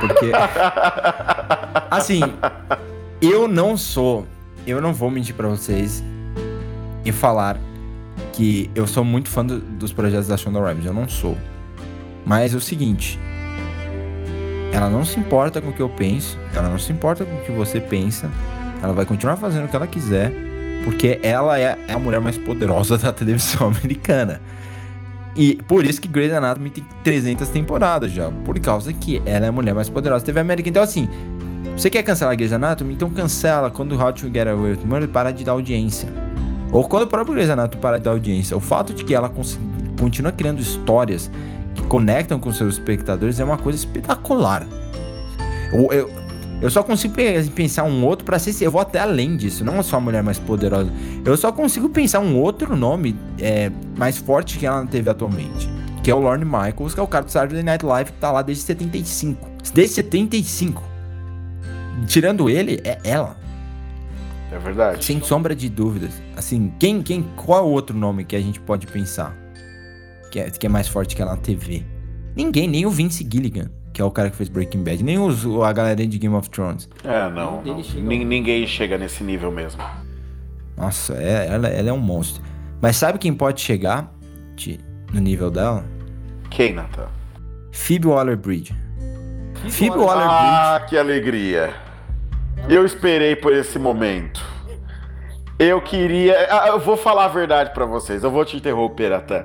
porque. 0.01 0.33
assim, 1.91 2.21
eu 3.21 3.47
não 3.47 3.77
sou. 3.77 4.27
Eu 4.67 4.81
não 4.81 4.95
vou 4.95 5.11
mentir 5.11 5.35
pra 5.35 5.49
vocês 5.49 6.03
e 7.05 7.11
falar 7.13 7.59
que 8.33 8.71
eu 8.75 8.87
sou 8.87 9.05
muito 9.05 9.29
fã 9.29 9.45
do- 9.45 9.59
dos 9.61 9.93
projetos 9.93 10.29
da 10.29 10.37
Shonda 10.37 10.65
Rhimes. 10.67 10.87
Eu 10.87 10.95
não 10.95 11.09
sou. 11.09 11.37
Mas 12.25 12.55
é 12.55 12.57
o 12.57 12.61
seguinte. 12.61 13.19
Ela 14.73 14.89
não 14.89 15.05
se 15.05 15.21
importa 15.21 15.61
com 15.61 15.69
o 15.69 15.73
que 15.73 15.83
eu 15.83 15.89
penso, 15.89 16.39
ela 16.55 16.69
não 16.69 16.79
se 16.79 16.91
importa 16.91 17.25
com 17.25 17.35
o 17.37 17.41
que 17.43 17.53
você 17.53 17.79
pensa, 17.79 18.31
ela 18.83 18.93
vai 18.93 19.05
continuar 19.05 19.37
fazendo 19.37 19.67
o 19.67 19.69
que 19.69 19.77
ela 19.77 19.87
quiser, 19.87 20.33
porque 20.85 21.21
ela 21.23 21.59
é 21.59 21.79
a 21.89 21.99
mulher 21.99 22.21
mais 22.21 22.39
poderosa 22.39 22.97
da 22.99 23.13
televisão 23.13 23.69
americana. 23.69 24.41
E 25.35 25.55
por 25.67 25.85
isso 25.85 26.01
que 26.01 26.09
Grey's 26.09 26.33
Anatomy 26.33 26.71
tem 26.71 26.85
300 27.05 27.49
temporadas 27.49 28.11
já. 28.13 28.31
Por 28.45 28.59
causa 28.61 28.93
que 28.93 29.23
ela 29.25 29.47
é 29.47 29.49
a 29.49 29.53
mulher 29.53 29.75
mais 29.75 29.89
poderosa 29.89 30.21
da 30.23 30.27
TV 30.27 30.41
América. 30.41 30.69
Então, 30.69 30.83
assim, 30.83 31.09
você 31.77 31.89
quer 31.89 32.03
cancelar 32.03 32.37
Grey's 32.37 32.53
Anatomy? 32.53 32.93
Então 32.95 33.09
cancela 33.11 33.71
quando 33.71 33.99
How 33.99 34.13
to 34.13 34.27
Get 34.27 34.47
Away 34.47 34.73
with 34.73 34.85
Murder 34.85 35.09
parar 35.09 35.31
de 35.31 35.43
dar 35.43 35.53
audiência. 35.53 36.09
Ou 36.71 36.87
quando 36.87 37.05
o 37.05 37.07
próprio 37.07 37.35
Grey's 37.35 37.51
Anatomy 37.51 37.81
parar 37.81 37.99
de 37.99 38.05
dar 38.05 38.11
audiência. 38.11 38.57
O 38.57 38.61
fato 38.61 38.93
de 38.93 39.05
que 39.05 39.15
ela 39.15 39.33
continua 39.99 40.33
criando 40.33 40.61
histórias 40.61 41.31
que 41.75 41.83
conectam 41.83 42.39
com 42.39 42.53
seus 42.53 42.75
espectadores 42.75 43.41
é 43.41 43.45
uma 43.45 43.59
coisa 43.59 43.79
espetacular. 43.79 44.67
Eu, 45.73 45.93
eu, 45.93 46.11
eu 46.61 46.71
só 46.71 46.83
consigo 46.83 47.15
pe- 47.15 47.43
pensar 47.55 47.85
um 47.85 48.05
outro 48.05 48.25
pra 48.25 48.39
ser. 48.39 48.55
Eu 48.65 48.71
vou 48.71 48.81
até 48.81 48.99
além 49.01 49.37
disso, 49.37 49.65
não 49.65 49.83
só 49.83 49.97
a 49.97 50.01
mulher 50.01 50.23
mais 50.23 50.39
poderosa. 50.39 50.93
Eu 51.25 51.37
só 51.37 51.51
consigo 51.51 51.89
pensar 51.89 52.21
um 52.21 52.37
outro 52.39 52.77
nome 52.77 53.17
é, 53.39 53.71
mais 53.97 54.19
forte 54.19 54.59
que 54.59 54.67
ela 54.67 54.85
TV 54.87 55.11
atualmente. 55.11 55.69
Que 56.03 56.11
é 56.11 56.15
o 56.15 56.19
Lorne 56.19 56.45
Michaels, 56.45 56.95
que 56.95 57.01
é 57.01 57.03
o 57.03 57.07
cara 57.07 57.25
do 57.25 57.31
Saturday 57.31 57.63
Night 57.63 57.85
Live 57.87 58.11
que 58.13 58.19
tá 58.19 58.31
lá 58.33 58.43
desde 58.43 58.65
75. 58.65 59.49
Desde 59.73 59.95
75. 59.95 60.83
Tirando 62.07 62.51
ele, 62.51 62.81
é 62.85 62.99
ela. 63.05 63.37
É 64.51 64.59
verdade. 64.59 65.05
Sem 65.05 65.23
sombra 65.23 65.55
de 65.55 65.69
dúvidas. 65.69 66.11
Assim, 66.37 66.73
quem, 66.79 67.01
quem, 67.03 67.23
qual 67.37 67.61
é 67.61 67.63
o 67.67 67.71
outro 67.71 67.97
nome 67.97 68.25
que 68.25 68.37
a 68.37 68.41
gente 68.41 68.61
pode 68.61 68.87
pensar? 68.87 69.35
Que 70.33 70.41
é, 70.41 70.51
que 70.51 70.67
é 70.67 70.69
mais 70.71 70.89
forte 70.89 71.15
que 71.15 71.21
ela 71.21 71.33
na 71.33 71.37
TV? 71.37 71.85
Ninguém, 72.35 72.67
nem 72.67 72.87
o 72.87 72.91
Vince 72.91 73.29
Gilligan, 73.31 73.71
que 73.93 74.01
é 74.01 74.05
o 74.05 74.11
cara 74.11 74.31
que 74.31 74.37
fez 74.37 74.49
Breaking 74.49 74.83
Bad, 74.83 75.05
nem 75.05 75.19
os, 75.19 75.45
a 75.63 75.71
galera 75.75 76.07
de 76.07 76.19
Game 76.19 76.35
of 76.35 76.49
Thrones. 76.49 76.89
É, 77.05 77.29
não. 77.29 77.61
não. 77.63 77.77
Nin- 78.01 78.25
Ninguém 78.25 78.67
chega 78.67 78.97
nesse 78.97 79.23
nível 79.23 79.53
mesmo. 79.53 79.83
Nossa, 80.75 81.13
é- 81.15 81.49
ela, 81.49 81.69
ela 81.69 81.91
é 81.91 81.93
um 81.93 81.99
monstro. 82.01 82.43
Mas 82.81 82.97
sabe 82.97 83.19
quem 83.19 83.35
pode 83.35 83.61
chegar 83.61 84.11
de- 84.57 84.81
no 85.13 85.21
nível 85.21 85.51
dela? 85.51 85.85
Quem, 86.51 86.73
Nathan? 86.73 87.09
Phoebe 87.71 88.07
Waller-Bridge. 88.07 88.75
Phoebe 89.69 89.99
Waller-Bridge. 89.99 90.35
Ah, 90.51 90.87
que 90.89 90.97
alegria. 90.97 91.75
Eu 92.71 92.87
esperei 92.87 93.37
por 93.37 93.53
esse 93.53 93.79
momento. 93.79 94.43
Eu 95.59 95.81
queria. 95.83 96.35
ah, 96.51 96.69
Eu 96.69 96.81
vou 96.81 96.97
falar 96.97 97.27
a 97.27 97.29
verdade 97.29 97.73
pra 97.75 97.85
vocês, 97.85 98.25
eu 98.25 98.31
vou 98.31 98.45
te 98.47 98.57
interromper, 98.57 99.13
até. 99.13 99.45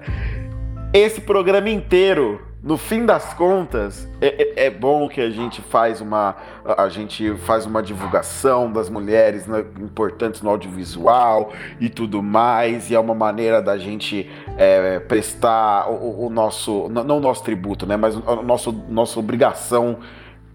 Esse 1.00 1.22
programa 1.22 1.70
inteiro, 1.70 2.42
no 2.64 2.76
fim 2.76 3.06
das 3.06 3.32
contas, 3.36 4.10
é, 4.20 4.64
é- 4.64 4.66
é 4.66 4.70
bom 4.72 5.08
que 5.08 5.22
a 5.22 5.30
gente 5.30 5.62
faz 5.62 6.02
uma. 6.02 6.36
A 6.76 6.90
gente 6.90 7.36
faz 7.46 7.68
uma 7.68 7.84
divulgação 7.84 8.72
das 8.72 8.90
mulheres 8.90 9.46
né, 9.46 9.64
importantes 9.80 10.42
no 10.42 10.50
audiovisual 10.50 11.52
e 11.80 11.88
tudo 11.88 12.24
mais. 12.24 12.90
E 12.90 12.96
é 12.96 13.00
uma 13.00 13.14
maneira 13.14 13.62
da 13.62 13.78
gente 13.78 14.28
é, 14.58 15.00
prestar 15.00 15.88
o, 15.88 15.94
o- 15.94 16.26
o 16.26 16.30
nosso. 16.32 16.90
Não 16.90 17.18
o 17.18 17.22
nosso 17.22 17.44
tributo, 17.44 17.86
né? 17.86 17.96
Mas 17.96 18.16
a 18.16 18.36
nosso, 18.42 18.72
nossa 18.90 19.20
obrigação 19.20 20.00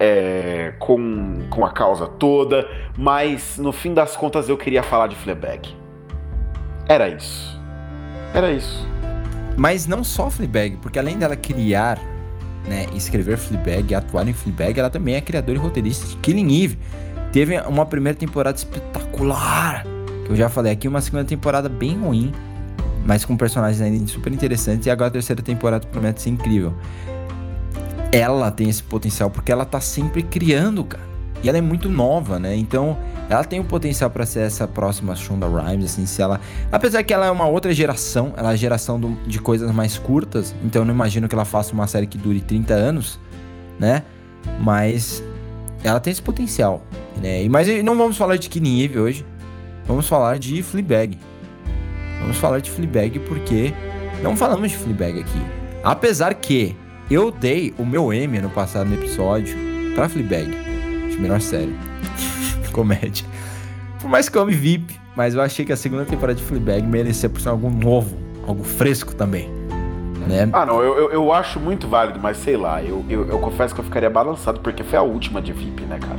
é, 0.01 0.75
com, 0.81 1.47
com 1.51 1.65
a 1.65 1.71
causa 1.71 2.09
toda, 2.09 2.69
mas 2.99 3.59
no 3.59 3.71
fim 3.71 3.95
das 3.95 4.17
contas 4.17 4.49
eu 4.49 4.57
queria 4.57 4.83
falar 4.83 5.07
de 5.07 5.15
Fleabag. 5.15 5.73
Era 6.89 7.07
isso. 7.09 7.61
Era 8.35 8.51
isso. 8.51 8.85
Mas 9.57 9.87
não 9.87 10.03
só 10.03 10.31
Fleabag, 10.31 10.77
porque 10.79 10.99
além 10.99 11.19
dela 11.19 11.37
criar, 11.37 11.99
né, 12.67 12.87
escrever 12.95 13.37
Fleabag 13.37 13.95
atuar 13.95 14.27
em 14.27 14.33
Fleabag, 14.33 14.79
ela 14.79 14.91
também 14.91 15.15
é 15.15 15.21
criadora 15.21 15.59
e 15.59 15.61
roteirista 15.61 16.07
de 16.07 16.17
Killing 16.17 16.65
Eve. 16.65 16.79
Teve 17.33 17.59
uma 17.61 17.87
primeira 17.87 18.19
temporada 18.19 18.57
espetacular, 18.57 19.85
que 20.25 20.33
eu 20.33 20.37
já 20.37 20.49
falei 20.49 20.73
aqui, 20.73 20.89
uma 20.89 21.01
segunda 21.01 21.25
temporada 21.25 21.69
bem 21.69 21.99
ruim, 21.99 22.33
mas 23.05 23.25
com 23.25 23.37
personagens 23.37 23.81
ainda 23.81 24.07
super 24.07 24.33
interessantes, 24.33 24.87
e 24.87 24.91
agora 24.91 25.09
a 25.09 25.13
terceira 25.13 25.43
temporada 25.43 25.87
promete 25.87 26.23
ser 26.23 26.31
incrível. 26.31 26.75
Ela 28.11 28.51
tem 28.51 28.69
esse 28.69 28.83
potencial 28.83 29.31
porque 29.31 29.51
ela 29.51 29.65
tá 29.65 29.81
sempre 29.81 30.23
criando, 30.23 30.85
cara. 30.85 31.12
E 31.43 31.49
ela 31.49 31.59
é 31.59 31.61
muito 31.61 31.89
nova, 31.89 32.39
né? 32.39 32.55
Então, 32.57 32.97
ela 33.29 33.43
tem 33.43 33.59
o 33.59 33.65
potencial 33.65 34.09
pra 34.11 34.25
ser 34.25 34.41
essa 34.41 34.69
próxima 34.69 35.17
Shonda 35.17 35.47
Rhimes, 35.49 35.87
assim, 35.87 36.07
se 36.07 36.23
ela... 36.23 36.41
Apesar 36.71 37.03
que 37.03 37.13
ela 37.13 37.27
é 37.27 37.31
uma 37.31 37.47
outra 37.47 37.73
geração, 37.75 38.33
ela 38.37 38.51
é 38.51 38.53
a 38.53 38.57
geração 38.57 39.01
do- 39.01 39.17
de 39.27 39.41
coisas 39.41 39.71
mais 39.73 39.99
curtas, 39.99 40.55
então 40.65 40.83
eu 40.83 40.87
não 40.87 40.95
imagino 40.95 41.29
que 41.29 41.35
ela 41.35 41.45
faça 41.45 41.73
uma 41.73 41.87
série 41.87 42.07
que 42.07 42.17
dure 42.17 42.41
30 42.41 42.75
anos, 42.75 43.19
né? 43.79 44.03
Mas 44.61 45.23
ela 45.83 45.99
tem 45.99 46.13
esse 46.13 46.23
potencial, 46.23 46.83
né? 47.21 47.47
Mas 47.49 47.67
não 47.83 47.97
vamos 47.97 48.17
falar 48.17 48.37
de 48.37 48.49
Killing 48.49 48.81
Eve 48.85 48.99
hoje, 49.01 49.27
vamos 49.87 50.07
falar 50.07 50.39
de 50.39 50.63
Fleabag. 50.63 51.19
Vamos 52.21 52.37
falar 52.37 52.61
de 52.61 52.71
Fleabag 52.71 53.19
porque 53.21 53.75
não 54.23 54.37
falamos 54.37 54.71
de 54.71 54.77
Fleabag 54.77 55.19
aqui. 55.21 55.43
Apesar 55.83 56.35
que 56.35 56.77
eu 57.11 57.33
dei 57.33 57.75
o 57.79 57.85
meu 57.85 58.13
M 58.13 58.39
no 58.41 58.49
passado 58.49 58.89
no 58.89 58.95
episódio 58.95 59.57
pra 59.97 60.09
Fleabag, 60.09 60.51
melhor 61.19 61.41
série. 61.41 61.75
Comédia. 62.73 63.27
Por 64.01 64.09
mais 64.11 64.29
que 64.29 64.37
eu 64.37 64.43
ame 64.43 64.53
VIP, 64.55 64.95
mas 65.15 65.35
eu 65.35 65.41
achei 65.43 65.65
que 65.65 65.73
a 65.73 65.77
segunda 65.77 66.05
temporada 66.05 66.39
de 66.39 66.45
Fleabag 66.45 66.83
merecia 66.87 67.29
por 67.29 67.41
ser 67.41 67.51
algo 67.51 67.71
novo, 67.71 68.17
algo 68.47 68.65
fresco 68.65 69.15
também. 69.15 69.49
Né? 70.27 70.49
Ah, 70.53 70.65
não, 70.65 70.81
eu, 70.83 70.97
eu, 70.97 71.11
eu 71.13 71.33
acho 71.33 71.59
muito 71.61 71.87
válido, 71.89 72.19
mas 72.21 72.37
sei 72.39 72.57
lá, 72.57 72.83
eu, 72.83 73.05
eu, 73.09 73.27
eu 73.29 73.39
confesso 73.39 73.75
que 73.75 73.81
eu 73.81 73.85
ficaria 73.85 74.09
balançado 74.09 74.61
porque 74.61 74.83
foi 74.83 74.99
a 74.99 75.03
última 75.03 75.43
de 75.43 75.53
VIP, 75.53 75.83
né, 75.83 75.99
cara? 75.99 76.19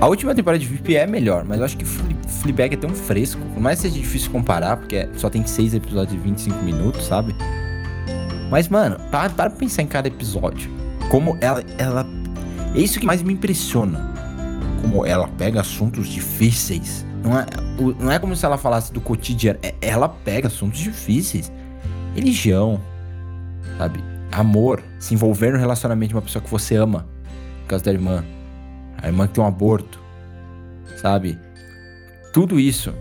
A 0.00 0.06
última 0.06 0.34
temporada 0.34 0.58
de 0.60 0.66
VIP 0.68 0.94
é 0.96 1.06
melhor, 1.06 1.44
mas 1.44 1.58
eu 1.58 1.64
acho 1.64 1.76
que 1.76 1.84
Fle- 1.84 2.16
Fleabag 2.42 2.74
é 2.74 2.76
tão 2.78 2.90
fresco, 2.90 3.40
por 3.54 3.60
mais 3.60 3.80
que 3.80 3.88
seja 3.88 4.00
difícil 4.00 4.30
comparar, 4.30 4.76
porque 4.76 5.08
só 5.16 5.28
tem 5.28 5.44
seis 5.46 5.74
episódios 5.74 6.12
de 6.12 6.18
25 6.22 6.62
minutos, 6.62 7.04
sabe? 7.06 7.34
Mas, 8.50 8.68
mano, 8.68 8.96
para, 9.10 9.28
para 9.30 9.50
pensar 9.50 9.82
em 9.82 9.86
cada 9.86 10.06
episódio. 10.08 10.70
Como 11.10 11.36
ela, 11.40 11.62
ela. 11.78 12.06
É 12.74 12.78
isso 12.80 13.00
que 13.00 13.06
mais 13.06 13.22
me 13.22 13.32
impressiona. 13.32 14.08
Como 14.88 15.04
ela 15.04 15.28
pega 15.28 15.60
assuntos 15.60 16.08
difíceis. 16.08 17.04
Não 17.22 17.38
é, 17.38 17.44
não 17.98 18.10
é 18.10 18.18
como 18.18 18.34
se 18.34 18.42
ela 18.46 18.56
falasse 18.56 18.90
do 18.90 19.02
cotidiano. 19.02 19.58
é- 19.62 19.74
ela 19.82 20.08
pega 20.08 20.48
assuntos 20.48 20.78
difíceis. 20.80 21.52
Religião, 22.14 22.80
sabe? 23.76 24.02
Amor. 24.32 24.82
Se 24.98 25.12
envolver 25.12 25.52
no 25.52 25.58
relacionamento 25.58 26.08
de 26.08 26.14
uma 26.14 26.22
pessoa 26.22 26.42
que 26.42 26.50
você 26.50 26.74
ama. 26.74 27.06
Por 27.62 27.68
causa 27.68 27.84
da 27.84 27.92
irmã. 27.92 28.24
A 28.96 29.08
irmã 29.08 29.26
que 29.26 29.34
tem 29.34 29.44
um 29.44 29.46
aborto. 29.46 30.00
Sabe? 30.96 31.38
Tudo 32.32 32.58
isso 32.58 32.94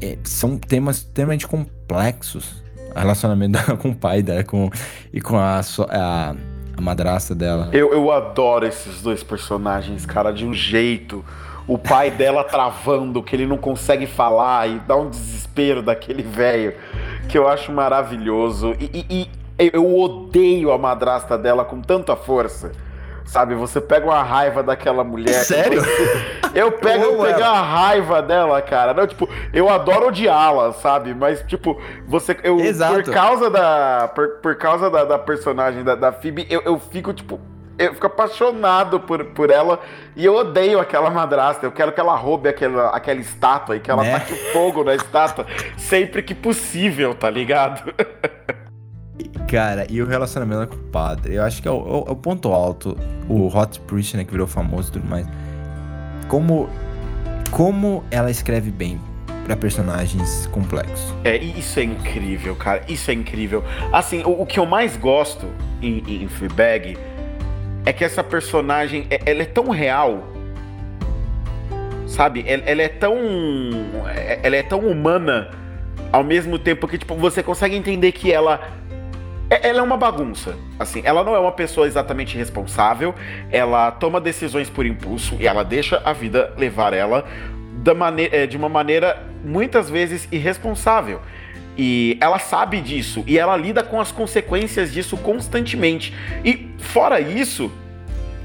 é, 0.00 0.16
são 0.22 0.56
temas 0.56 0.98
extremamente 0.98 1.44
complexos. 1.44 2.62
Relacionamento 2.94 3.58
com 3.78 3.90
o 3.90 3.96
pai 3.96 4.22
dela 4.22 4.44
com, 4.44 4.70
e 5.12 5.20
com 5.20 5.36
a, 5.36 5.60
a, 5.60 6.36
a 6.80 6.84
madrasta 6.84 7.34
dela. 7.34 7.68
Eu, 7.72 7.92
eu 7.92 8.10
adoro 8.10 8.66
esses 8.66 9.00
dois 9.02 9.22
personagens, 9.22 10.04
cara, 10.06 10.32
de 10.32 10.44
um 10.46 10.52
jeito. 10.54 11.24
O 11.68 11.78
pai 11.78 12.10
dela 12.10 12.42
travando, 12.42 13.22
que 13.22 13.36
ele 13.36 13.46
não 13.46 13.56
consegue 13.58 14.06
falar 14.06 14.68
e 14.68 14.80
dá 14.80 14.96
um 14.96 15.08
desespero 15.08 15.82
daquele 15.82 16.22
velho, 16.22 16.74
que 17.28 17.38
eu 17.38 17.46
acho 17.46 17.70
maravilhoso. 17.70 18.74
E, 18.80 19.06
e- 19.08 19.28
e 19.62 19.70
eu 19.72 19.94
odeio 19.96 20.72
a 20.72 20.78
madrasta 20.78 21.36
dela 21.36 21.64
com 21.64 21.80
tanta 21.80 22.16
força. 22.16 22.72
Sabe, 23.30 23.54
você 23.54 23.80
pega 23.80 24.06
uma 24.06 24.24
raiva 24.24 24.60
daquela 24.60 25.04
mulher. 25.04 25.44
Sério? 25.44 25.80
Eu 26.52 26.72
pego, 26.72 27.04
Eu 27.04 27.18
pego 27.22 27.44
a 27.44 27.62
raiva 27.62 28.20
dela, 28.20 28.60
cara. 28.60 28.92
Não, 28.92 29.06
tipo, 29.06 29.28
eu 29.52 29.68
adoro 29.68 30.08
odiá-la, 30.08 30.72
sabe? 30.72 31.14
Mas, 31.14 31.40
tipo, 31.42 31.80
você. 32.08 32.36
Eu, 32.42 32.58
Exato. 32.58 32.94
Por 33.04 33.12
causa 33.12 33.48
da. 33.48 34.10
Por, 34.12 34.28
por 34.42 34.56
causa 34.56 34.90
da, 34.90 35.04
da 35.04 35.16
personagem 35.16 35.84
da, 35.84 35.94
da 35.94 36.10
Phoebe, 36.10 36.44
eu, 36.50 36.60
eu 36.62 36.76
fico, 36.80 37.12
tipo. 37.12 37.38
Eu 37.78 37.94
fico 37.94 38.08
apaixonado 38.08 38.98
por, 38.98 39.24
por 39.26 39.48
ela 39.48 39.78
e 40.16 40.26
eu 40.26 40.34
odeio 40.34 40.80
aquela 40.80 41.08
madrasta. 41.08 41.64
Eu 41.64 41.70
quero 41.70 41.92
que 41.92 42.00
ela 42.00 42.16
roube 42.16 42.48
aquela, 42.48 42.88
aquela 42.88 43.20
estátua 43.20 43.76
e 43.76 43.80
que 43.80 43.90
ela 43.92 44.02
Né? 44.02 44.18
taque 44.18 44.34
fogo 44.52 44.82
na 44.82 44.94
estátua 44.96 45.46
sempre 45.78 46.20
que 46.20 46.34
possível, 46.34 47.14
tá 47.14 47.30
ligado? 47.30 47.94
Cara, 49.50 49.84
e 49.90 50.00
o 50.00 50.06
relacionamento 50.06 50.68
com 50.68 50.76
o 50.76 50.88
padre? 50.90 51.34
Eu 51.34 51.42
acho 51.42 51.60
que 51.60 51.66
é 51.66 51.70
o, 51.72 52.04
é 52.06 52.10
é 52.10 52.12
o 52.12 52.16
ponto 52.16 52.52
alto. 52.52 52.96
O 53.28 53.48
Hot 53.48 53.80
Priest, 53.80 54.16
né, 54.16 54.24
que 54.24 54.30
virou 54.30 54.46
famoso 54.46 54.90
e 54.90 54.92
tudo 54.92 55.08
mais. 55.08 55.26
Como, 56.28 56.70
como 57.50 58.04
ela 58.12 58.30
escreve 58.30 58.70
bem 58.70 59.00
pra 59.44 59.56
personagens 59.56 60.46
complexos. 60.52 61.12
É, 61.24 61.36
isso 61.36 61.80
é 61.80 61.82
incrível, 61.82 62.54
cara. 62.54 62.82
Isso 62.88 63.10
é 63.10 63.14
incrível. 63.14 63.64
Assim, 63.92 64.22
o, 64.22 64.42
o 64.42 64.46
que 64.46 64.60
eu 64.60 64.66
mais 64.66 64.96
gosto 64.96 65.48
em, 65.82 66.22
em 66.22 66.28
Fleabag 66.28 66.96
é 67.84 67.92
que 67.92 68.04
essa 68.04 68.22
personagem, 68.22 69.08
é- 69.10 69.20
ela 69.26 69.42
é 69.42 69.46
tão 69.46 69.68
real. 69.70 70.22
Sabe? 72.06 72.44
Ela, 72.46 72.62
ela 72.66 72.82
é 72.82 72.88
tão. 72.88 73.16
Ela 74.44 74.56
é 74.56 74.62
tão 74.62 74.78
humana 74.78 75.50
ao 76.12 76.22
mesmo 76.22 76.56
tempo 76.56 76.86
que, 76.86 76.98
tipo, 76.98 77.16
você 77.16 77.42
consegue 77.42 77.74
entender 77.74 78.12
que 78.12 78.30
ela. 78.32 78.60
É- 79.50 79.68
Ela 79.68 79.80
é 79.80 79.82
uma 79.82 79.96
bagunça. 79.96 80.56
Assim, 80.78 81.02
ela 81.04 81.22
não 81.24 81.34
é 81.34 81.38
uma 81.38 81.52
pessoa 81.52 81.86
exatamente 81.86 82.36
responsável. 82.38 83.14
Ela 83.50 83.90
toma 83.90 84.20
decisões 84.20 84.70
por 84.70 84.86
impulso 84.86 85.36
e 85.40 85.46
ela 85.46 85.62
deixa 85.64 86.00
a 86.04 86.12
vida 86.12 86.52
levar 86.56 86.92
ela 86.94 87.24
é, 88.32 88.46
de 88.46 88.56
uma 88.56 88.68
maneira 88.68 89.22
muitas 89.44 89.88
vezes 89.90 90.28
irresponsável. 90.30 91.20
E 91.78 92.18
ela 92.20 92.38
sabe 92.38 92.80
disso 92.80 93.24
e 93.26 93.38
ela 93.38 93.56
lida 93.56 93.82
com 93.82 94.00
as 94.00 94.12
consequências 94.12 94.92
disso 94.92 95.16
constantemente. 95.16 96.14
E 96.44 96.68
fora 96.78 97.20
isso, 97.20 97.70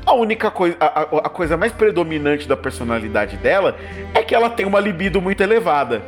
a 0.06 0.14
única 0.14 0.50
coisa, 0.52 0.78
a, 0.80 1.02
a- 1.02 1.30
coisa 1.30 1.58
mais 1.58 1.72
predominante 1.74 2.48
da 2.48 2.56
personalidade 2.56 3.36
dela 3.38 3.76
é 4.14 4.22
que 4.24 4.34
ela 4.34 4.50
tem 4.50 4.66
uma 4.66 4.80
libido 4.80 5.22
muito 5.22 5.42
elevada. 5.42 6.02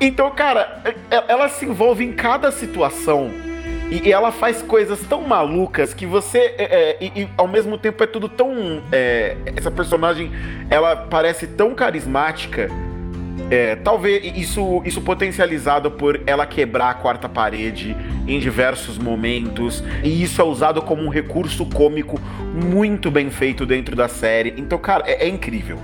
Então, 0.00 0.30
cara, 0.30 0.80
e- 0.86 1.24
ela 1.30 1.48
se 1.48 1.66
envolve 1.66 2.04
em 2.04 2.12
cada 2.12 2.50
situação 2.50 3.30
e, 3.90 4.12
ela 4.12 4.32
faz 4.32 4.62
coisas 4.62 5.00
tão 5.00 5.22
malucas 5.22 5.94
que 5.94 6.06
você, 6.06 6.38
é, 6.38 6.64
é, 6.64 6.96
e, 7.00 7.22
e 7.22 7.28
ao 7.36 7.46
mesmo 7.46 7.78
tempo 7.78 8.02
é 8.02 8.06
tudo 8.06 8.28
tão, 8.28 8.82
é, 8.90 9.36
essa 9.54 9.70
personagem, 9.70 10.30
ela 10.68 10.96
parece 10.96 11.46
tão 11.46 11.74
carismática. 11.74 12.68
É, 13.48 13.76
talvez 13.76 14.36
isso, 14.36 14.82
isso 14.84 15.00
potencializado 15.00 15.88
por 15.88 16.20
ela 16.26 16.44
quebrar 16.44 16.90
a 16.90 16.94
quarta 16.94 17.28
parede 17.28 17.96
em 18.26 18.40
diversos 18.40 18.98
momentos, 18.98 19.84
e 20.02 20.20
isso 20.20 20.40
é 20.40 20.44
usado 20.44 20.82
como 20.82 21.02
um 21.02 21.08
recurso 21.08 21.64
cômico 21.66 22.20
muito 22.52 23.08
bem 23.08 23.30
feito 23.30 23.64
dentro 23.64 23.94
da 23.94 24.08
série. 24.08 24.52
Então, 24.56 24.78
cara, 24.78 25.04
é, 25.06 25.26
é 25.26 25.28
incrível. 25.28 25.78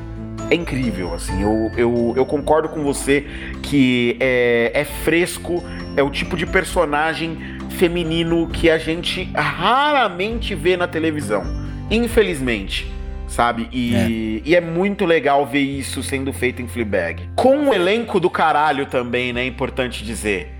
É 0.50 0.54
incrível, 0.54 1.14
assim. 1.14 1.40
Eu, 1.40 1.70
eu, 1.76 2.14
eu 2.16 2.26
concordo 2.26 2.68
com 2.68 2.82
você 2.82 3.26
que 3.62 4.16
é, 4.18 4.72
é 4.74 4.84
fresco, 4.84 5.62
é 5.96 6.02
o 6.02 6.10
tipo 6.10 6.36
de 6.36 6.44
personagem 6.44 7.61
feminino 7.72 8.48
que 8.48 8.70
a 8.70 8.78
gente 8.78 9.24
raramente 9.34 10.54
vê 10.54 10.76
na 10.76 10.86
televisão. 10.86 11.42
Infelizmente 11.90 12.92
sabe? 13.32 13.68
E 13.72 13.94
é. 13.94 14.08
e 14.48 14.54
é 14.54 14.60
muito 14.60 15.04
legal 15.06 15.46
ver 15.46 15.60
isso 15.60 16.02
sendo 16.02 16.32
feito 16.32 16.60
em 16.60 16.68
Fleabag. 16.68 17.30
Com 17.34 17.56
um 17.56 17.72
elenco 17.72 18.20
do 18.20 18.28
caralho 18.28 18.86
também, 18.86 19.32
né? 19.32 19.42
É 19.42 19.46
importante 19.46 20.04
dizer. 20.04 20.52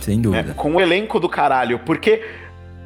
Sem 0.00 0.20
dúvida. 0.20 0.50
É, 0.50 0.54
com 0.54 0.72
um 0.72 0.80
elenco 0.80 1.18
do 1.18 1.28
caralho, 1.28 1.80
porque, 1.80 2.22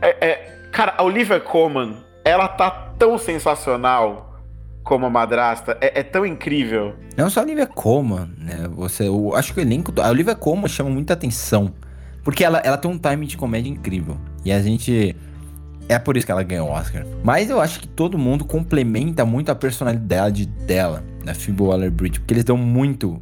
é, 0.00 0.26
é, 0.26 0.68
cara, 0.70 0.94
a 0.96 1.02
Olivia 1.02 1.40
Colman, 1.40 1.96
ela 2.24 2.48
tá 2.48 2.70
tão 2.98 3.18
sensacional 3.18 4.40
como 4.82 5.06
a 5.06 5.10
madrasta. 5.10 5.76
É, 5.80 6.00
é 6.00 6.02
tão 6.02 6.24
incrível. 6.24 6.94
Não 7.16 7.28
só 7.28 7.40
a 7.40 7.42
Olivia 7.42 7.66
Colman, 7.66 8.30
né? 8.38 8.68
Você, 8.70 9.08
eu 9.08 9.34
acho 9.34 9.52
que 9.52 9.60
o 9.60 9.62
elenco. 9.62 9.92
A 10.00 10.08
Olivia 10.08 10.34
Colman 10.34 10.68
chama 10.68 10.90
muita 10.90 11.12
atenção. 11.12 11.74
Porque 12.22 12.44
ela, 12.44 12.58
ela 12.58 12.76
tem 12.76 12.90
um 12.90 12.98
timing 12.98 13.26
de 13.26 13.36
comédia 13.36 13.70
incrível. 13.70 14.16
E 14.44 14.52
a 14.52 14.60
gente. 14.60 15.16
É 15.88 15.98
por 15.98 16.16
isso 16.16 16.24
que 16.24 16.32
ela 16.32 16.42
ganhou 16.42 16.68
o 16.68 16.72
Oscar. 16.72 17.04
Mas 17.22 17.50
eu 17.50 17.60
acho 17.60 17.80
que 17.80 17.88
todo 17.88 18.16
mundo 18.16 18.44
complementa 18.44 19.24
muito 19.24 19.50
a 19.50 19.54
personalidade 19.54 20.46
dela, 20.46 21.04
da 21.24 21.34
Phoebe 21.34 21.62
Waller-Bridge, 21.62 22.20
porque 22.20 22.34
eles 22.34 22.44
dão 22.44 22.56
muito 22.56 23.20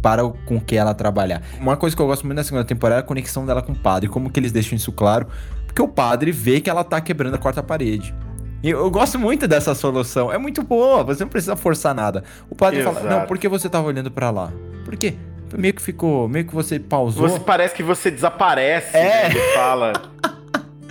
para 0.00 0.24
o, 0.24 0.32
com 0.46 0.58
que 0.58 0.76
ela 0.76 0.94
trabalhar. 0.94 1.42
Uma 1.60 1.76
coisa 1.76 1.94
que 1.94 2.00
eu 2.00 2.06
gosto 2.06 2.26
muito 2.26 2.36
da 2.36 2.44
segunda 2.44 2.64
temporada 2.64 3.00
é 3.00 3.04
a 3.04 3.06
conexão 3.06 3.44
dela 3.44 3.62
com 3.62 3.72
o 3.72 3.76
padre, 3.76 4.08
como 4.08 4.30
que 4.30 4.40
eles 4.40 4.50
deixam 4.50 4.76
isso 4.76 4.90
claro, 4.90 5.26
porque 5.66 5.82
o 5.82 5.88
padre 5.88 6.32
vê 6.32 6.60
que 6.60 6.70
ela 6.70 6.82
tá 6.82 7.00
quebrando 7.00 7.34
a 7.34 7.38
quarta 7.38 7.62
parede. 7.62 8.14
E 8.62 8.70
eu 8.70 8.90
gosto 8.90 9.18
muito 9.18 9.48
dessa 9.48 9.74
solução. 9.74 10.30
É 10.30 10.36
muito 10.36 10.62
boa, 10.62 11.02
você 11.02 11.24
não 11.24 11.30
precisa 11.30 11.56
forçar 11.56 11.94
nada. 11.94 12.24
O 12.48 12.54
padre 12.54 12.80
Exato. 12.80 12.96
fala: 12.96 13.10
"Não, 13.10 13.26
por 13.26 13.38
que 13.38 13.48
você 13.48 13.68
tava 13.68 13.86
olhando 13.86 14.10
para 14.10 14.30
lá?" 14.30 14.52
Por 14.84 14.96
quê? 14.96 15.14
Meio 15.58 15.74
que 15.74 15.82
ficou, 15.82 16.28
meio 16.28 16.44
que 16.44 16.54
você 16.54 16.78
pausou. 16.78 17.28
Você 17.28 17.40
parece 17.40 17.74
que 17.74 17.82
você 17.82 18.10
desaparece, 18.10 18.96
É. 18.96 19.02
né, 19.02 19.26
ele 19.30 19.40
fala. 19.54 19.92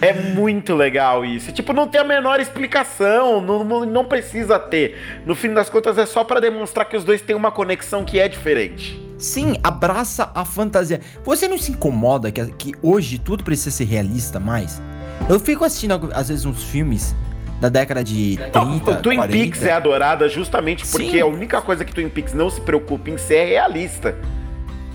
É 0.01 0.13
muito 0.13 0.75
legal 0.75 1.25
isso. 1.25 1.51
Tipo, 1.51 1.73
não 1.73 1.85
tem 1.87 1.99
a 1.99 2.05
menor 2.05 2.39
explicação, 2.39 3.41
não, 3.41 3.63
não, 3.65 3.85
não 3.85 4.05
precisa 4.05 4.57
ter. 4.57 4.97
No 5.25 5.35
fim 5.35 5.53
das 5.53 5.69
contas, 5.69 5.97
é 5.97 6.05
só 6.05 6.23
pra 6.23 6.39
demonstrar 6.39 6.85
que 6.87 6.95
os 6.95 7.03
dois 7.03 7.21
têm 7.21 7.35
uma 7.35 7.51
conexão 7.51 8.05
que 8.05 8.17
é 8.17 8.27
diferente. 8.29 8.97
Sim, 9.17 9.57
abraça 9.61 10.31
a 10.33 10.45
fantasia. 10.45 11.01
Você 11.25 11.49
não 11.49 11.57
se 11.57 11.73
incomoda 11.73 12.31
que, 12.31 12.45
que 12.53 12.71
hoje 12.81 13.19
tudo 13.19 13.43
precisa 13.43 13.71
ser 13.71 13.83
realista 13.83 14.39
mais? 14.39 14.81
Eu 15.27 15.37
fico 15.37 15.65
assistindo, 15.65 16.09
às 16.13 16.29
vezes, 16.29 16.45
uns 16.45 16.63
filmes 16.63 17.13
da 17.59 17.67
década 17.67 18.01
de 18.01 18.37
30, 18.53 18.59
Não, 18.63 18.79
Twin 19.01 19.17
40. 19.17 19.27
Peaks 19.27 19.63
é 19.63 19.73
adorada 19.73 20.29
justamente 20.29 20.87
porque 20.87 21.11
Sim. 21.11 21.19
a 21.19 21.25
única 21.25 21.61
coisa 21.61 21.83
que 21.83 21.93
Twin 21.93 22.07
Peaks 22.07 22.33
não 22.33 22.49
se 22.49 22.61
preocupa 22.61 23.09
em 23.09 23.17
ser 23.17 23.35
é 23.35 23.45
realista. 23.45 24.15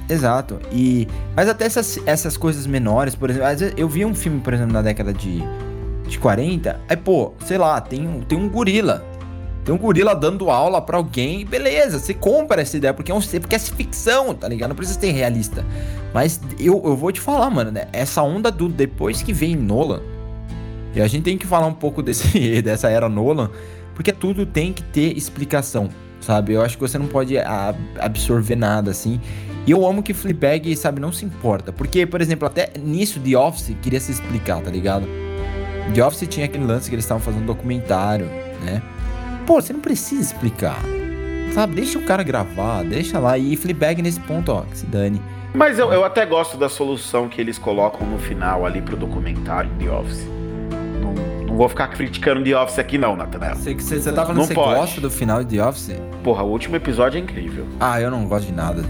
Exato. 0.08 0.58
E 0.70 1.08
mas 1.34 1.48
até 1.48 1.64
essas, 1.64 1.98
essas 2.06 2.36
coisas 2.36 2.66
menores, 2.66 3.14
por 3.14 3.30
exemplo, 3.30 3.48
às 3.48 3.60
vezes 3.60 3.74
eu 3.76 3.88
vi 3.88 4.04
um 4.04 4.14
filme, 4.14 4.40
por 4.40 4.52
exemplo, 4.52 4.72
na 4.72 4.82
década 4.82 5.12
de, 5.12 5.42
de 6.06 6.18
40, 6.18 6.80
aí 6.88 6.96
pô, 6.96 7.32
sei 7.44 7.58
lá, 7.58 7.80
tem 7.80 8.06
um, 8.06 8.20
tem 8.20 8.38
um 8.38 8.48
gorila. 8.48 9.04
Tem 9.64 9.74
um 9.74 9.78
gorila 9.78 10.14
dando 10.14 10.50
aula 10.50 10.82
pra 10.82 10.98
alguém, 10.98 11.46
beleza, 11.46 11.98
você 11.98 12.12
compra 12.12 12.60
essa 12.60 12.76
ideia, 12.76 12.92
porque 12.92 13.10
é, 13.10 13.14
um, 13.14 13.20
porque 13.20 13.56
é 13.56 13.58
ficção, 13.58 14.34
tá 14.34 14.46
ligado? 14.46 14.68
Não 14.68 14.76
precisa 14.76 15.00
ser 15.00 15.10
realista. 15.10 15.64
Mas 16.12 16.38
eu, 16.60 16.82
eu 16.84 16.94
vou 16.94 17.10
te 17.10 17.18
falar, 17.18 17.48
mano, 17.48 17.70
né? 17.70 17.86
Essa 17.90 18.22
onda 18.22 18.50
do 18.50 18.68
depois 18.68 19.22
que 19.22 19.32
vem 19.32 19.56
Nolan, 19.56 20.02
e 20.94 21.00
a 21.00 21.08
gente 21.08 21.24
tem 21.24 21.36
que 21.36 21.46
falar 21.46 21.66
um 21.66 21.72
pouco 21.72 22.02
desse, 22.02 22.60
dessa 22.62 22.88
era 22.88 23.08
Nolan, 23.08 23.50
porque 23.94 24.12
tudo 24.12 24.44
tem 24.44 24.72
que 24.72 24.82
ter 24.82 25.16
explicação, 25.16 25.88
sabe? 26.20 26.52
Eu 26.52 26.62
acho 26.62 26.76
que 26.76 26.82
você 26.82 26.98
não 26.98 27.06
pode 27.06 27.36
absorver 27.98 28.56
nada 28.56 28.90
assim. 28.90 29.20
E 29.66 29.70
eu 29.70 29.86
amo 29.86 30.02
que 30.02 30.12
Fleabag, 30.12 30.76
sabe, 30.76 31.00
não 31.00 31.10
se 31.12 31.24
importa. 31.24 31.72
Porque, 31.72 32.04
por 32.04 32.20
exemplo, 32.20 32.46
até 32.46 32.70
nisso 32.78 33.18
The 33.20 33.36
Office 33.36 33.74
queria 33.80 33.98
se 34.00 34.12
explicar, 34.12 34.60
tá 34.60 34.70
ligado? 34.70 35.06
The 35.94 36.04
Office 36.04 36.28
tinha 36.28 36.46
aquele 36.46 36.64
lance 36.64 36.88
que 36.88 36.94
eles 36.94 37.04
estavam 37.04 37.22
fazendo 37.22 37.42
um 37.42 37.46
documentário, 37.46 38.26
né? 38.62 38.82
Pô, 39.46 39.60
você 39.60 39.72
não 39.72 39.80
precisa 39.80 40.20
explicar. 40.20 40.78
Sabe, 41.52 41.74
deixa 41.76 41.98
o 41.98 42.02
cara 42.02 42.22
gravar, 42.22 42.82
deixa 42.82 43.18
lá. 43.18 43.38
E 43.38 43.56
Fleabag 43.56 44.02
nesse 44.02 44.20
ponto, 44.20 44.50
ó, 44.52 44.62
que 44.62 44.78
se 44.78 44.86
dane. 44.86 45.20
Mas 45.54 45.78
eu, 45.78 45.92
eu 45.92 46.04
até 46.04 46.26
gosto 46.26 46.56
da 46.56 46.68
solução 46.68 47.28
que 47.28 47.40
eles 47.40 47.58
colocam 47.58 48.06
no 48.06 48.18
final 48.18 48.66
ali 48.66 48.82
pro 48.82 48.96
documentário 48.96 49.70
The 49.78 49.90
Office. 49.90 50.26
Não, 51.00 51.46
não 51.46 51.56
vou 51.56 51.68
ficar 51.68 51.88
criticando 51.88 52.42
The 52.42 52.58
Office 52.58 52.78
aqui 52.78 52.98
não, 52.98 53.14
Nathanael. 53.14 53.54
Você, 53.54 53.72
você, 53.74 54.00
você 54.00 54.12
tá 54.12 54.22
falando 54.22 54.38
Não 54.38 54.42
que 54.42 54.48
você 54.48 54.54
pode. 54.54 54.74
gosta 54.80 55.00
do 55.00 55.10
final 55.10 55.44
de 55.44 55.56
The 55.56 55.64
Office? 55.64 55.92
Porra, 56.24 56.42
o 56.42 56.50
último 56.50 56.74
episódio 56.76 57.18
é 57.18 57.20
incrível. 57.20 57.66
Ah, 57.78 58.00
eu 58.00 58.10
não 58.10 58.26
gosto 58.26 58.46
de 58.46 58.52
nada. 58.52 58.84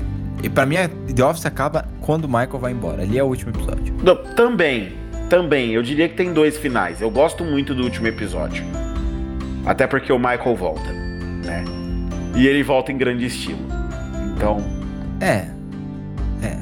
E 0.45 0.49
pra 0.51 0.67
mim, 0.67 0.77
The 1.15 1.25
Office 1.25 1.47
acaba 1.47 1.89
quando 2.03 2.27
o 2.27 2.29
Michael 2.29 2.59
vai 2.59 2.73
embora. 2.73 3.01
Ali 3.01 3.19
é 3.19 3.25
o 3.25 3.27
último 3.27 3.51
episódio. 3.51 3.95
Não, 4.03 4.15
também, 4.35 4.93
também. 5.31 5.71
Eu 5.73 5.83
diria 5.83 6.07
que 6.07 6.15
tem 6.15 6.35
dois 6.35 6.59
finais. 6.59 7.01
Eu 7.01 7.11
gosto 7.11 7.43
muito 7.43 7.75
do 7.75 7.83
último 7.83 8.09
episódio. 8.09 8.63
Até 9.65 9.87
porque 9.87 10.13
o 10.13 10.19
Michael 10.19 10.55
volta, 10.55 10.93
né? 10.93 11.65
E 12.37 12.47
ele 12.47 12.63
volta 12.63 12.93
em 12.93 12.99
grande 12.99 13.25
estilo. 13.25 13.59
Então. 14.37 14.63
É. 15.19 15.49
É. 16.43 16.59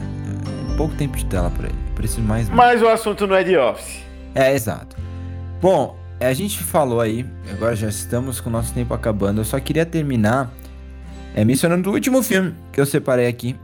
Pouco 0.76 0.94
tempo 0.94 1.16
de 1.16 1.24
tela 1.24 1.50
pra 1.50 1.66
ele. 1.66 1.74
Preciso 1.96 2.22
mais. 2.22 2.48
Mas 2.48 2.80
o 2.80 2.86
assunto 2.86 3.26
não 3.26 3.34
é 3.34 3.42
The 3.42 3.60
Office. 3.60 4.00
É, 4.32 4.54
exato. 4.54 4.96
Bom, 5.60 5.98
a 6.20 6.32
gente 6.32 6.62
falou 6.62 7.00
aí, 7.00 7.26
agora 7.50 7.74
já 7.74 7.88
estamos 7.88 8.40
com 8.40 8.48
o 8.48 8.52
nosso 8.52 8.72
tempo 8.72 8.94
acabando. 8.94 9.40
Eu 9.40 9.44
só 9.44 9.58
queria 9.58 9.84
terminar 9.84 10.52
é, 11.34 11.44
mencionando 11.44 11.90
o 11.90 11.94
último 11.94 12.22
filme 12.22 12.54
que 12.72 12.80
eu 12.80 12.86
separei 12.86 13.26
aqui. 13.26 13.56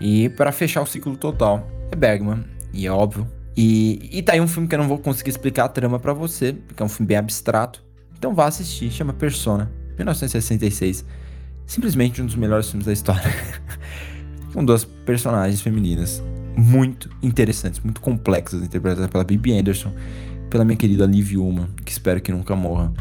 E 0.00 0.28
para 0.28 0.52
fechar 0.52 0.82
o 0.82 0.86
ciclo 0.86 1.16
total, 1.16 1.68
é 1.90 1.96
Bergman, 1.96 2.44
e 2.72 2.86
é 2.86 2.92
óbvio. 2.92 3.26
E, 3.56 4.10
e 4.12 4.22
tá 4.22 4.32
aí 4.32 4.40
um 4.40 4.48
filme 4.48 4.66
que 4.66 4.74
eu 4.74 4.78
não 4.78 4.88
vou 4.88 4.98
conseguir 4.98 5.30
explicar 5.30 5.64
a 5.64 5.68
trama 5.68 5.98
pra 5.98 6.12
você, 6.12 6.52
porque 6.52 6.82
é 6.82 6.86
um 6.86 6.88
filme 6.88 7.06
bem 7.06 7.16
abstrato. 7.16 7.84
Então 8.18 8.34
vá 8.34 8.46
assistir, 8.46 8.90
chama 8.90 9.12
Persona, 9.12 9.70
1966. 9.96 11.04
Simplesmente 11.66 12.20
um 12.20 12.26
dos 12.26 12.34
melhores 12.34 12.68
filmes 12.68 12.86
da 12.86 12.92
história. 12.92 13.22
com 14.52 14.64
duas 14.64 14.84
personagens 14.84 15.60
femininas 15.60 16.22
muito 16.56 17.10
interessantes, 17.20 17.80
muito 17.80 18.00
complexas, 18.00 18.62
interpretadas 18.62 19.10
pela 19.10 19.24
Bibi 19.24 19.58
Anderson, 19.58 19.92
pela 20.48 20.64
minha 20.64 20.76
querida 20.76 21.04
Liv 21.04 21.36
Ullmann, 21.36 21.68
que 21.84 21.90
espero 21.90 22.20
que 22.20 22.30
nunca 22.30 22.54
morra. 22.54 22.92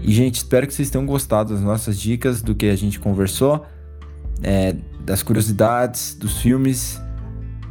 E, 0.00 0.12
gente, 0.12 0.36
espero 0.36 0.66
que 0.66 0.72
vocês 0.72 0.90
tenham 0.90 1.04
gostado 1.04 1.52
das 1.52 1.62
nossas 1.62 1.98
dicas, 1.98 2.40
do 2.40 2.54
que 2.54 2.66
a 2.66 2.76
gente 2.76 3.00
conversou, 3.00 3.66
é, 4.42 4.76
das 5.04 5.22
curiosidades, 5.22 6.14
dos 6.14 6.40
filmes. 6.40 7.00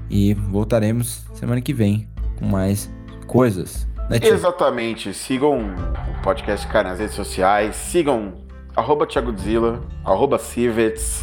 E 0.10 0.34
voltaremos 0.34 1.26
semana 1.34 1.62
que 1.62 1.74
vem 1.74 2.08
com 2.38 2.46
mais 2.46 2.90
coisas. 3.28 3.88
Né? 4.10 4.20
Exatamente. 4.22 5.14
Sigam 5.14 5.58
o 5.60 6.22
podcast 6.22 6.68
Cara 6.68 6.90
nas 6.90 7.00
redes 7.00 7.16
sociais. 7.16 7.76
Sigam 7.76 8.34
arroba 8.76 9.08
Thiagodzilla, 9.08 9.82
arroba 10.04 10.38
Civets. 10.38 11.22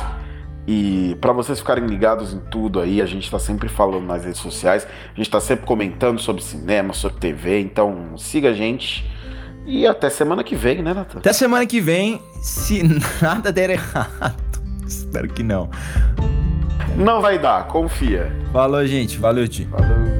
E 0.66 1.16
para 1.20 1.32
vocês 1.32 1.58
ficarem 1.58 1.86
ligados 1.86 2.34
em 2.34 2.40
tudo 2.50 2.80
aí, 2.80 3.00
a 3.00 3.06
gente 3.06 3.30
tá 3.30 3.38
sempre 3.38 3.68
falando 3.68 4.06
nas 4.06 4.24
redes 4.24 4.40
sociais. 4.40 4.86
A 5.12 5.16
gente 5.16 5.30
tá 5.30 5.40
sempre 5.40 5.66
comentando 5.66 6.18
sobre 6.18 6.42
cinema, 6.42 6.92
sobre 6.92 7.18
TV. 7.18 7.60
Então 7.60 8.16
siga 8.16 8.50
a 8.50 8.52
gente. 8.52 9.10
E 9.66 9.86
até 9.86 10.08
semana 10.08 10.42
que 10.42 10.54
vem, 10.54 10.82
né, 10.82 10.94
Natan? 10.94 11.18
Até 11.18 11.32
semana 11.32 11.66
que 11.66 11.80
vem, 11.80 12.22
se 12.40 12.82
nada 13.20 13.52
der 13.52 13.70
errado. 13.70 14.47
Espero 14.88 15.28
que 15.28 15.42
não. 15.42 15.70
Não 16.96 17.20
vai 17.20 17.38
dar, 17.38 17.66
confia. 17.68 18.32
Falou, 18.52 18.84
gente. 18.86 19.18
Valeu, 19.18 19.46
tio. 19.46 19.68
Falou. 19.68 20.17